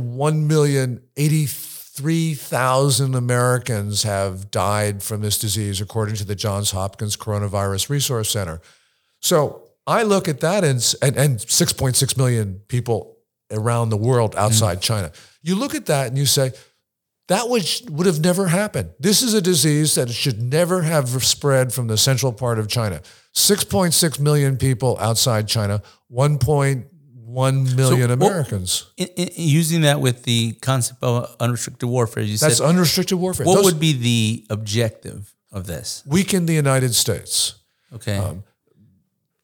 1,083,000 2.01 3.17
Americans 3.17 4.03
have 4.03 4.51
died 4.51 5.03
from 5.03 5.21
this 5.21 5.39
disease, 5.39 5.81
according 5.81 6.17
to 6.17 6.25
the 6.25 6.35
Johns 6.35 6.73
Hopkins 6.73 7.17
Coronavirus 7.17 7.89
Resource 7.89 8.31
Center. 8.31 8.61
So 9.21 9.63
I 9.87 10.03
look 10.03 10.29
at 10.29 10.41
that 10.41 10.65
and, 10.65 10.95
and, 11.03 11.17
and 11.17 11.39
6.6 11.39 12.17
million 12.17 12.61
people 12.69 13.19
around 13.51 13.91
the 13.91 13.97
world 13.97 14.35
outside 14.37 14.79
mm. 14.79 14.83
China. 14.83 15.13
You 15.43 15.55
look 15.57 15.75
at 15.75 15.87
that 15.87 16.09
and 16.09 16.19
you 16.19 16.27
say, 16.27 16.53
that 17.29 17.49
would, 17.49 17.67
would 17.91 18.07
have 18.07 18.21
never 18.21 18.49
happened. 18.49 18.91
This 18.99 19.23
is 19.23 19.33
a 19.33 19.41
disease 19.41 19.95
that 19.95 20.11
should 20.11 20.43
never 20.43 20.83
have 20.83 21.09
spread 21.25 21.73
from 21.73 21.87
the 21.87 21.97
central 21.97 22.33
part 22.33 22.59
of 22.59 22.69
China. 22.69 23.01
6.6 23.35 24.21
million 24.21 24.57
people 24.57 24.99
outside 24.99 25.49
China, 25.49 25.83
1.1 27.35 27.77
million 27.77 28.09
so, 28.09 28.15
Americans. 28.15 28.91
in, 28.97 29.09
in, 29.09 29.29
using 29.35 29.81
that 29.81 30.01
with 30.01 30.23
the 30.23 30.53
concept 30.63 31.03
of 31.03 31.35
unrestricted 31.41 31.89
warfare, 31.89 32.23
you 32.23 32.39
That's 32.39 32.59
said, 32.59 32.67
unrestricted 32.67 33.19
warfare. 33.19 33.47
What 33.47 33.57
Those, 33.57 33.65
would 33.65 33.81
be 33.81 33.93
the 33.93 34.47
objective 34.51 35.35
of 35.51 35.67
this? 35.67 36.03
Weaken 36.07 36.47
the 36.47 36.55
United 36.55 36.95
States. 36.95 37.57
Okay. 37.93 38.17
Um, 38.17 38.45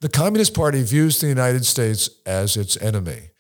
the 0.00 0.08
Communist 0.08 0.54
Party 0.54 0.82
views 0.82 1.20
the 1.20 1.28
United 1.28 1.66
States 1.66 2.08
as 2.24 2.56
its 2.56 2.76
enemy. 2.78 3.30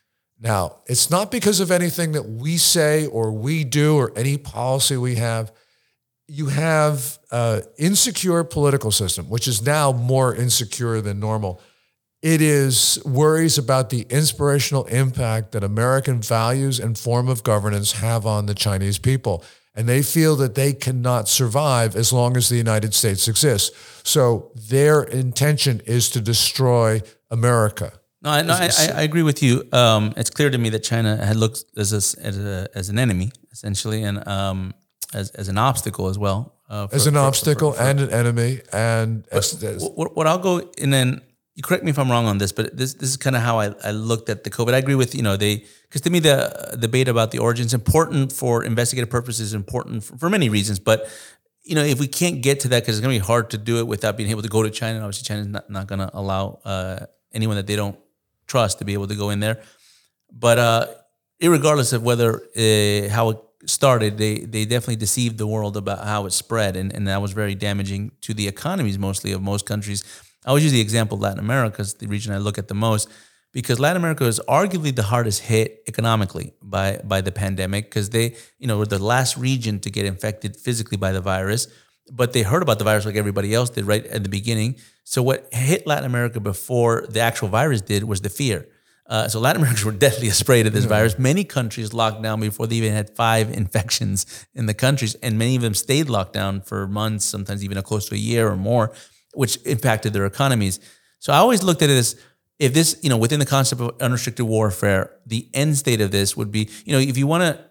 Now, 0.40 0.76
it's 0.86 1.10
not 1.10 1.30
because 1.30 1.60
of 1.60 1.70
anything 1.70 2.12
that 2.12 2.22
we 2.22 2.56
say 2.56 3.06
or 3.06 3.30
we 3.30 3.64
do 3.64 3.96
or 3.96 4.12
any 4.16 4.38
policy 4.38 4.96
we 4.96 5.16
have. 5.16 5.52
You 6.26 6.46
have 6.46 7.18
an 7.30 7.62
insecure 7.78 8.44
political 8.44 8.90
system, 8.90 9.28
which 9.28 9.46
is 9.46 9.64
now 9.64 9.92
more 9.92 10.34
insecure 10.34 11.00
than 11.00 11.20
normal. 11.20 11.60
It 12.22 12.42
is 12.42 13.00
worries 13.04 13.56
about 13.56 13.90
the 13.90 14.06
inspirational 14.10 14.84
impact 14.84 15.52
that 15.52 15.64
American 15.64 16.20
values 16.20 16.78
and 16.78 16.98
form 16.98 17.28
of 17.28 17.42
governance 17.42 17.92
have 17.92 18.26
on 18.26 18.46
the 18.46 18.54
Chinese 18.54 18.98
people. 18.98 19.42
And 19.74 19.88
they 19.88 20.02
feel 20.02 20.36
that 20.36 20.54
they 20.54 20.72
cannot 20.72 21.28
survive 21.28 21.96
as 21.96 22.12
long 22.12 22.36
as 22.36 22.48
the 22.48 22.56
United 22.56 22.92
States 22.92 23.28
exists. 23.28 23.70
So 24.02 24.50
their 24.54 25.02
intention 25.02 25.80
is 25.86 26.10
to 26.10 26.20
destroy 26.20 27.00
America. 27.30 27.92
No, 28.22 28.30
I, 28.30 28.42
no, 28.42 28.52
I, 28.52 28.70
I, 28.96 29.02
agree 29.02 29.22
with 29.22 29.42
you. 29.42 29.64
Um, 29.72 30.12
it's 30.16 30.28
clear 30.28 30.50
to 30.50 30.58
me 30.58 30.68
that 30.70 30.80
China 30.80 31.24
had 31.24 31.36
looked 31.36 31.64
as 31.76 31.92
a, 31.92 32.20
as, 32.22 32.38
a, 32.38 32.68
as 32.74 32.90
an 32.90 32.98
enemy 32.98 33.32
essentially, 33.50 34.02
and 34.02 34.26
um, 34.28 34.74
as 35.14 35.30
as 35.30 35.48
an 35.48 35.58
obstacle 35.58 36.08
as 36.08 36.18
well. 36.18 36.54
Uh, 36.68 36.86
for, 36.86 36.94
as 36.94 37.06
an 37.06 37.14
for, 37.14 37.20
obstacle 37.20 37.72
for, 37.72 37.82
and 37.82 38.00
an 38.00 38.10
enemy, 38.10 38.60
and 38.72 39.26
what, 39.94 40.16
what, 40.16 40.26
I'll 40.26 40.38
go 40.38 40.70
and 40.80 40.92
then 40.92 41.20
correct 41.62 41.84
me 41.84 41.90
if 41.90 41.98
I'm 41.98 42.10
wrong 42.10 42.26
on 42.26 42.38
this, 42.38 42.52
but 42.52 42.76
this 42.76 42.94
this 42.94 43.10
is 43.10 43.16
kind 43.16 43.36
of 43.36 43.42
how 43.42 43.58
I, 43.60 43.74
I 43.84 43.90
looked 43.90 44.28
at 44.28 44.44
the 44.44 44.50
COVID. 44.50 44.74
I 44.74 44.78
agree 44.78 44.94
with 44.94 45.14
you 45.14 45.22
know 45.22 45.36
they 45.36 45.64
because 45.82 46.00
to 46.02 46.10
me 46.10 46.18
the 46.18 46.70
the 46.72 46.78
debate 46.78 47.08
about 47.08 47.30
the 47.30 47.38
origins 47.38 47.74
important 47.74 48.32
for 48.32 48.64
investigative 48.64 49.10
purposes, 49.10 49.54
important 49.54 50.04
for, 50.04 50.16
for 50.18 50.30
many 50.30 50.48
reasons, 50.48 50.78
but 50.78 51.08
you 51.62 51.74
know, 51.74 51.84
if 51.84 52.00
we 52.00 52.08
can't 52.08 52.42
get 52.42 52.60
to 52.60 52.68
that, 52.68 52.82
because 52.82 52.96
it's 52.96 53.06
going 53.06 53.14
to 53.14 53.20
be 53.20 53.26
hard 53.26 53.50
to 53.50 53.58
do 53.58 53.78
it 53.78 53.86
without 53.86 54.16
being 54.16 54.30
able 54.30 54.42
to 54.42 54.48
go 54.48 54.62
to 54.62 54.70
China, 54.70 54.96
and 54.96 55.04
obviously 55.04 55.24
China's 55.24 55.46
not, 55.46 55.70
not 55.70 55.86
going 55.86 55.98
to 55.98 56.10
allow 56.14 56.58
uh, 56.64 57.06
anyone 57.32 57.56
that 57.56 57.66
they 57.66 57.76
don't 57.76 57.98
trust 58.46 58.78
to 58.78 58.84
be 58.84 58.92
able 58.92 59.06
to 59.06 59.14
go 59.14 59.30
in 59.30 59.40
there. 59.40 59.62
But 60.32 60.58
uh, 60.58 60.86
regardless 61.40 61.92
of 61.92 62.02
whether 62.02 62.42
uh, 62.56 63.08
how 63.08 63.30
it 63.30 63.38
started, 63.66 64.16
they 64.18 64.40
they 64.40 64.64
definitely 64.64 64.96
deceived 64.96 65.38
the 65.38 65.46
world 65.46 65.76
about 65.76 66.04
how 66.04 66.26
it 66.26 66.32
spread, 66.32 66.76
and, 66.76 66.92
and 66.92 67.06
that 67.06 67.20
was 67.20 67.32
very 67.32 67.54
damaging 67.54 68.12
to 68.22 68.34
the 68.34 68.48
economies 68.48 68.98
mostly 68.98 69.32
of 69.32 69.42
most 69.42 69.66
countries. 69.66 70.02
I 70.44 70.48
always 70.48 70.64
use 70.64 70.72
the 70.72 70.80
example 70.80 71.16
of 71.16 71.22
Latin 71.22 71.38
America 71.38 71.80
as 71.80 71.94
the 71.94 72.06
region 72.06 72.32
I 72.32 72.38
look 72.38 72.58
at 72.58 72.68
the 72.68 72.74
most 72.74 73.08
because 73.52 73.80
Latin 73.80 73.96
America 73.96 74.24
was 74.24 74.40
arguably 74.48 74.94
the 74.94 75.02
hardest 75.02 75.42
hit 75.42 75.82
economically 75.88 76.54
by 76.62 77.00
by 77.04 77.20
the 77.20 77.32
pandemic 77.32 77.84
because 77.86 78.10
they 78.10 78.36
you 78.58 78.66
know 78.66 78.78
were 78.78 78.86
the 78.86 78.98
last 78.98 79.36
region 79.36 79.80
to 79.80 79.90
get 79.90 80.06
infected 80.06 80.56
physically 80.56 80.96
by 80.96 81.12
the 81.12 81.20
virus 81.20 81.68
but 82.12 82.32
they 82.32 82.42
heard 82.42 82.62
about 82.62 82.78
the 82.78 82.84
virus 82.84 83.06
like 83.06 83.16
everybody 83.16 83.54
else 83.54 83.70
did 83.70 83.84
right 83.84 84.06
at 84.06 84.22
the 84.22 84.28
beginning 84.28 84.76
so 85.10 85.24
what 85.24 85.52
hit 85.52 85.88
Latin 85.88 86.04
America 86.04 86.38
before 86.38 87.04
the 87.08 87.18
actual 87.18 87.48
virus 87.48 87.80
did 87.80 88.04
was 88.04 88.20
the 88.20 88.28
fear. 88.28 88.68
Uh, 89.08 89.26
so 89.26 89.40
Latin 89.40 89.60
Americans 89.60 89.84
were 89.90 89.90
deathly 89.90 90.28
afraid 90.28 90.68
of 90.68 90.72
this 90.72 90.84
yeah. 90.84 90.88
virus. 90.88 91.18
Many 91.18 91.42
countries 91.42 91.92
locked 91.92 92.22
down 92.22 92.38
before 92.38 92.68
they 92.68 92.76
even 92.76 92.92
had 92.92 93.10
five 93.16 93.50
infections 93.62 94.46
in 94.54 94.66
the 94.66 94.74
countries, 94.74 95.16
and 95.16 95.36
many 95.36 95.56
of 95.56 95.62
them 95.62 95.74
stayed 95.74 96.08
locked 96.08 96.32
down 96.32 96.60
for 96.60 96.86
months, 96.86 97.24
sometimes 97.24 97.64
even 97.64 97.82
close 97.82 98.08
to 98.08 98.14
a 98.14 98.18
year 98.18 98.46
or 98.46 98.54
more, 98.54 98.92
which 99.34 99.58
impacted 99.64 100.12
their 100.12 100.26
economies. 100.26 100.80
So 101.18 101.32
I 101.32 101.36
always 101.36 101.62
looked 101.62 101.82
at 101.82 101.90
it 101.90 101.96
as 101.96 102.20
if 102.58 102.74
this, 102.74 102.98
you 103.02 103.08
know, 103.08 103.16
within 103.16 103.40
the 103.40 103.46
concept 103.46 103.80
of 103.80 104.00
unrestricted 104.00 104.46
warfare, 104.46 105.10
the 105.26 105.48
end 105.54 105.76
state 105.78 106.00
of 106.00 106.10
this 106.10 106.36
would 106.36 106.50
be, 106.50 106.68
you 106.84 106.92
know, 106.92 106.98
if 106.98 107.16
you 107.16 107.26
want 107.26 107.42
to 107.42 107.64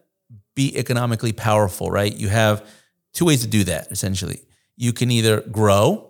be 0.56 0.78
economically 0.78 1.32
powerful, 1.32 1.92
right? 1.92 2.14
You 2.16 2.28
have 2.30 2.68
two 3.14 3.26
ways 3.26 3.42
to 3.42 3.48
do 3.48 3.64
that. 3.66 3.92
Essentially, 3.92 4.42
you 4.76 4.94
can 4.94 5.12
either 5.12 5.42
grow 5.42 6.10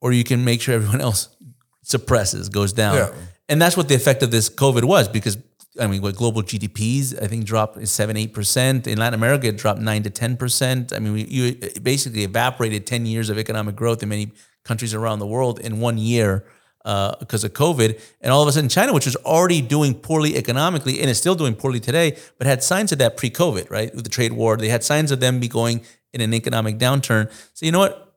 or 0.00 0.12
you 0.12 0.24
can 0.24 0.44
make 0.44 0.60
sure 0.60 0.74
everyone 0.74 1.00
else 1.08 1.34
suppresses, 1.82 2.48
goes 2.48 2.72
down. 2.72 2.96
Yeah. 2.96 3.12
And 3.48 3.60
that's 3.60 3.76
what 3.76 3.88
the 3.88 3.94
effect 3.94 4.22
of 4.22 4.30
this 4.30 4.48
COVID 4.48 4.84
was 4.84 5.08
because 5.08 5.38
I 5.80 5.86
mean, 5.86 6.02
what 6.02 6.16
global 6.16 6.42
GDPs 6.42 7.22
I 7.22 7.26
think 7.28 7.44
dropped 7.44 7.86
seven, 7.88 8.16
eight 8.16 8.34
percent. 8.34 8.86
In 8.86 8.98
Latin 8.98 9.14
America, 9.14 9.46
it 9.46 9.56
dropped 9.56 9.80
nine 9.80 10.02
to 10.02 10.10
ten 10.10 10.36
percent. 10.36 10.92
I 10.92 10.98
mean, 10.98 11.14
we, 11.14 11.24
you 11.24 11.54
basically 11.80 12.24
evaporated 12.24 12.86
ten 12.86 13.06
years 13.06 13.30
of 13.30 13.38
economic 13.38 13.74
growth 13.74 14.02
in 14.02 14.10
many 14.10 14.32
countries 14.64 14.94
around 14.94 15.18
the 15.18 15.26
world 15.26 15.58
in 15.60 15.80
one 15.80 15.98
year 15.98 16.44
uh, 16.84 17.14
because 17.18 17.44
of 17.44 17.52
COVID. 17.52 18.00
And 18.20 18.32
all 18.32 18.42
of 18.42 18.48
a 18.48 18.52
sudden, 18.52 18.68
China, 18.68 18.92
which 18.92 19.06
was 19.06 19.16
already 19.16 19.60
doing 19.60 19.94
poorly 19.94 20.36
economically 20.36 21.00
and 21.00 21.08
is 21.08 21.18
still 21.18 21.34
doing 21.34 21.54
poorly 21.54 21.80
today, 21.80 22.16
but 22.38 22.46
had 22.46 22.62
signs 22.62 22.92
of 22.92 22.98
that 22.98 23.16
pre-COVID, 23.16 23.70
right? 23.70 23.94
With 23.94 24.04
the 24.04 24.10
trade 24.10 24.32
war, 24.32 24.56
they 24.56 24.68
had 24.68 24.82
signs 24.82 25.10
of 25.10 25.20
them 25.20 25.40
be 25.40 25.48
going 25.48 25.82
in 26.12 26.20
an 26.20 26.34
economic 26.34 26.78
downturn. 26.78 27.30
So 27.54 27.66
you 27.66 27.72
know 27.72 27.78
what? 27.78 28.12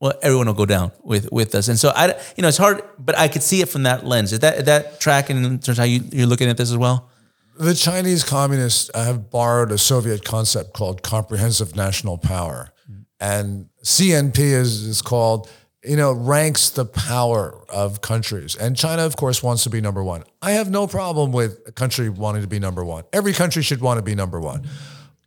well, 0.00 0.12
everyone 0.22 0.46
will 0.46 0.54
go 0.54 0.66
down 0.66 0.92
with 1.02 1.30
with 1.32 1.54
us. 1.54 1.68
And 1.68 1.78
so 1.78 1.90
I, 1.94 2.08
you 2.36 2.42
know, 2.42 2.48
it's 2.48 2.56
hard, 2.56 2.82
but 2.98 3.18
I 3.18 3.28
could 3.28 3.42
see 3.42 3.60
it 3.60 3.68
from 3.68 3.82
that 3.82 4.06
lens. 4.06 4.32
Is 4.32 4.40
that 4.40 4.58
is 4.58 4.64
that 4.64 5.00
tracking 5.00 5.36
in 5.38 5.58
terms 5.58 5.68
of 5.68 5.78
how 5.78 5.84
you, 5.84 6.02
you're 6.12 6.26
looking 6.26 6.48
at 6.48 6.56
this 6.56 6.70
as 6.70 6.76
well? 6.76 7.10
The 7.58 7.74
Chinese 7.74 8.22
communists 8.22 8.88
have 8.94 9.30
borrowed 9.30 9.72
a 9.72 9.78
Soviet 9.78 10.24
concept 10.24 10.72
called 10.72 11.02
comprehensive 11.02 11.74
national 11.74 12.18
power, 12.18 12.72
and 13.18 13.68
CNP 13.84 14.38
is 14.38 14.84
is 14.84 15.02
called. 15.02 15.50
You 15.88 15.96
know, 15.96 16.12
ranks 16.12 16.70
the 16.70 16.84
power 16.84 17.64
of 17.68 18.00
countries. 18.00 18.54
And 18.56 18.76
China, 18.76 19.02
of 19.02 19.16
course, 19.16 19.42
wants 19.42 19.62
to 19.64 19.70
be 19.70 19.80
number 19.80 20.04
one. 20.04 20.22
I 20.42 20.52
have 20.52 20.70
no 20.70 20.86
problem 20.86 21.32
with 21.32 21.60
a 21.66 21.72
country 21.72 22.08
wanting 22.08 22.42
to 22.42 22.48
be 22.48 22.58
number 22.58 22.84
one. 22.84 23.04
Every 23.12 23.32
country 23.32 23.62
should 23.62 23.80
want 23.80 23.98
to 23.98 24.02
be 24.02 24.14
number 24.14 24.38
one. 24.38 24.68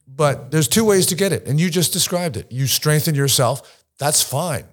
But 0.07 0.51
there's 0.51 0.67
two 0.67 0.85
ways 0.85 1.07
to 1.07 1.15
get 1.15 1.31
it. 1.31 1.47
And 1.47 1.59
you 1.59 1.69
just 1.69 1.93
described 1.93 2.37
it. 2.37 2.51
You 2.51 2.67
strengthen 2.67 3.15
yourself 3.15 3.81
that's 4.01 4.23
fine. 4.23 4.65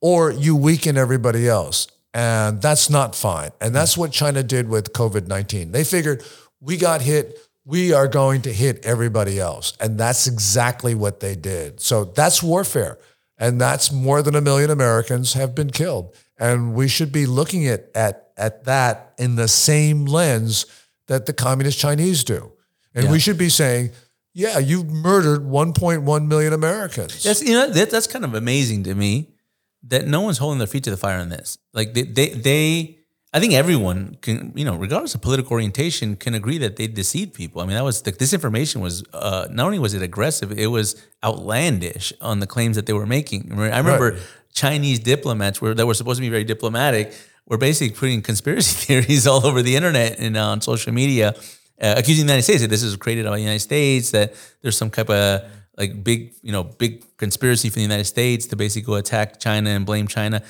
Or 0.00 0.32
you 0.32 0.56
weaken 0.56 0.98
everybody 0.98 1.48
else, 1.48 1.86
and 2.12 2.60
that's 2.60 2.90
not 2.90 3.14
fine. 3.14 3.50
And 3.60 3.72
that's 3.72 3.96
what 3.96 4.10
China 4.10 4.42
did 4.42 4.68
with 4.68 4.92
COVID 4.92 5.28
19. 5.28 5.70
They 5.70 5.84
figured 5.84 6.24
we 6.60 6.76
got 6.76 7.00
hit, 7.00 7.38
we 7.64 7.92
are 7.92 8.08
going 8.08 8.42
to 8.42 8.52
hit 8.52 8.84
everybody 8.84 9.38
else. 9.38 9.74
And 9.78 9.96
that's 9.96 10.26
exactly 10.26 10.94
what 10.96 11.20
they 11.20 11.36
did. 11.36 11.80
So 11.80 12.04
that's 12.04 12.42
warfare. 12.42 12.98
And 13.44 13.60
that's 13.60 13.92
more 13.92 14.22
than 14.22 14.34
a 14.34 14.40
million 14.40 14.70
Americans 14.70 15.34
have 15.34 15.54
been 15.54 15.68
killed. 15.68 16.16
And 16.38 16.74
we 16.74 16.88
should 16.88 17.12
be 17.12 17.26
looking 17.26 17.66
at, 17.66 17.90
at, 17.94 18.30
at 18.38 18.64
that 18.64 19.12
in 19.18 19.36
the 19.36 19.48
same 19.48 20.06
lens 20.06 20.64
that 21.08 21.26
the 21.26 21.34
communist 21.34 21.78
Chinese 21.78 22.24
do. 22.24 22.52
And 22.94 23.10
we 23.10 23.18
should 23.18 23.36
be 23.36 23.50
saying, 23.50 23.90
yeah, 24.32 24.58
you've 24.58 24.90
murdered 24.90 25.42
1.1 25.42 26.26
million 26.26 26.52
Americans. 26.54 27.22
That's 27.22 27.42
you 27.42 27.52
know 27.52 27.68
that, 27.68 27.90
that's 27.90 28.06
kind 28.06 28.24
of 28.24 28.32
amazing 28.34 28.84
to 28.84 28.94
me 28.94 29.34
that 29.82 30.06
no 30.06 30.22
one's 30.22 30.38
holding 30.38 30.58
their 30.58 30.66
feet 30.66 30.84
to 30.84 30.90
the 30.90 30.96
fire 30.96 31.18
on 31.18 31.28
this. 31.28 31.58
Like 31.74 31.92
they, 31.92 32.02
they, 32.02 32.28
they 32.30 32.98
I 33.34 33.40
think 33.40 33.52
everyone 33.52 34.16
can, 34.22 34.52
you 34.54 34.64
know, 34.64 34.76
regardless 34.76 35.16
of 35.16 35.20
political 35.20 35.52
orientation, 35.52 36.14
can 36.14 36.34
agree 36.34 36.56
that 36.58 36.76
they 36.76 36.86
deceived 36.86 37.34
people. 37.34 37.60
I 37.60 37.66
mean, 37.66 37.74
that 37.74 37.82
was 37.82 38.02
the, 38.02 38.12
this 38.12 38.32
information 38.32 38.80
was 38.80 39.02
uh, 39.12 39.48
not 39.50 39.66
only 39.66 39.80
was 39.80 39.92
it 39.92 40.02
aggressive, 40.02 40.56
it 40.56 40.68
was 40.68 41.04
outlandish 41.24 42.12
on 42.20 42.38
the 42.38 42.46
claims 42.46 42.76
that 42.76 42.86
they 42.86 42.92
were 42.92 43.06
making. 43.06 43.52
I 43.52 43.78
remember 43.78 44.12
Right. 44.12 44.22
Chinese 44.52 45.00
diplomats 45.00 45.60
were 45.60 45.74
that 45.74 45.84
were 45.84 45.94
supposed 45.94 46.18
to 46.18 46.20
be 46.20 46.28
very 46.28 46.44
diplomatic 46.44 47.12
were 47.46 47.58
basically 47.58 47.94
putting 47.94 48.22
conspiracy 48.22 48.86
theories 48.86 49.26
all 49.26 49.44
over 49.44 49.62
the 49.62 49.74
internet 49.76 50.18
and 50.20 50.36
on 50.36 50.60
social 50.60 50.92
media, 50.92 51.34
uh, 51.82 51.94
accusing 51.96 52.26
the 52.26 52.32
United 52.32 52.44
States 52.44 52.62
that 52.62 52.70
this 52.70 52.84
is 52.84 52.96
created 52.96 53.24
by 53.24 53.32
the 53.32 53.40
United 53.40 53.60
States, 53.60 54.12
that 54.12 54.32
there's 54.62 54.76
some 54.76 54.90
type 54.90 55.10
of 55.10 55.42
like 55.76 56.04
big, 56.04 56.32
you 56.42 56.52
know, 56.52 56.62
big 56.62 57.04
conspiracy 57.16 57.68
from 57.68 57.80
the 57.80 57.82
United 57.82 58.04
States 58.04 58.46
to 58.46 58.56
basically 58.56 58.86
go 58.86 58.94
attack 58.94 59.40
China 59.40 59.70
and 59.70 59.84
blame 59.84 60.06
China. 60.06 60.40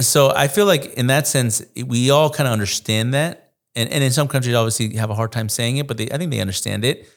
So 0.00 0.32
I 0.34 0.48
feel 0.48 0.66
like 0.66 0.86
in 0.94 1.06
that 1.06 1.26
sense, 1.26 1.62
we 1.86 2.10
all 2.10 2.30
kind 2.30 2.46
of 2.46 2.52
understand 2.52 3.14
that. 3.14 3.52
And, 3.76 3.90
and 3.90 4.04
in 4.04 4.10
some 4.10 4.28
countries, 4.28 4.54
obviously, 4.54 4.96
have 4.96 5.10
a 5.10 5.14
hard 5.14 5.32
time 5.32 5.48
saying 5.48 5.76
it, 5.78 5.86
but 5.86 5.96
they, 5.96 6.10
I 6.10 6.18
think 6.18 6.30
they 6.30 6.40
understand 6.40 6.84
it. 6.84 7.08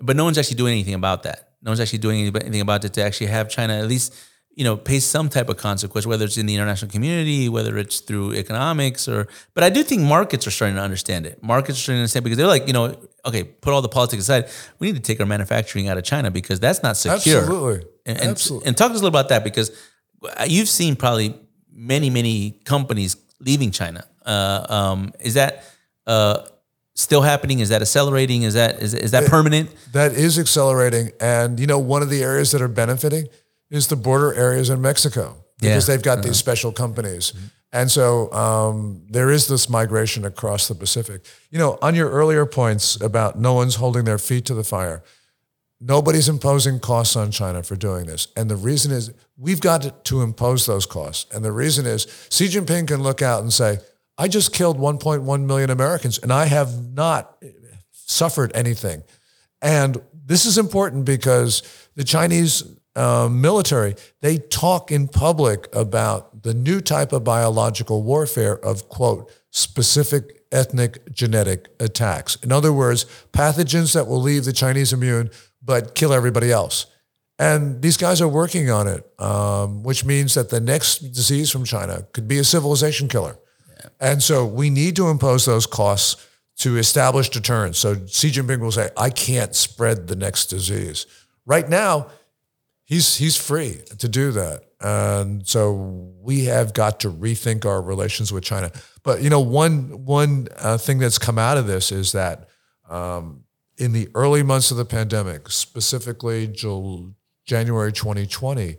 But 0.00 0.16
no 0.16 0.24
one's 0.24 0.38
actually 0.38 0.56
doing 0.56 0.72
anything 0.72 0.94
about 0.94 1.22
that. 1.24 1.50
No 1.62 1.70
one's 1.70 1.80
actually 1.80 2.00
doing 2.00 2.20
anything 2.20 2.60
about 2.60 2.84
it 2.84 2.92
to 2.94 3.02
actually 3.02 3.28
have 3.28 3.48
China 3.48 3.74
at 3.74 3.86
least, 3.86 4.14
you 4.54 4.64
know, 4.64 4.76
pay 4.76 4.98
some 4.98 5.28
type 5.28 5.48
of 5.48 5.56
consequence, 5.56 6.06
whether 6.06 6.24
it's 6.24 6.36
in 6.36 6.46
the 6.46 6.54
international 6.54 6.90
community, 6.90 7.48
whether 7.48 7.78
it's 7.78 8.00
through 8.00 8.32
economics 8.34 9.08
or. 9.08 9.28
But 9.54 9.64
I 9.64 9.70
do 9.70 9.82
think 9.82 10.02
markets 10.02 10.46
are 10.46 10.50
starting 10.50 10.76
to 10.76 10.82
understand 10.82 11.24
it. 11.24 11.42
Markets 11.42 11.78
are 11.78 11.82
starting 11.82 11.98
to 11.98 12.02
understand 12.02 12.24
because 12.24 12.38
they're 12.38 12.46
like, 12.46 12.66
you 12.66 12.72
know, 12.72 12.96
okay, 13.24 13.44
put 13.44 13.72
all 13.72 13.80
the 13.80 13.88
politics 13.88 14.22
aside. 14.22 14.48
We 14.78 14.88
need 14.88 14.96
to 14.96 15.02
take 15.02 15.20
our 15.20 15.26
manufacturing 15.26 15.88
out 15.88 15.98
of 15.98 16.04
China 16.04 16.30
because 16.30 16.60
that's 16.60 16.82
not 16.82 16.96
secure. 16.96 17.40
Absolutely. 17.40 17.88
And, 18.04 18.20
and, 18.20 18.30
Absolutely. 18.30 18.68
and 18.68 18.76
talk 18.76 18.88
to 18.88 18.94
us 18.94 19.00
a 19.00 19.04
little 19.04 19.08
about 19.08 19.28
that 19.28 19.44
because 19.44 19.70
uh, 20.24 20.44
you've 20.48 20.68
seen 20.68 20.96
probably 20.96 21.38
many, 21.74 22.10
many 22.10 22.52
companies 22.64 23.16
leaving 23.40 23.70
China. 23.70 24.04
Uh, 24.24 24.66
um, 24.68 25.12
is 25.20 25.34
that 25.34 25.64
uh, 26.06 26.44
still 26.94 27.22
happening? 27.22 27.60
Is 27.60 27.68
that 27.70 27.82
accelerating? 27.82 28.42
Is 28.42 28.54
that 28.54 28.80
is, 28.82 28.94
is 28.94 29.10
that 29.12 29.28
permanent? 29.28 29.70
That 29.92 30.12
is 30.12 30.38
accelerating. 30.38 31.10
And, 31.20 31.58
you 31.58 31.66
know, 31.66 31.78
one 31.78 32.02
of 32.02 32.10
the 32.10 32.22
areas 32.22 32.50
that 32.52 32.62
are 32.62 32.68
benefiting 32.68 33.28
is 33.70 33.88
the 33.88 33.96
border 33.96 34.34
areas 34.34 34.70
in 34.70 34.80
Mexico 34.80 35.36
because 35.58 35.88
Yeah. 35.88 35.94
they've 35.94 36.02
got 36.04 36.22
these 36.22 36.36
special 36.36 36.72
companies. 36.72 37.32
And 37.72 37.90
so 37.90 38.30
um, 38.32 39.02
there 39.08 39.30
is 39.30 39.46
this 39.48 39.68
migration 39.68 40.26
across 40.26 40.68
the 40.68 40.74
Pacific. 40.74 41.24
You 41.50 41.58
know, 41.58 41.78
on 41.80 41.94
your 41.94 42.10
earlier 42.10 42.44
points 42.44 43.00
about 43.00 43.38
no 43.38 43.54
one's 43.54 43.76
holding 43.76 44.04
their 44.04 44.18
feet 44.18 44.44
to 44.46 44.54
the 44.54 44.64
fire, 44.64 45.02
nobody's 45.82 46.28
imposing 46.28 46.78
costs 46.78 47.16
on 47.16 47.30
China 47.30 47.62
for 47.62 47.76
doing 47.76 48.06
this. 48.06 48.28
And 48.36 48.48
the 48.48 48.56
reason 48.56 48.92
is 48.92 49.12
we've 49.36 49.60
got 49.60 50.04
to 50.04 50.22
impose 50.22 50.66
those 50.66 50.86
costs. 50.86 51.32
And 51.34 51.44
the 51.44 51.52
reason 51.52 51.86
is 51.86 52.06
Xi 52.30 52.46
Jinping 52.46 52.88
can 52.88 53.02
look 53.02 53.20
out 53.20 53.42
and 53.42 53.52
say, 53.52 53.78
I 54.16 54.28
just 54.28 54.52
killed 54.52 54.78
1.1 54.78 55.44
million 55.44 55.70
Americans 55.70 56.18
and 56.18 56.32
I 56.32 56.46
have 56.46 56.92
not 56.94 57.42
suffered 57.90 58.52
anything. 58.54 59.02
And 59.60 60.00
this 60.24 60.46
is 60.46 60.58
important 60.58 61.04
because 61.04 61.62
the 61.96 62.04
Chinese 62.04 62.62
uh, 62.94 63.28
military, 63.30 63.96
they 64.20 64.38
talk 64.38 64.90
in 64.92 65.08
public 65.08 65.74
about 65.74 66.42
the 66.42 66.54
new 66.54 66.80
type 66.80 67.12
of 67.12 67.24
biological 67.24 68.02
warfare 68.02 68.58
of, 68.58 68.88
quote, 68.88 69.32
specific 69.50 70.42
ethnic 70.52 71.10
genetic 71.12 71.68
attacks. 71.80 72.36
In 72.36 72.52
other 72.52 72.72
words, 72.72 73.06
pathogens 73.32 73.94
that 73.94 74.06
will 74.06 74.20
leave 74.20 74.44
the 74.44 74.52
Chinese 74.52 74.92
immune 74.92 75.30
but 75.62 75.94
kill 75.94 76.12
everybody 76.12 76.50
else. 76.50 76.86
And 77.38 77.82
these 77.82 77.96
guys 77.96 78.20
are 78.20 78.28
working 78.28 78.70
on 78.70 78.86
it, 78.86 79.04
um, 79.20 79.82
which 79.82 80.04
means 80.04 80.34
that 80.34 80.50
the 80.50 80.60
next 80.60 80.98
disease 80.98 81.50
from 81.50 81.64
China 81.64 82.06
could 82.12 82.28
be 82.28 82.38
a 82.38 82.44
civilization 82.44 83.08
killer. 83.08 83.36
And 84.00 84.22
so 84.22 84.46
we 84.46 84.70
need 84.70 84.96
to 84.96 85.08
impose 85.08 85.44
those 85.44 85.66
costs 85.66 86.24
to 86.58 86.76
establish 86.76 87.30
deterrence. 87.30 87.78
So 87.78 87.94
Xi 88.06 88.30
Jinping 88.30 88.60
will 88.60 88.70
say, 88.70 88.90
I 88.96 89.10
can't 89.10 89.56
spread 89.56 90.06
the 90.06 90.16
next 90.16 90.46
disease. 90.46 91.06
Right 91.46 91.68
now, 91.68 92.08
he's 92.84 93.16
he's 93.16 93.36
free 93.36 93.80
to 93.98 94.08
do 94.08 94.30
that. 94.32 94.64
And 94.80 95.46
so 95.46 95.72
we 96.20 96.44
have 96.44 96.74
got 96.74 97.00
to 97.00 97.10
rethink 97.10 97.64
our 97.64 97.80
relations 97.80 98.32
with 98.32 98.44
China. 98.44 98.70
But 99.02 99.22
you 99.22 99.30
know, 99.30 99.40
one 99.40 100.04
one 100.04 100.48
uh, 100.56 100.78
thing 100.78 100.98
that's 100.98 101.18
come 101.18 101.38
out 101.38 101.56
of 101.56 101.66
this 101.66 101.90
is 101.90 102.12
that 102.12 102.48
um, 102.88 103.44
in 103.82 103.90
the 103.90 104.08
early 104.14 104.44
months 104.44 104.70
of 104.70 104.76
the 104.76 104.84
pandemic, 104.84 105.50
specifically 105.50 106.46
January 106.46 107.92
2020, 107.92 108.76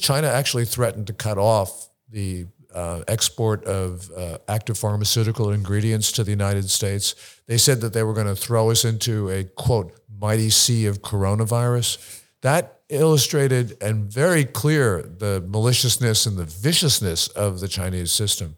China 0.00 0.26
actually 0.26 0.64
threatened 0.64 1.06
to 1.06 1.12
cut 1.12 1.38
off 1.38 1.88
the 2.10 2.46
uh, 2.74 3.02
export 3.06 3.64
of 3.66 4.10
uh, 4.16 4.38
active 4.48 4.76
pharmaceutical 4.76 5.52
ingredients 5.52 6.10
to 6.10 6.24
the 6.24 6.32
United 6.32 6.68
States. 6.68 7.14
They 7.46 7.56
said 7.56 7.80
that 7.82 7.92
they 7.92 8.02
were 8.02 8.14
going 8.14 8.26
to 8.26 8.34
throw 8.34 8.72
us 8.72 8.84
into 8.84 9.30
a 9.30 9.44
quote 9.44 9.92
mighty 10.20 10.50
sea 10.50 10.86
of 10.86 11.02
coronavirus. 11.02 12.20
That 12.40 12.80
illustrated 12.88 13.76
and 13.80 14.12
very 14.12 14.44
clear 14.44 15.02
the 15.02 15.44
maliciousness 15.46 16.26
and 16.26 16.36
the 16.36 16.46
viciousness 16.46 17.28
of 17.28 17.60
the 17.60 17.68
Chinese 17.68 18.10
system. 18.10 18.56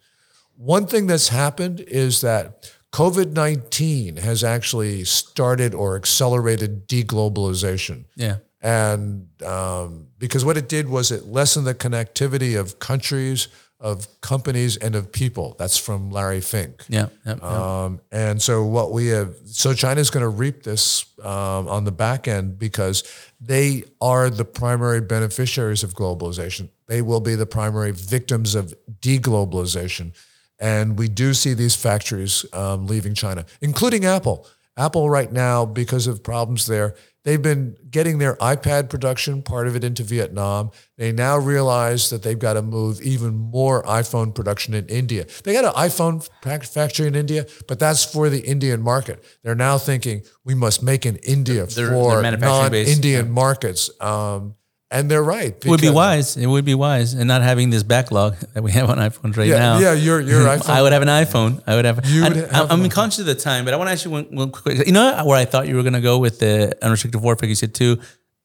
One 0.57 0.87
thing 0.87 1.09
that's 1.09 1.28
happened 1.28 1.80
is 1.80 2.22
that 2.22 2.72
COVID 2.95 3.32
19 3.32 4.18
has 4.18 4.45
actually 4.45 5.03
started 5.03 5.74
or 5.74 5.97
accelerated 5.97 6.86
deglobalization. 6.86 8.05
Yeah. 8.14 8.36
And 8.62 9.26
um, 9.42 10.07
because 10.16 10.45
what 10.45 10.57
it 10.57 10.68
did 10.68 10.88
was 10.88 11.11
it 11.11 11.26
lessened 11.26 11.66
the 11.66 11.74
connectivity 11.74 12.59
of 12.59 12.78
countries, 12.78 13.49
of 13.80 14.07
companies, 14.20 14.76
and 14.76 14.95
of 14.95 15.11
people. 15.11 15.57
That's 15.59 15.76
from 15.76 16.12
Larry 16.12 16.40
Fink. 16.40 16.84
Yeah. 16.88 17.09
yeah, 17.26 17.34
yeah. 17.42 17.84
Um, 17.84 18.01
and 18.12 18.40
so 18.40 18.64
what 18.64 18.92
we 18.92 19.09
have, 19.09 19.34
so 19.45 19.74
China's 19.74 20.11
going 20.11 20.22
to 20.22 20.28
reap 20.28 20.62
this 20.62 21.05
um, 21.18 21.66
on 21.66 21.82
the 21.82 21.92
back 21.92 22.28
end 22.28 22.61
because 22.61 23.03
they 23.40 23.82
are 24.01 24.30
the 24.30 24.45
primary 24.45 25.01
beneficiaries 25.01 25.82
of 25.82 25.95
globalization. 25.95 26.68
They 26.86 27.03
will 27.03 27.20
be 27.20 27.34
the 27.34 27.45
primary 27.45 27.90
victims 27.90 28.55
of 28.55 28.72
deglobalization. 29.01 30.12
And 30.59 30.99
we 30.99 31.09
do 31.09 31.35
see 31.35 31.55
these 31.55 31.77
factories 31.77 32.45
um, 32.53 32.87
leaving 32.87 33.15
China, 33.15 33.45
including 33.61 34.05
Apple. 34.05 34.47
Apple 34.77 35.09
right 35.09 35.31
now, 35.31 35.65
because 35.65 36.07
of 36.09 36.25
problems 36.25 36.67
there, 36.67 36.97
they've 37.23 37.41
been 37.41 37.77
getting 37.91 38.19
their 38.19 38.35
iPad 38.37 38.91
production, 38.91 39.41
part 39.41 39.69
of 39.69 39.77
it 39.77 39.85
into 39.85 40.03
Vietnam. 40.03 40.73
They 40.99 41.13
now 41.13 41.39
realize 41.39 42.11
that 42.11 42.25
they've 42.25 42.39
got 42.39 42.55
to 42.55 42.63
move 42.63 43.01
even 43.01 43.35
more 43.37 43.85
iPhone 43.85 44.35
production 44.35 44.75
in 44.75 44.87
India. 44.87 45.27
They 45.45 45.53
got 45.53 45.65
an 45.65 45.73
iPhone 45.73 46.29
factory 46.67 47.07
in 47.07 47.15
India, 47.15 47.47
but 47.69 47.79
that's 47.79 48.05
for 48.05 48.29
the 48.29 48.41
Indian 48.41 48.83
market. 48.83 49.25
They're 49.45 49.55
now 49.55 49.79
thinking 49.79 50.23
we 50.45 50.55
must 50.55 50.83
make 50.83 51.07
in 51.07 51.17
India 51.19 51.67
Their- 51.67 51.91
for 51.91 52.15
their 52.15 52.23
manufacturing 52.23 52.85
non-Indian 52.85 53.31
markets. 53.31 53.91
Um, 54.01 54.57
and 54.95 55.11
they're 55.11 55.22
right. 55.22 55.55
It 55.64 55.66
would 55.66 55.80
be 55.80 55.90
wise. 55.90 56.36
It 56.36 56.47
would 56.47 56.64
be 56.64 56.74
wise, 56.74 57.12
and 57.14 57.26
not 57.28 57.42
having 57.42 57.70
this 57.70 57.82
backlog 57.82 58.36
that 58.55 58.62
we 58.62 58.70
have 58.72 58.88
on 58.88 58.99
iPhones 58.99 59.36
right 59.36 59.49
Yeah, 59.49 59.59
now. 59.59 59.78
yeah, 59.78 59.92
your 59.92 60.20
your 60.20 60.40
iPhone. 60.57 60.70
I 60.70 60.80
would 60.82 60.92
have 60.92 61.03
an 61.03 61.09
iPhone. 61.09 61.62
I 61.66 61.74
would 61.76 61.84
have. 61.84 62.07
You 62.07 62.22
would 62.22 62.36
have 62.36 62.70
I'm. 62.70 62.82
I'm 62.82 62.88
conscious 62.90 63.18
of 63.20 63.26
the 63.26 63.34
time, 63.34 63.64
but 63.64 63.74
I 63.74 63.76
want 63.76 63.88
to 63.88 63.92
ask 63.92 64.05
you 64.05 64.11
one, 64.12 64.24
one 64.30 64.51
quick. 64.51 64.86
You 64.86 64.92
know 64.92 65.22
where 65.24 65.36
I 65.38 65.45
thought 65.45 65.68
you 65.68 65.76
were 65.76 65.82
going 65.82 65.95
to 65.95 66.01
go 66.01 66.18
with 66.18 66.38
the 66.38 66.76
unrestricted 66.82 67.20
warfare? 67.20 67.49
You 67.49 67.55
said 67.55 67.74
too, 67.74 67.99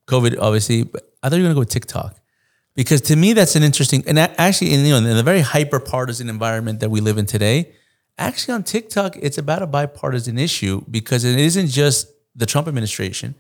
COVID, 0.07 0.37
obviously, 0.41 0.83
but 0.83 1.03
I 1.23 1.29
thought 1.29 1.37
you 1.37 1.43
were 1.43 1.47
going 1.47 1.55
to 1.55 1.59
go 1.59 1.65
with 1.67 1.69
TikTok 1.69 2.15
because 2.75 3.01
to 3.01 3.15
me 3.15 3.33
that's 3.33 3.55
an 3.55 3.63
interesting 3.63 4.03
and 4.07 4.17
actually 4.19 4.73
in 4.73 4.85
you 4.85 4.91
know 4.91 4.97
in 5.09 5.15
the 5.17 5.23
very 5.23 5.41
hyper 5.41 5.79
partisan 5.79 6.29
environment 6.29 6.79
that 6.81 6.89
we 6.89 6.99
live 7.01 7.17
in 7.17 7.25
today. 7.25 7.73
Actually, 8.17 8.53
on 8.55 8.63
TikTok, 8.63 9.15
it's 9.21 9.37
about 9.37 9.61
a 9.61 9.67
bipartisan 9.67 10.37
issue 10.37 10.81
because 10.91 11.23
it 11.23 11.39
isn't 11.39 11.67
just 11.67 12.07
the 12.35 12.45
Trump 12.45 12.67
administration. 12.67 13.33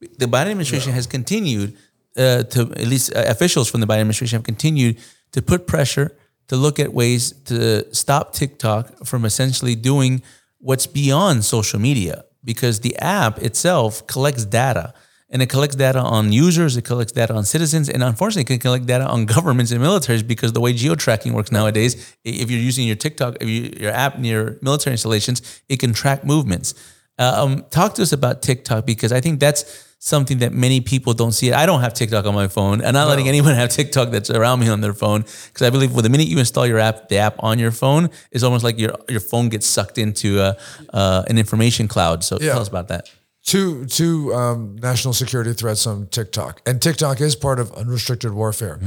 The 0.00 0.26
Biden 0.26 0.50
administration 0.50 0.92
has 0.92 1.06
continued 1.06 1.76
uh, 2.16 2.42
to 2.44 2.62
at 2.72 2.86
least 2.86 3.14
uh, 3.14 3.24
officials 3.26 3.70
from 3.70 3.80
the 3.80 3.86
Biden 3.86 4.00
administration 4.00 4.36
have 4.38 4.44
continued 4.44 4.98
to 5.32 5.42
put 5.42 5.66
pressure 5.66 6.16
to 6.48 6.56
look 6.56 6.78
at 6.78 6.92
ways 6.92 7.32
to 7.44 7.92
stop 7.94 8.32
TikTok 8.32 9.04
from 9.04 9.24
essentially 9.24 9.74
doing 9.74 10.22
what's 10.58 10.86
beyond 10.86 11.44
social 11.44 11.80
media 11.80 12.24
because 12.44 12.80
the 12.80 12.96
app 12.98 13.38
itself 13.38 14.06
collects 14.06 14.44
data 14.44 14.94
and 15.28 15.42
it 15.42 15.48
collects 15.48 15.74
data 15.74 15.98
on 15.98 16.32
users, 16.32 16.76
it 16.76 16.82
collects 16.82 17.12
data 17.12 17.34
on 17.34 17.44
citizens, 17.44 17.88
and 17.88 18.02
unfortunately, 18.02 18.42
it 18.42 18.46
can 18.46 18.58
collect 18.60 18.86
data 18.86 19.04
on 19.04 19.26
governments 19.34 19.72
and 19.72 19.82
militaries 19.82 20.26
because 20.26 20.52
the 20.52 20.60
way 20.60 20.72
geo-tracking 20.72 21.32
works 21.32 21.50
nowadays, 21.50 22.16
if 22.24 22.48
you're 22.50 22.60
using 22.60 22.86
your 22.86 22.96
TikTok, 22.96 23.42
you, 23.42 23.72
your 23.78 23.90
app 23.90 24.18
near 24.18 24.56
military 24.62 24.94
installations, 24.94 25.62
it 25.68 25.80
can 25.80 25.92
track 25.92 26.24
movements. 26.24 26.74
Um, 27.18 27.64
talk 27.70 27.94
to 27.94 28.02
us 28.02 28.12
about 28.12 28.42
TikTok 28.42 28.86
because 28.86 29.10
I 29.10 29.20
think 29.20 29.40
that's 29.40 29.85
something 29.98 30.38
that 30.38 30.52
many 30.52 30.80
people 30.80 31.14
don't 31.14 31.32
see. 31.32 31.52
I 31.52 31.66
don't 31.66 31.80
have 31.80 31.94
TikTok 31.94 32.26
on 32.26 32.34
my 32.34 32.48
phone. 32.48 32.84
I'm 32.84 32.92
not 32.92 33.08
letting 33.08 33.28
anyone 33.28 33.54
have 33.54 33.70
TikTok 33.70 34.10
that's 34.10 34.30
around 34.30 34.60
me 34.60 34.68
on 34.68 34.80
their 34.80 34.92
phone 34.94 35.22
because 35.22 35.62
I 35.62 35.70
believe 35.70 35.92
well, 35.92 36.02
the 36.02 36.08
minute 36.10 36.28
you 36.28 36.38
install 36.38 36.66
your 36.66 36.78
app, 36.78 37.08
the 37.08 37.18
app 37.18 37.36
on 37.42 37.58
your 37.58 37.72
phone 37.72 38.10
is 38.30 38.44
almost 38.44 38.62
like 38.64 38.78
your 38.78 38.94
your 39.08 39.20
phone 39.20 39.48
gets 39.48 39.66
sucked 39.66 39.98
into 39.98 40.40
a, 40.40 40.56
uh, 40.92 41.24
an 41.28 41.38
information 41.38 41.88
cloud. 41.88 42.22
So 42.24 42.38
Yeah. 42.40 42.52
tell 42.52 42.62
us 42.62 42.68
about 42.68 42.88
that. 42.88 43.10
two 43.44 43.86
two 43.86 44.34
um, 44.34 44.76
national 44.82 45.14
security 45.14 45.52
threats 45.54 45.86
on 45.86 46.06
TikTok, 46.08 46.60
and 46.66 46.80
TikTok 46.82 47.20
is 47.20 47.34
part 47.36 47.58
of 47.58 47.72
unrestricted 47.72 48.32
warfare. 48.32 48.78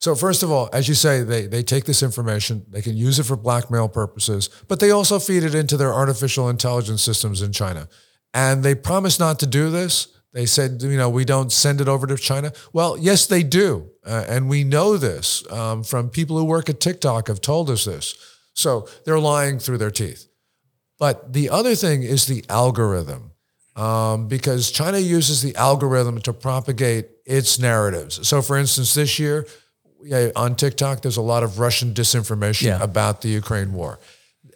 So 0.00 0.14
first 0.14 0.42
of 0.42 0.50
all, 0.50 0.68
as 0.72 0.86
you 0.88 0.94
say, 0.94 1.22
they 1.24 1.46
they 1.46 1.62
take 1.62 1.84
this 1.84 2.02
information, 2.02 2.64
they 2.70 2.82
can 2.82 2.96
use 2.96 3.18
it 3.18 3.24
for 3.26 3.36
blackmail 3.36 3.88
purposes, 3.88 4.50
but 4.68 4.78
they 4.80 4.90
also 4.90 5.18
feed 5.18 5.42
it 5.44 5.54
into 5.54 5.76
their 5.76 5.92
artificial 5.94 6.48
intelligence 6.48 7.02
systems 7.02 7.42
in 7.42 7.52
China, 7.52 7.88
and 8.32 8.62
they 8.64 8.74
promise 8.74 9.18
not 9.18 9.38
to 9.40 9.46
do 9.46 9.70
this. 9.70 10.08
They 10.34 10.46
said, 10.46 10.82
you 10.82 10.96
know, 10.98 11.08
we 11.08 11.24
don't 11.24 11.52
send 11.52 11.80
it 11.80 11.86
over 11.88 12.06
to 12.08 12.16
China. 12.16 12.52
Well, 12.72 12.98
yes, 12.98 13.26
they 13.26 13.44
do, 13.44 13.90
uh, 14.04 14.24
and 14.28 14.48
we 14.48 14.64
know 14.64 14.96
this 14.96 15.48
um, 15.50 15.84
from 15.84 16.10
people 16.10 16.36
who 16.36 16.44
work 16.44 16.68
at 16.68 16.80
TikTok 16.80 17.28
have 17.28 17.40
told 17.40 17.70
us 17.70 17.84
this. 17.84 18.16
So 18.52 18.88
they're 19.04 19.20
lying 19.20 19.60
through 19.60 19.78
their 19.78 19.92
teeth. 19.92 20.26
But 20.98 21.32
the 21.32 21.50
other 21.50 21.74
thing 21.76 22.02
is 22.02 22.26
the 22.26 22.44
algorithm 22.48 23.30
um, 23.76 24.26
because 24.28 24.70
China 24.70 24.98
uses 24.98 25.40
the 25.42 25.54
algorithm 25.56 26.20
to 26.22 26.32
propagate 26.32 27.06
its 27.26 27.58
narratives. 27.58 28.26
So, 28.28 28.42
for 28.42 28.56
instance, 28.58 28.94
this 28.94 29.18
year 29.18 29.46
yeah, 30.02 30.30
on 30.36 30.54
TikTok, 30.56 31.00
there's 31.02 31.16
a 31.16 31.22
lot 31.22 31.42
of 31.42 31.58
Russian 31.58 31.94
disinformation 31.94 32.66
Yeah. 32.66 32.82
about 32.82 33.22
the 33.22 33.28
Ukraine 33.28 33.72
war. 33.72 33.98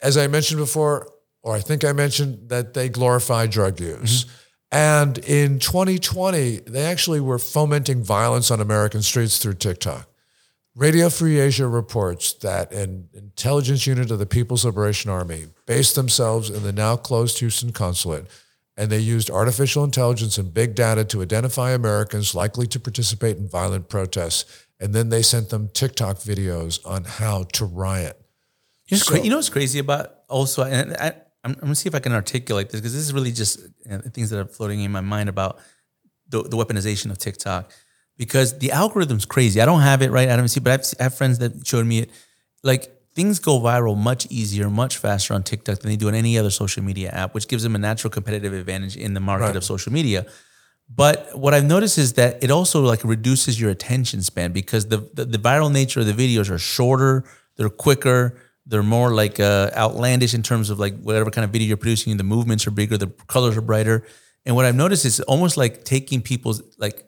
As 0.03 0.17
I 0.17 0.27
mentioned 0.27 0.59
before, 0.61 1.09
or 1.43 1.55
I 1.55 1.61
think 1.61 1.85
I 1.85 1.93
mentioned 1.93 2.49
that 2.51 2.75
they 2.75 2.89
glorify 2.89 3.47
drug 3.47 3.81
use. 3.81 4.27
And 4.71 5.19
in 5.19 5.59
2020, 5.59 6.61
they 6.67 6.85
actually 6.85 7.21
were 7.21 7.39
fomenting 7.39 8.03
violence 8.03 8.51
on 8.51 8.61
American 8.61 9.03
streets 9.03 9.39
through 9.39 9.55
TikTok. 9.55 10.09
Radio 10.75 11.09
Free 11.09 11.41
Asia 11.41 11.67
reports 11.67 12.35
that 12.35 12.73
an 12.73 13.09
intelligence 13.13 13.87
unit 13.87 14.11
of 14.11 14.19
the 14.19 14.27
People's 14.27 14.65
Liberation 14.65 15.11
Army 15.11 15.47
based 15.67 15.97
themselves 15.97 16.51
in 16.51 16.63
the 16.63 16.73
now 16.73 16.97
closed 16.97 17.41
Houston 17.41 17.73
consulate, 17.73 18.27
and 18.77 18.89
they 18.89 19.01
used 19.01 19.29
artificial 19.29 19.83
intelligence 19.83 20.39
and 20.39 20.55
big 20.55 20.77
data 20.77 21.05
to 21.07 21.23
identify 21.23 21.73
Americans 21.73 22.35
likely 22.35 22.67
to 22.69 22.79
participate 22.79 23.39
in 23.39 23.49
violent 23.49 23.89
protests. 23.89 24.67
And 24.79 24.95
then 24.95 25.09
they 25.09 25.23
sent 25.23 25.49
them 25.49 25.69
TikTok 25.75 26.19
videos 26.19 26.79
on 26.87 27.03
how 27.03 27.43
to 27.55 27.65
riot. 27.65 28.21
You 28.87 28.95
know, 28.95 28.99
what's 28.99 29.09
cra- 29.09 29.21
you 29.21 29.31
know 29.31 29.37
what's 29.37 29.49
crazy 29.49 29.81
about 29.81 30.15
also, 30.29 30.63
and 30.63 30.95
I, 30.97 31.15
I'm, 31.45 31.53
I'm 31.53 31.61
gonna 31.61 31.75
see 31.75 31.89
if 31.89 31.95
I 31.95 32.01
can 32.01 32.13
articulate 32.13 32.71
this 32.71 32.81
because 32.81 32.93
this 32.95 33.03
is 33.03 33.13
really 33.13 33.33
just 33.33 33.61
you 33.61 33.69
know, 33.93 33.99
things 34.13 34.31
that 34.31 34.39
are 34.41 34.45
floating 34.47 34.81
in 34.81 34.91
my 34.93 35.01
mind 35.01 35.29
about 35.29 35.59
the, 36.29 36.43
the 36.43 36.57
weaponization 36.57 37.11
of 37.11 37.19
TikTok. 37.19 37.73
Because 38.17 38.59
the 38.59 38.73
algorithm's 38.73 39.25
crazy. 39.25 39.61
I 39.61 39.65
don't 39.65 39.81
have 39.83 40.03
it 40.03 40.11
right. 40.11 40.29
I 40.29 40.37
don't 40.37 40.49
see, 40.49 40.59
but 40.59 40.73
I've, 40.81 40.95
I 40.99 41.05
have 41.05 41.15
friends 41.15 41.39
that 41.39 41.65
showed 41.67 41.87
me 41.87 42.01
it. 42.01 42.11
Like 42.65 42.93
things 43.15 43.39
go 43.39 43.61
viral 43.61 43.97
much 43.97 44.27
easier, 44.29 44.69
much 44.69 44.97
faster 44.97 45.35
on 45.35 45.45
TikTok 45.45 45.79
than 45.79 45.91
they 45.91 45.97
do 45.97 46.09
on 46.09 46.17
any 46.17 46.37
other 46.37 46.51
social 46.51 46.83
media 46.83 47.11
app, 47.11 47.33
which 47.33 47.47
gives 47.47 47.63
them 47.63 47.77
a 47.77 47.79
natural 47.79 48.11
competitive 48.11 48.53
advantage 48.53 48.97
in 48.97 49.15
the 49.15 49.21
market 49.21 49.45
Right. 49.45 49.57
of 49.57 49.63
social 49.65 49.93
media. 49.93 50.27
But 50.91 51.39
what 51.39 51.55
I've 51.55 51.65
noticed 51.67 51.97
is 51.99 52.15
that 52.15 52.43
it 52.43 52.51
also 52.51 52.81
like 52.83 53.05
reduces 53.05 53.61
your 53.61 53.71
attention 53.71 54.23
span 54.23 54.53
because 54.53 54.87
the 54.89 55.09
the, 55.15 55.25
the 55.25 55.39
viral 55.39 55.71
nature 55.71 56.01
of 56.01 56.07
the 56.07 56.13
videos 56.13 56.51
are 56.51 56.59
shorter, 56.59 57.25
they're 57.57 57.69
quicker, 57.69 58.37
they're 58.69 58.83
more 58.83 59.15
like 59.15 59.41
uh, 59.41 59.71
outlandish 59.75 60.35
in 60.35 60.43
terms 60.43 60.71
of 60.71 60.79
like 60.79 60.95
whatever 61.01 61.31
kind 61.31 61.45
of 61.45 61.51
video 61.51 61.69
you're 61.69 61.77
producing. 61.79 62.17
The 62.19 62.23
movements 62.25 62.67
are 62.67 62.71
bigger, 62.71 62.97
the 62.99 63.09
colors 63.27 63.57
are 63.57 63.63
brighter, 63.63 64.05
and 64.47 64.55
what 64.55 64.65
I've 64.67 64.77
noticed 64.77 65.05
is 65.05 65.21
almost 65.21 65.57
like 65.57 65.85
taking 65.85 66.21
people's 66.23 66.63
like 66.79 67.05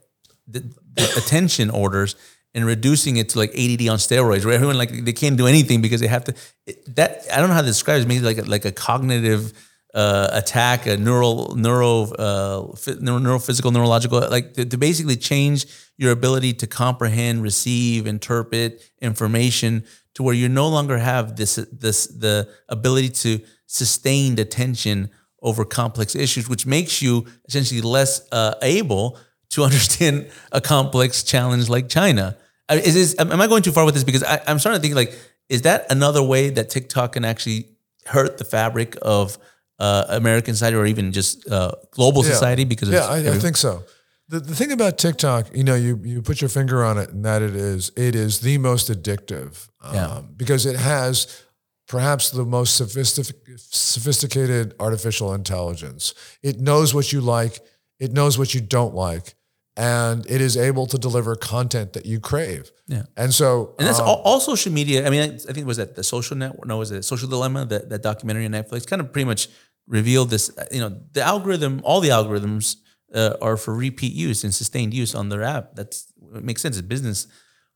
the, 0.49 0.61
the 0.95 1.15
attention 1.17 1.71
orders 1.71 2.17
and 2.55 2.65
reducing 2.65 3.17
it 3.19 3.29
to 3.31 3.39
like 3.39 3.51
ADD 3.51 3.87
on 3.89 3.99
steroids, 3.99 4.45
where 4.45 4.55
everyone 4.55 4.77
like 4.79 5.05
they 5.05 5.13
can't 5.13 5.37
do 5.37 5.47
anything 5.47 5.81
because 5.83 6.01
they 6.01 6.09
have 6.09 6.25
to. 6.25 6.35
it- 6.67 6.97
that 6.97 7.23
I 7.33 7.37
don't 7.39 7.49
know 7.49 7.55
how 7.55 7.61
to 7.61 7.67
describe 7.67 8.01
it. 8.03 8.09
Maybe 8.09 8.25
like 8.25 8.39
a, 8.39 8.43
like 8.43 8.65
a 8.65 8.73
cognitive 8.73 9.53
uh, 9.95 10.29
attack, 10.33 10.87
a 10.87 10.97
neural 10.97 11.55
neuro 11.57 12.05
uh, 12.13 12.67
neuro, 13.01 13.19
neurophysical 13.21 13.73
neurological, 13.73 14.21
like 14.31 14.55
to, 14.55 14.65
to 14.65 14.77
basically 14.77 15.17
change 15.17 15.67
your 15.97 16.13
ability 16.13 16.53
to 16.55 16.67
comprehend, 16.67 17.43
receive, 17.43 18.07
interpret 18.07 18.83
information 19.01 19.85
to 20.15 20.23
where 20.23 20.35
you 20.35 20.49
no 20.49 20.69
longer 20.69 20.99
have 20.99 21.37
this 21.37 21.57
this 21.73 22.07
the 22.07 22.49
ability 22.69 23.09
to 23.09 23.41
sustained 23.67 24.39
attention 24.39 25.11
over 25.43 25.65
complex 25.65 26.15
issues, 26.15 26.49
which 26.49 26.67
makes 26.67 27.01
you 27.01 27.27
essentially 27.49 27.81
less 27.81 28.27
uh, 28.33 28.55
able 28.63 29.19
to 29.51 29.63
understand 29.69 30.31
a 30.53 30.61
complex 30.61 31.23
challenge 31.23 31.69
like 31.69 31.89
China. 31.89 32.37
Is 32.71 32.95
this, 32.95 33.17
am 33.19 33.33
am 33.33 33.41
I 33.41 33.49
going 33.49 33.63
too 33.63 33.73
far 33.73 33.85
with 33.85 33.95
this? 33.95 34.05
Because 34.05 34.23
I, 34.23 34.41
I'm 34.47 34.59
starting 34.59 34.81
to 34.81 34.83
think 34.83 34.95
like, 34.95 35.19
is 35.49 35.63
that 35.63 35.87
another 35.91 36.23
way 36.23 36.51
that 36.51 36.71
TikTok 36.71 37.15
can 37.15 37.25
actually 37.25 37.67
hurt 38.07 38.39
the 38.39 38.45
fabric 38.45 38.97
of 39.03 39.39
uh, 39.81 40.05
American 40.11 40.55
society 40.55 40.77
or 40.77 40.87
even 40.87 41.11
just 41.13 41.49
uh, 41.51 41.73
global 41.91 42.23
society? 42.23 42.65
Because 42.65 42.89
yeah, 42.91 43.17
it's 43.17 43.29
I, 43.29 43.35
I 43.35 43.39
think 43.39 43.57
so. 43.57 43.83
The, 44.29 44.39
the 44.39 44.55
thing 44.55 44.71
about 44.71 44.97
TikTok, 44.99 45.47
you 45.57 45.65
know, 45.65 45.75
you 45.75 46.01
you 46.05 46.23
put 46.23 46.41
your 46.41 46.51
finger 46.51 46.85
on 46.85 46.99
it, 46.99 47.11
and 47.11 47.25
that 47.25 47.43
it 47.43 47.57
is 47.57 47.91
it 47.97 48.15
is 48.15 48.41
the 48.41 48.59
most 48.59 48.89
addictive 48.91 49.69
um, 49.83 49.95
Yeah. 49.95 50.21
because 50.37 50.67
it 50.67 50.77
has 50.77 51.43
perhaps 51.89 52.31
the 52.31 52.45
most 52.45 52.77
sophistic, 52.77 53.27
sophisticated 53.59 54.75
artificial 54.79 55.35
intelligence. 55.35 56.15
It 56.43 56.61
knows 56.61 56.95
what 56.95 57.13
you 57.13 57.21
like, 57.21 57.59
it 57.99 58.13
knows 58.13 58.39
what 58.39 58.55
you 58.55 58.61
don't 58.61 58.95
like, 58.95 59.35
and 59.77 60.25
it 60.31 60.41
is 60.41 60.57
able 60.57 60.87
to 60.87 60.99
deliver 60.99 61.35
content 61.37 61.93
that 61.95 62.07
you 62.07 62.21
crave. 62.21 62.71
Yeah. 62.87 63.05
And 63.17 63.33
so, 63.35 63.75
And 63.79 63.87
that's 63.89 63.99
um, 64.01 64.09
all, 64.09 64.23
all 64.25 64.41
social 64.41 64.73
media. 64.73 65.07
I 65.07 65.11
mean, 65.11 65.23
I 65.23 65.35
I 65.35 65.53
think 65.53 65.59
it 65.59 65.67
was 65.67 65.79
that 65.79 65.97
the 65.97 66.05
social 66.05 66.37
network. 66.37 66.67
No, 66.67 66.79
was 66.79 66.91
it 66.93 67.03
Social 67.05 67.29
Dilemma? 67.29 67.65
That 67.67 67.89
that 67.91 68.03
documentary 68.03 68.45
on 68.47 68.53
Netflix 68.53 68.87
kind 68.87 69.01
of 69.03 69.13
pretty 69.13 69.27
much 69.27 69.49
revealed 69.87 70.31
this. 70.31 70.51
You 70.71 70.81
know, 70.81 71.01
the 71.13 71.23
algorithm, 71.23 71.81
all 71.85 72.01
the 72.01 72.11
algorithms 72.11 72.77
uh, 73.15 73.35
are 73.41 73.57
for 73.57 73.75
repeat 73.75 74.13
use 74.13 74.45
and 74.45 74.55
sustained 74.55 74.95
use 74.95 75.15
on 75.15 75.29
their 75.29 75.43
app. 75.43 75.75
That's 75.75 76.13
it 76.35 76.45
makes 76.45 76.63
sense. 76.63 76.77
It's 76.77 76.87
business. 76.87 77.27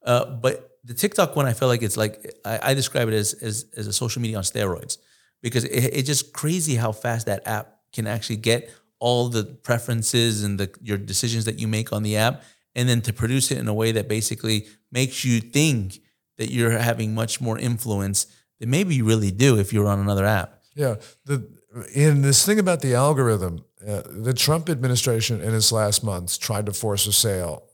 Uh, 0.05 0.27
but 0.27 0.71
the 0.85 0.95
TikTok 0.95 1.35
one, 1.35 1.47
I 1.47 1.55
feel 1.55 1.69
like 1.69 1.83
it's 1.83 1.97
like 1.97 2.35
I, 2.45 2.71
I 2.71 2.75
describe 2.75 3.09
it 3.09 3.15
as, 3.15 3.35
as 3.35 3.67
as 3.77 3.87
a 3.87 3.93
social 3.93 4.21
media 4.23 4.37
on 4.37 4.45
steroids 4.45 4.99
because 5.43 5.65
it, 5.65 5.91
it's 5.93 6.07
just 6.07 6.33
crazy 6.33 6.77
how 6.77 6.93
fast 6.93 7.27
that 7.27 7.47
app 7.47 7.79
can 7.93 8.07
actually 8.07 8.37
get 8.37 8.71
all 8.99 9.29
the 9.29 9.45
preferences 9.45 10.45
and 10.45 10.59
the 10.59 10.71
your 10.81 10.99
decisions 10.99 11.45
that 11.45 11.59
you 11.59 11.69
make 11.69 11.93
on 11.93 12.03
the 12.03 12.17
app, 12.17 12.43
and 12.75 12.89
then 12.89 13.01
to 13.03 13.13
produce 13.13 13.51
it 13.51 13.59
in 13.59 13.69
a 13.69 13.75
way 13.75 13.93
that 13.93 14.09
basically 14.09 14.67
makes 14.93 15.25
you 15.25 15.41
think 15.41 16.01
that 16.39 16.51
you're 16.51 16.79
having 16.79 17.15
much 17.15 17.41
more 17.41 17.59
influence 17.59 18.27
than 18.61 18.71
maybe 18.71 18.95
you 18.95 19.05
really 19.05 19.31
do 19.31 19.59
if 19.59 19.73
you're 19.73 19.87
on 19.87 20.01
another 20.01 20.25
app. 20.25 20.61
Yeah, 20.75 20.97
the 21.25 21.49
in 21.95 22.23
this 22.23 22.45
thing 22.45 22.59
about 22.59 22.81
the 22.81 22.95
algorithm, 22.95 23.65
uh, 23.87 24.03
the 24.07 24.35
Trump 24.35 24.69
administration 24.69 25.41
in 25.41 25.55
its 25.55 25.73
last 25.73 26.05
months 26.05 26.39
tried 26.39 26.67
to 26.67 26.73
force 26.73 27.07
a 27.07 27.13
sale. 27.13 27.65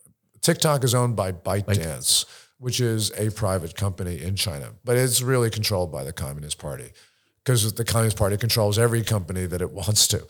TikTok 0.41 0.85
is 0.85 0.95
owned 0.95 1.17
by 1.17 1.33
ByteDance, 1.33 2.25
which 2.59 2.81
is 2.81 3.11
a 3.19 3.31
private 3.31 3.77
company 3.77 4.21
in 4.21 4.37
China, 4.37 4.73
but 4.85 4.97
it's 4.97 5.21
really 5.23 5.51
controlled 5.51 5.93
by 5.93 6.03
the 6.05 6.13
Communist 6.13 6.59
Party 6.59 6.93
because 7.45 7.73
the 7.75 7.85
Communist 7.85 8.17
Party 8.17 8.37
controls 8.37 8.79
every 8.79 9.03
company 9.03 9.47
that 9.47 9.61
it 9.61 9.71
wants 9.81 10.09
to, 10.09 10.27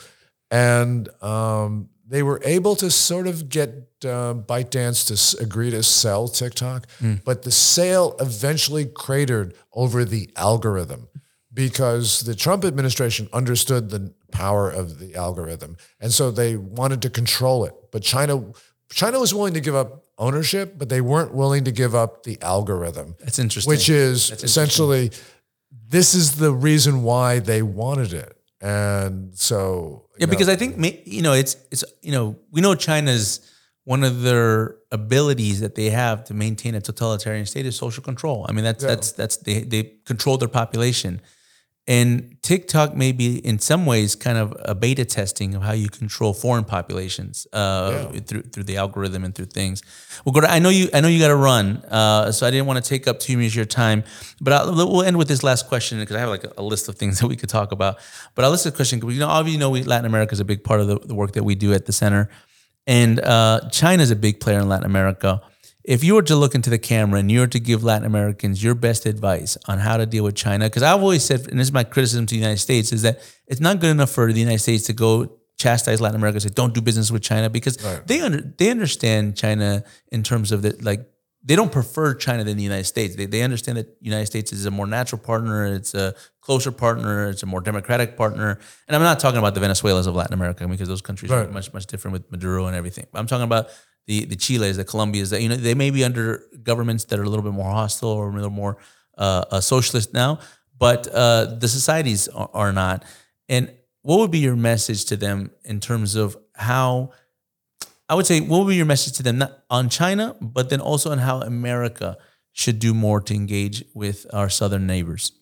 and 0.50 1.08
um, 1.22 1.88
they 2.06 2.22
were 2.24 2.40
able 2.44 2.74
to 2.76 2.90
sort 2.90 3.28
of 3.28 3.48
get 3.48 3.70
uh, 4.04 4.34
ByteDance 4.34 5.06
to 5.36 5.42
agree 5.42 5.70
to 5.70 5.82
sell 5.84 6.26
TikTok, 6.26 6.88
but 7.24 7.42
the 7.42 7.52
sale 7.52 8.16
eventually 8.18 8.84
cratered 8.84 9.54
over 9.72 10.04
the 10.04 10.28
algorithm 10.36 11.06
because 11.68 12.20
the 12.20 12.34
Trump 12.34 12.64
administration 12.64 13.28
understood 13.32 13.90
the 13.90 14.12
power 14.32 14.70
of 14.70 14.98
the 14.98 15.14
algorithm, 15.14 15.76
and 16.00 16.12
so 16.12 16.30
they 16.30 16.56
wanted 16.56 17.02
to 17.02 17.10
control 17.10 17.64
it. 17.64 17.74
But 17.92 18.02
China, 18.02 18.52
China 18.90 19.20
was 19.20 19.34
willing 19.34 19.54
to 19.54 19.60
give 19.60 19.74
up 19.74 20.04
ownership, 20.18 20.78
but 20.78 20.88
they 20.88 21.00
weren't 21.00 21.34
willing 21.34 21.64
to 21.64 21.72
give 21.72 21.94
up 21.94 22.22
the 22.24 22.38
algorithm, 22.42 23.16
That's 23.20 23.38
interesting. 23.38 23.70
which 23.70 23.88
is 23.88 24.30
essentially 24.30 25.10
this 25.88 26.14
is 26.14 26.36
the 26.36 26.52
reason 26.52 27.02
why 27.02 27.38
they 27.40 27.62
wanted 27.62 28.12
it, 28.12 28.36
and 28.60 29.36
so 29.36 30.06
Yeah, 30.18 30.26
because 30.26 30.48
I 30.48 30.56
think 30.56 30.70
you 31.06 31.22
know 31.22 31.34
it's 31.34 31.56
it's 31.70 31.84
you 32.00 32.12
know 32.12 32.36
we 32.50 32.60
know 32.60 32.74
China's 32.74 33.40
one 33.84 34.04
of 34.04 34.22
their 34.22 34.76
abilities 34.92 35.60
that 35.60 35.74
they 35.74 35.90
have 35.90 36.24
to 36.24 36.34
maintain 36.34 36.74
a 36.74 36.80
totalitarian 36.80 37.46
state 37.46 37.66
is 37.66 37.76
social 37.76 38.02
control. 38.02 38.46
I 38.48 38.52
mean 38.52 38.64
that's 38.64 38.84
that's 38.84 39.12
that's 39.12 39.36
they 39.38 39.60
they 39.62 39.82
control 40.04 40.36
their 40.38 40.48
population, 40.48 41.20
And 41.90 42.40
TikTok 42.42 42.94
may 42.94 43.10
be 43.10 43.38
in 43.38 43.58
some 43.58 43.84
ways 43.84 44.14
kind 44.14 44.38
of 44.38 44.56
a 44.60 44.76
beta 44.76 45.04
testing 45.04 45.56
of 45.56 45.62
how 45.62 45.72
you 45.72 45.88
control 45.88 46.32
foreign 46.32 46.62
populations 46.62 47.48
uh, 47.52 48.12
through 48.28 48.42
through 48.42 48.62
the 48.62 48.76
algorithm 48.76 49.24
and 49.24 49.34
through 49.34 49.46
things. 49.46 49.82
Well, 50.24 50.32
Gordon, 50.32 50.52
I 50.52 50.60
know 50.60 50.68
you 50.68 50.88
I 50.94 51.00
know 51.00 51.08
you 51.08 51.18
got 51.18 51.28
to 51.28 51.34
run, 51.34 51.78
uh, 51.88 52.30
so 52.30 52.46
I 52.46 52.52
didn't 52.52 52.66
want 52.66 52.82
to 52.82 52.88
take 52.88 53.08
up 53.08 53.18
too 53.18 53.36
much 53.36 53.48
of 53.48 53.54
your 53.56 53.64
time. 53.64 54.04
But 54.40 54.52
I'll, 54.52 54.72
we'll 54.72 55.02
end 55.02 55.18
with 55.18 55.26
this 55.26 55.42
last 55.42 55.66
question 55.66 55.98
because 55.98 56.14
I 56.14 56.20
have 56.20 56.28
like 56.28 56.44
a, 56.44 56.52
a, 56.58 56.62
list 56.62 56.88
of 56.88 56.94
things 56.94 57.18
that 57.20 57.26
we 57.26 57.34
could 57.34 57.48
talk 57.48 57.72
about. 57.72 57.98
But 58.36 58.44
I'll 58.44 58.52
list 58.52 58.62
the 58.62 58.70
question 58.70 59.00
because 59.00 59.14
you 59.14 59.20
know 59.20 59.26
obviously 59.26 59.54
you 59.54 59.58
know 59.58 59.70
we, 59.70 59.82
Latin 59.82 60.06
America 60.06 60.32
is 60.32 60.38
a 60.38 60.44
big 60.44 60.62
part 60.62 60.78
of 60.78 60.86
the, 60.86 61.00
the 61.00 61.16
work 61.16 61.32
that 61.32 61.42
we 61.42 61.56
do 61.56 61.72
at 61.72 61.86
the 61.86 61.92
center, 61.92 62.30
and 62.86 63.18
uh, 63.18 63.68
China 63.72 64.04
is 64.04 64.12
a 64.12 64.16
big 64.16 64.38
player 64.38 64.60
in 64.60 64.68
Latin 64.68 64.86
America 64.86 65.42
if 65.90 66.04
you 66.04 66.14
were 66.14 66.22
to 66.22 66.36
look 66.36 66.54
into 66.54 66.70
the 66.70 66.78
camera 66.78 67.18
and 67.18 67.32
you 67.32 67.40
were 67.40 67.48
to 67.48 67.58
give 67.58 67.82
Latin 67.82 68.06
Americans 68.06 68.62
your 68.62 68.76
best 68.76 69.06
advice 69.06 69.58
on 69.66 69.80
how 69.80 69.96
to 69.96 70.06
deal 70.06 70.22
with 70.22 70.36
China, 70.36 70.66
because 70.66 70.84
I've 70.84 71.00
always 71.00 71.24
said, 71.24 71.48
and 71.48 71.58
this 71.58 71.66
is 71.66 71.72
my 71.72 71.82
criticism 71.82 72.26
to 72.26 72.34
the 72.36 72.38
United 72.38 72.58
States, 72.58 72.92
is 72.92 73.02
that 73.02 73.18
it's 73.48 73.58
not 73.60 73.80
good 73.80 73.90
enough 73.90 74.10
for 74.10 74.32
the 74.32 74.38
United 74.38 74.60
States 74.60 74.84
to 74.84 74.92
go 74.92 75.36
chastise 75.58 76.00
Latin 76.00 76.14
America, 76.14 76.38
say 76.38 76.48
don't 76.48 76.74
do 76.74 76.80
business 76.80 77.10
with 77.10 77.22
China, 77.22 77.50
because 77.50 77.82
right. 77.82 78.06
they 78.06 78.20
under, 78.20 78.40
they 78.40 78.70
understand 78.70 79.36
China 79.36 79.82
in 80.12 80.22
terms 80.22 80.52
of 80.52 80.62
the 80.62 80.78
like 80.80 81.10
they 81.42 81.56
don't 81.56 81.72
prefer 81.72 82.14
China 82.14 82.44
than 82.44 82.56
the 82.56 82.62
United 82.62 82.84
States. 82.84 83.16
They, 83.16 83.26
they 83.26 83.42
understand 83.42 83.78
that 83.78 83.98
the 83.98 84.04
United 84.04 84.26
States 84.26 84.52
is 84.52 84.66
a 84.66 84.70
more 84.70 84.86
natural 84.86 85.20
partner, 85.20 85.74
it's 85.74 85.94
a 85.94 86.14
closer 86.40 86.70
partner, 86.70 87.30
it's 87.30 87.42
a 87.42 87.46
more 87.46 87.62
democratic 87.62 88.16
partner. 88.16 88.60
And 88.86 88.94
I'm 88.94 89.02
not 89.02 89.18
talking 89.18 89.38
about 89.38 89.54
the 89.54 89.60
Venezuelas 89.60 90.06
of 90.06 90.14
Latin 90.14 90.34
America 90.34 90.68
because 90.68 90.86
those 90.86 91.02
countries 91.02 91.32
right. 91.32 91.48
are 91.48 91.50
much 91.50 91.72
much 91.72 91.86
different 91.86 92.12
with 92.12 92.30
Maduro 92.30 92.66
and 92.66 92.76
everything. 92.76 93.06
I'm 93.12 93.26
talking 93.26 93.42
about 93.42 93.70
the 94.06 94.24
the 94.24 94.36
Chiles, 94.36 94.76
the 94.76 94.84
Colombias, 94.84 95.30
that 95.30 95.42
you 95.42 95.48
know 95.48 95.56
they 95.56 95.74
may 95.74 95.90
be 95.90 96.04
under 96.04 96.44
governments 96.62 97.04
that 97.06 97.18
are 97.18 97.22
a 97.22 97.28
little 97.28 97.44
bit 97.44 97.52
more 97.52 97.70
hostile 97.70 98.10
or 98.10 98.30
a 98.30 98.32
little 98.32 98.50
more 98.50 98.78
uh, 99.18 99.44
uh, 99.50 99.60
socialist 99.60 100.14
now, 100.14 100.38
but 100.78 101.06
uh, 101.08 101.56
the 101.58 101.68
societies 101.68 102.28
are, 102.28 102.50
are, 102.54 102.72
not. 102.72 103.04
And 103.48 103.72
what 104.02 104.18
would 104.18 104.30
be 104.30 104.38
your 104.38 104.56
message 104.56 105.04
to 105.06 105.16
them 105.16 105.50
in 105.64 105.80
terms 105.80 106.14
of 106.14 106.36
how? 106.54 107.12
I 108.08 108.14
would 108.14 108.26
say, 108.26 108.40
what 108.40 108.60
would 108.60 108.70
be 108.70 108.76
your 108.76 108.86
message 108.86 109.12
to 109.18 109.22
them 109.22 109.38
not 109.38 109.62
on 109.70 109.88
China, 109.88 110.34
but 110.40 110.68
then 110.68 110.80
also 110.80 111.12
on 111.12 111.18
how 111.18 111.42
America 111.42 112.16
should 112.52 112.80
do 112.80 112.92
more 112.92 113.20
to 113.20 113.34
engage 113.34 113.84
with 113.94 114.26
our 114.32 114.48
southern 114.48 114.86
neighbors? 114.86 115.32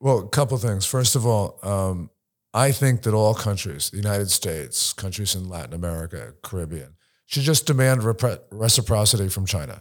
Well, 0.00 0.18
a 0.18 0.28
couple 0.28 0.56
things. 0.58 0.86
First 0.86 1.14
of 1.14 1.26
all, 1.26 1.58
um, 1.62 2.10
I 2.52 2.72
think 2.72 3.02
that 3.02 3.14
all 3.14 3.34
countries, 3.34 3.90
the 3.90 3.98
United 3.98 4.30
States, 4.30 4.92
countries 4.92 5.34
in 5.34 5.48
Latin 5.48 5.74
America, 5.74 6.34
Caribbean, 6.42 6.96
should 7.30 7.44
just 7.44 7.64
demand 7.64 8.00
repre- 8.00 8.40
reciprocity 8.50 9.28
from 9.28 9.46
China. 9.46 9.80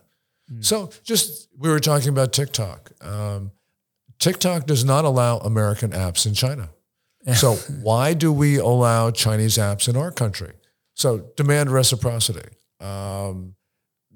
Mm. 0.51 0.63
So, 0.63 0.91
just 1.03 1.49
we 1.57 1.69
were 1.69 1.79
talking 1.79 2.09
about 2.09 2.31
TikTok. 2.31 2.91
Um, 3.01 3.51
TikTok 4.19 4.67
does 4.67 4.85
not 4.85 5.03
allow 5.03 5.39
American 5.39 5.91
apps 5.91 6.27
in 6.27 6.35
China. 6.35 6.69
so, 7.33 7.55
why 7.81 8.13
do 8.13 8.31
we 8.31 8.57
allow 8.57 9.09
Chinese 9.09 9.57
apps 9.57 9.89
in 9.89 9.97
our 9.97 10.11
country? 10.11 10.53
So, 10.93 11.25
demand 11.35 11.71
reciprocity. 11.71 12.49
Um, 12.79 13.55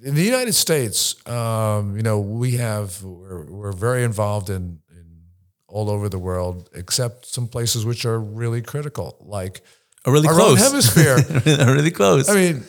in 0.04 0.14
the 0.14 0.24
United 0.24 0.54
States, 0.54 1.16
um, 1.28 1.98
you 1.98 2.04
know, 2.04 2.20
we 2.20 2.58
have 2.58 3.02
we're, 3.04 3.46
we're 3.46 3.72
very 3.72 4.04
involved 4.04 4.50
in, 4.50 4.80
in 4.92 5.24
all 5.68 5.90
over 5.90 6.08
the 6.08 6.20
world, 6.20 6.70
except 6.76 7.26
some 7.26 7.48
places 7.48 7.84
which 7.84 8.06
are 8.06 8.20
really 8.20 8.62
critical, 8.62 9.18
like 9.22 9.62
a 10.06 10.12
really 10.12 10.28
our 10.28 10.36
close 10.36 10.60
hemisphere. 10.60 11.18
really 11.74 11.92
close. 11.92 12.30
I 12.30 12.36
mean, 12.36 12.64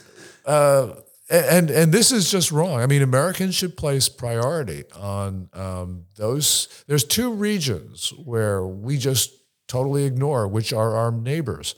uh, 0.44 0.94
and 1.30 1.70
and 1.70 1.92
this 1.92 2.12
is 2.12 2.30
just 2.30 2.52
wrong. 2.52 2.80
I 2.80 2.86
mean, 2.86 3.02
Americans 3.02 3.54
should 3.54 3.76
place 3.76 4.08
priority 4.08 4.84
on 4.94 5.48
um, 5.52 6.04
those. 6.16 6.84
There's 6.86 7.04
two 7.04 7.32
regions 7.32 8.12
where 8.24 8.66
we 8.66 8.98
just 8.98 9.32
totally 9.66 10.04
ignore, 10.04 10.46
which 10.46 10.72
are 10.72 10.96
our 10.96 11.10
neighbors. 11.10 11.74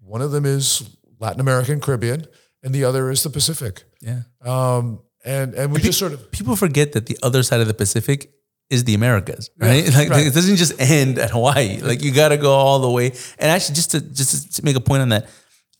One 0.00 0.22
of 0.22 0.30
them 0.30 0.46
is 0.46 0.96
Latin 1.18 1.40
American, 1.40 1.80
Caribbean, 1.80 2.26
and 2.62 2.74
the 2.74 2.84
other 2.84 3.10
is 3.10 3.22
the 3.22 3.30
Pacific. 3.30 3.84
Yeah. 4.00 4.22
Um, 4.42 5.00
and 5.24 5.54
and 5.54 5.72
we 5.72 5.76
and 5.76 5.84
just 5.84 5.98
sort 5.98 6.12
of 6.12 6.30
people 6.30 6.54
forget 6.54 6.92
that 6.92 7.06
the 7.06 7.18
other 7.22 7.42
side 7.42 7.60
of 7.60 7.66
the 7.66 7.74
Pacific 7.74 8.30
is 8.70 8.84
the 8.84 8.94
Americas, 8.94 9.50
right? 9.58 9.84
Yeah, 9.84 9.90
like 9.98 10.10
right. 10.10 10.26
it 10.26 10.34
doesn't 10.34 10.56
just 10.56 10.80
end 10.80 11.18
at 11.18 11.30
Hawaii. 11.30 11.80
Like 11.80 12.02
you 12.02 12.12
got 12.12 12.28
to 12.28 12.36
go 12.36 12.52
all 12.52 12.80
the 12.80 12.90
way. 12.90 13.06
And 13.38 13.50
actually, 13.50 13.74
just 13.74 13.90
to 13.92 14.00
just 14.00 14.54
to 14.56 14.64
make 14.64 14.76
a 14.76 14.80
point 14.80 15.02
on 15.02 15.08
that, 15.10 15.28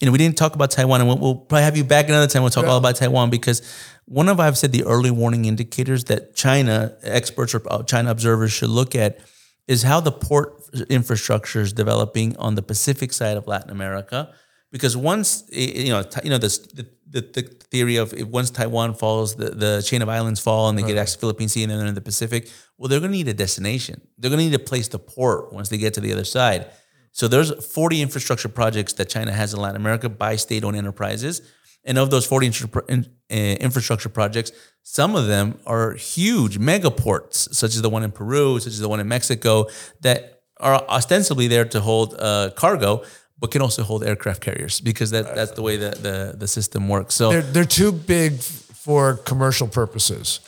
you 0.01 0.07
know, 0.07 0.13
we 0.13 0.19
didn't 0.19 0.37
talk 0.37 0.55
about 0.55 0.71
Taiwan, 0.71 1.01
and 1.01 1.09
we'll, 1.09 1.19
we'll 1.19 1.35
probably 1.37 1.63
have 1.63 1.77
you 1.77 1.85
back 1.85 2.09
another 2.09 2.27
time. 2.27 2.43
We'll 2.43 2.51
talk 2.51 2.65
yeah. 2.65 2.71
all 2.71 2.79
about 2.79 2.97
Taiwan 2.97 3.31
because 3.31 3.63
one 4.07 4.29
of 4.29 4.41
I've 4.41 4.59
said 4.59 4.73
the 4.73 4.85
early 4.85 5.11
warning 5.11 5.45
indicators 5.45 6.05
that 6.05 6.35
China 6.35 6.97
experts 7.03 7.55
or 7.55 7.63
uh, 7.71 7.83
China 7.85 8.11
observers 8.11 8.53
should 8.53 8.71
look 8.71 8.95
at 8.95 9.19
is 9.67 9.83
how 9.83 10.01
the 10.01 10.13
port 10.13 10.63
infrastructure 10.91 11.61
is 11.61 11.73
developing 11.73 12.37
on 12.37 12.55
the 12.55 12.63
Pacific 12.63 13.13
side 13.13 13.37
of 13.37 13.47
Latin 13.47 13.71
America. 13.71 14.35
Because 14.71 14.97
once 14.97 15.45
you 15.51 15.91
know, 15.91 16.05
you 16.25 16.31
know 16.31 16.39
this, 16.39 16.59
the, 16.59 16.87
the, 17.09 17.21
the 17.21 17.43
theory 17.71 17.97
of 17.97 18.13
if 18.13 18.27
once 18.27 18.51
Taiwan 18.51 18.95
falls, 18.95 19.37
the, 19.37 19.51
the 19.51 19.83
chain 19.83 20.03
of 20.03 20.09
islands 20.09 20.41
fall, 20.41 20.69
and 20.69 20.77
they 20.77 20.83
right. 20.83 20.89
get 20.89 20.99
access 20.99 21.15
to 21.15 21.21
Philippine 21.21 21.49
Sea, 21.49 21.63
and 21.63 21.71
then 21.71 21.79
they're 21.79 21.87
in 21.87 21.95
the 21.95 22.01
Pacific. 22.01 22.51
Well, 22.77 22.89
they're 22.89 22.99
going 22.99 23.13
to 23.13 23.17
need 23.17 23.29
a 23.29 23.35
destination. 23.35 24.01
They're 24.19 24.31
going 24.31 24.41
to 24.41 24.45
need 24.47 24.55
a 24.55 24.65
place 24.65 24.89
to 24.89 24.99
port 24.99 25.53
once 25.53 25.69
they 25.69 25.79
get 25.79 25.95
to 25.95 26.01
the 26.01 26.13
other 26.13 26.25
side. 26.25 26.67
So 27.15 27.29
there's 27.29 27.53
40 27.65 28.03
infrastructure 28.03 28.49
projects 28.49 28.95
that 28.95 29.09
China 29.09 29.31
has 29.31 29.55
in 29.55 29.61
Latin 29.61 29.77
America 29.77 30.09
by 30.09 30.35
state-owned 30.35 30.77
enterprises. 30.77 31.43
And 31.85 31.97
of 31.97 32.11
those 32.11 32.27
40 32.27 32.51
eh, 33.31 33.55
infrastructure 33.61 34.09
projects, 34.09 34.51
some 34.83 35.15
of 35.15 35.29
them 35.29 35.61
are 35.65 35.93
huge 35.93 36.59
mega 36.59 36.91
ports, 36.91 37.57
such 37.57 37.77
as 37.77 37.83
the 37.83 37.89
one 37.89 38.03
in 38.03 38.11
Peru, 38.11 38.59
such 38.59 38.73
as 38.73 38.81
the 38.81 38.89
one 38.89 38.99
in 38.99 39.07
Mexico, 39.07 39.69
that 40.01 40.43
are 40.59 40.75
ostensibly 40.89 41.47
there 41.47 41.65
to 41.67 41.81
hold 41.81 42.17
uh, 42.19 42.51
cargo, 42.57 43.05
but 43.39 43.53
can 43.53 43.63
also 43.63 43.85
hold 43.85 44.03
aircraft 44.03 44.41
carriers 44.41 44.81
because 44.81 45.13
that, 45.13 45.37
that's 45.37 45.53
the 45.53 45.63
way 45.63 45.77
that 45.77 46.03
the, 46.03 46.35
the 46.37 46.49
system 46.49 46.89
works. 46.89 47.15
So 47.15 47.31
they're, 47.31 47.43
they're 47.43 47.65
too 47.65 47.93
big 47.93 48.41
for 48.41 49.19
commercial 49.19 49.69
purposes. 49.69 50.41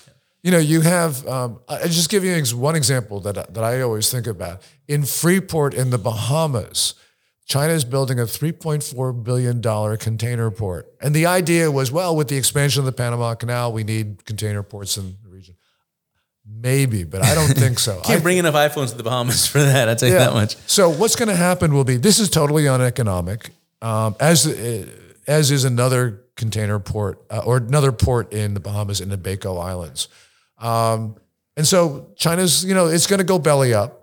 You 0.47 0.53
know, 0.53 0.59
you 0.59 0.81
have, 0.83 1.27
um, 1.27 1.59
I 1.69 1.89
just 1.89 2.09
give 2.09 2.23
you 2.23 2.41
one 2.57 2.77
example 2.77 3.19
that, 3.23 3.53
that 3.53 3.65
I 3.65 3.81
always 3.81 4.13
think 4.13 4.29
about. 4.29 4.63
In 4.87 5.03
Freeport 5.03 5.75
in 5.75 5.91
the 5.91 5.99
Bahamas, 5.99 6.95
China 7.47 7.73
is 7.73 7.85
building 7.85 8.21
a 8.21 8.27
$3.4 8.27 9.25
billion 9.25 9.61
container 9.97 10.53
port. 10.53 10.87
And 11.03 11.17
the 11.17 11.27
idea 11.27 11.73
was, 11.73 11.91
well, 11.91 12.15
with 12.15 12.29
the 12.29 12.37
expansion 12.37 12.79
of 12.79 12.87
the 12.87 12.93
Panama 12.93 13.35
Canal, 13.35 13.73
we 13.73 13.83
need 13.83 14.25
container 14.25 14.63
ports 14.63 14.97
in 14.97 15.17
the 15.25 15.31
region. 15.31 15.57
Maybe, 16.49 17.03
but 17.03 17.25
I 17.25 17.35
don't 17.35 17.49
think 17.49 17.81
so. 17.81 18.01
Can't 18.05 18.21
I, 18.21 18.23
bring 18.23 18.39
enough 18.39 18.55
iPhones 18.55 18.91
to 18.91 18.97
the 18.97 19.03
Bahamas 19.03 19.49
for 19.49 19.59
that. 19.59 19.89
I'll 19.89 19.97
tell 19.97 20.09
you 20.09 20.15
yeah. 20.15 20.27
that 20.27 20.35
much. 20.35 20.55
So 20.69 20.91
what's 20.91 21.17
going 21.17 21.29
to 21.29 21.35
happen 21.35 21.75
will 21.75 21.83
be 21.83 21.97
this 21.97 22.21
is 22.21 22.31
totally 22.31 22.69
uneconomic, 22.69 23.51
um, 23.83 24.15
as 24.21 24.47
as 25.27 25.51
is 25.51 25.65
another 25.65 26.23
container 26.37 26.79
port 26.79 27.21
uh, 27.31 27.43
or 27.45 27.57
another 27.57 27.91
port 27.91 28.33
in 28.33 28.55
the 28.55 28.61
Bahamas 28.61 29.01
in 29.01 29.09
the 29.09 29.17
Abaco 29.17 29.59
Islands. 29.59 30.07
Um, 30.59 31.17
and 31.57 31.67
so 31.67 32.11
China's, 32.17 32.65
you 32.65 32.75
know, 32.75 32.87
it's 32.87 33.07
going 33.07 33.19
to 33.19 33.25
go 33.25 33.39
belly 33.39 33.73
up 33.73 33.96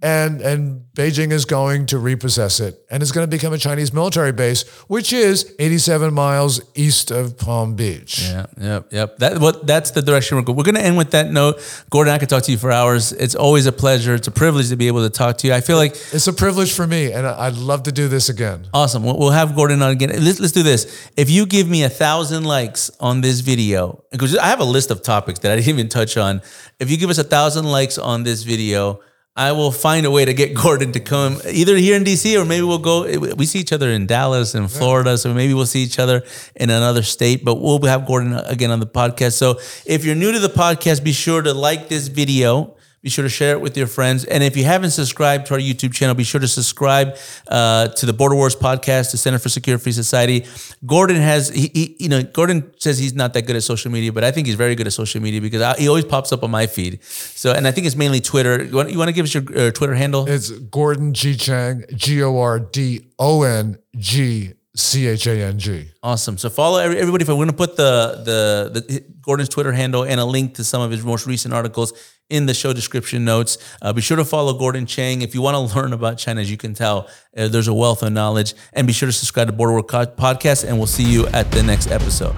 and 0.00 0.40
and 0.40 0.86
Beijing 0.94 1.32
is 1.32 1.44
going 1.44 1.84
to 1.86 1.98
repossess 1.98 2.60
it, 2.60 2.82
and 2.90 3.02
it's 3.02 3.12
going 3.12 3.28
to 3.28 3.30
become 3.30 3.52
a 3.52 3.58
Chinese 3.58 3.92
military 3.92 4.32
base, 4.32 4.66
which 4.88 5.12
is 5.12 5.54
87 5.58 6.14
miles 6.14 6.60
east 6.74 7.10
of 7.10 7.36
Palm 7.36 7.74
Beach. 7.74 8.22
Yeah, 8.22 8.46
yep, 8.58 8.88
yep. 8.90 9.18
That 9.18 9.38
what 9.38 9.66
that's 9.66 9.90
the 9.90 10.00
direction 10.00 10.36
we're 10.36 10.44
going. 10.44 10.56
We're 10.56 10.64
going 10.64 10.76
to 10.76 10.84
end 10.84 10.96
with 10.96 11.10
that 11.10 11.30
note. 11.30 11.60
Gordon, 11.90 12.14
I 12.14 12.18
could 12.18 12.30
talk 12.30 12.44
to 12.44 12.52
you 12.52 12.56
for 12.58 12.72
hours. 12.72 13.12
It's 13.12 13.34
always 13.34 13.66
a 13.66 13.72
pleasure. 13.72 14.14
It's 14.14 14.28
a 14.28 14.30
privilege 14.32 14.70
to 14.70 14.76
be 14.76 14.86
able 14.86 15.02
to 15.02 15.10
talk 15.10 15.36
to 15.38 15.46
you. 15.46 15.52
I 15.52 15.60
feel 15.60 15.76
like 15.76 15.92
it's 15.92 16.26
a 16.26 16.32
privilege 16.32 16.72
for 16.72 16.86
me, 16.86 17.12
and 17.12 17.26
I'd 17.26 17.56
love 17.56 17.82
to 17.82 17.92
do 17.92 18.08
this 18.08 18.30
again. 18.30 18.68
Awesome. 18.72 19.02
We'll 19.02 19.30
have 19.30 19.54
Gordon 19.54 19.82
on 19.82 19.90
again. 19.90 20.10
Let's 20.24 20.40
let's 20.40 20.52
do 20.52 20.62
this. 20.62 21.10
If 21.16 21.28
you 21.28 21.44
give 21.44 21.68
me 21.68 21.84
a 21.84 21.90
thousand 21.90 22.44
likes 22.44 22.90
on 22.98 23.20
this 23.20 23.40
video, 23.40 24.02
because 24.10 24.36
I 24.38 24.46
have 24.46 24.60
a 24.60 24.64
list 24.64 24.90
of 24.90 25.02
topics 25.02 25.40
that 25.40 25.52
I 25.52 25.56
didn't 25.56 25.68
even 25.68 25.88
touch 25.90 26.16
on. 26.16 26.40
If 26.80 26.90
you 26.90 26.96
give 26.96 27.10
us 27.10 27.18
a 27.18 27.24
thousand 27.24 27.66
likes 27.66 27.98
on 27.98 28.22
this 28.22 28.42
video 28.42 29.00
I 29.36 29.52
will 29.52 29.70
find 29.70 30.06
a 30.06 30.10
way 30.10 30.24
to 30.24 30.32
get 30.32 30.54
Gordon 30.62 30.92
to 30.92 31.00
come 31.00 31.40
either 31.46 31.76
here 31.76 31.96
in 31.96 32.04
DC 32.04 32.40
or 32.40 32.44
maybe 32.44 32.62
we'll 32.62 32.78
go. 32.78 33.02
We 33.34 33.44
see 33.44 33.58
each 33.58 33.72
other 33.72 33.90
in 33.90 34.06
Dallas 34.06 34.54
and 34.54 34.70
Florida, 34.70 35.18
so 35.18 35.34
maybe 35.34 35.52
we'll 35.52 35.66
see 35.66 35.82
each 35.82 35.98
other 35.98 36.22
in 36.54 36.70
another 36.70 37.02
state. 37.02 37.44
But 37.44 37.56
we'll 37.56 37.82
have 37.82 38.06
Gordon 38.06 38.32
again 38.32 38.70
on 38.70 38.80
the 38.80 38.86
podcast. 38.86 39.32
So 39.32 39.58
if 39.84 40.04
you're 40.04 40.14
new 40.14 40.32
to 40.32 40.38
the 40.38 40.48
podcast, 40.48 41.04
be 41.04 41.12
sure 41.12 41.42
to 41.42 41.52
like 41.52 41.88
this 41.88 42.08
video 42.08 42.75
be 43.06 43.10
sure 43.10 43.22
to 43.22 43.28
share 43.28 43.52
it 43.52 43.60
with 43.60 43.76
your 43.76 43.86
friends. 43.86 44.24
And 44.24 44.42
if 44.42 44.56
you 44.56 44.64
haven't 44.64 44.90
subscribed 44.90 45.46
to 45.46 45.54
our 45.54 45.60
YouTube 45.60 45.94
channel, 45.94 46.16
be 46.16 46.24
sure 46.24 46.40
to 46.40 46.48
subscribe 46.48 47.16
uh, 47.46 47.86
to 47.86 48.04
the 48.04 48.12
Border 48.12 48.34
Wars 48.34 48.56
podcast, 48.56 49.12
the 49.12 49.16
Center 49.16 49.38
for 49.38 49.48
Secure 49.48 49.78
Free 49.78 49.92
Society. 49.92 50.44
Gordon 50.84 51.14
has, 51.14 51.48
he, 51.50 51.70
he, 51.72 51.96
you 52.00 52.08
know, 52.08 52.24
Gordon 52.24 52.72
says 52.80 52.98
he's 52.98 53.14
not 53.14 53.32
that 53.34 53.42
good 53.42 53.54
at 53.54 53.62
social 53.62 53.92
media, 53.92 54.12
but 54.12 54.24
I 54.24 54.32
think 54.32 54.48
he's 54.48 54.56
very 54.56 54.74
good 54.74 54.88
at 54.88 54.92
social 54.92 55.22
media 55.22 55.40
because 55.40 55.62
I, 55.62 55.76
he 55.78 55.86
always 55.86 56.04
pops 56.04 56.32
up 56.32 56.42
on 56.42 56.50
my 56.50 56.66
feed. 56.66 57.00
So, 57.04 57.52
and 57.52 57.68
I 57.68 57.70
think 57.70 57.86
it's 57.86 57.94
mainly 57.94 58.20
Twitter. 58.20 58.64
You 58.64 58.74
want, 58.74 58.90
you 58.90 58.98
want 58.98 59.08
to 59.08 59.12
give 59.12 59.24
us 59.24 59.34
your 59.34 59.44
uh, 59.56 59.70
Twitter 59.70 59.94
handle? 59.94 60.28
It's 60.28 60.50
Gordon 60.50 61.14
G 61.14 61.36
Chang, 61.36 61.84
G 61.94 62.24
O 62.24 62.36
R 62.40 62.58
D 62.58 63.06
O 63.20 63.44
N 63.44 63.78
G 63.96 64.54
C 64.74 65.06
H 65.06 65.28
A 65.28 65.44
N 65.44 65.60
G. 65.60 65.90
Awesome. 66.02 66.38
So 66.38 66.50
follow 66.50 66.80
everybody. 66.80 67.22
If 67.22 67.28
we're 67.28 67.36
going 67.36 67.50
to 67.50 67.54
put 67.54 67.76
the, 67.76 68.22
the 68.24 68.80
the 68.80 69.04
Gordon's 69.22 69.48
Twitter 69.48 69.70
handle 69.70 70.02
and 70.02 70.18
a 70.18 70.24
link 70.24 70.56
to 70.56 70.64
some 70.64 70.82
of 70.82 70.90
his 70.90 71.04
most 71.04 71.26
recent 71.26 71.54
articles 71.54 71.92
in 72.30 72.46
the 72.46 72.54
show 72.54 72.72
description 72.72 73.24
notes. 73.24 73.58
Uh, 73.80 73.92
be 73.92 74.00
sure 74.00 74.16
to 74.16 74.24
follow 74.24 74.54
Gordon 74.54 74.86
Chang 74.86 75.22
if 75.22 75.34
you 75.34 75.42
want 75.42 75.70
to 75.70 75.76
learn 75.76 75.92
about 75.92 76.18
China. 76.18 76.40
As 76.40 76.50
you 76.50 76.56
can 76.56 76.74
tell, 76.74 77.08
uh, 77.36 77.48
there's 77.48 77.68
a 77.68 77.74
wealth 77.74 78.02
of 78.02 78.12
knowledge. 78.12 78.54
And 78.72 78.86
be 78.86 78.92
sure 78.92 79.06
to 79.06 79.12
subscribe 79.12 79.48
to 79.48 79.52
Border 79.52 79.74
War 79.74 79.82
Podcast, 79.82 80.66
and 80.66 80.78
we'll 80.78 80.86
see 80.86 81.04
you 81.04 81.26
at 81.28 81.50
the 81.50 81.62
next 81.62 81.90
episode. 81.90 82.34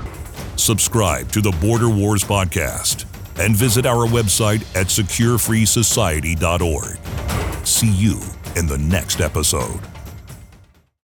Subscribe 0.57 1.31
to 1.33 1.41
the 1.41 1.53
Border 1.61 1.89
Wars 1.89 2.25
Podcast 2.25 3.05
and 3.39 3.55
visit 3.55 3.87
our 3.87 4.07
website 4.07 4.63
at 4.75 4.89
securefreesociety.org. 4.89 7.67
See 7.67 7.93
you 7.93 8.21
in 8.57 8.67
the 8.67 8.79
next 8.79 9.21
episode. 9.21 9.81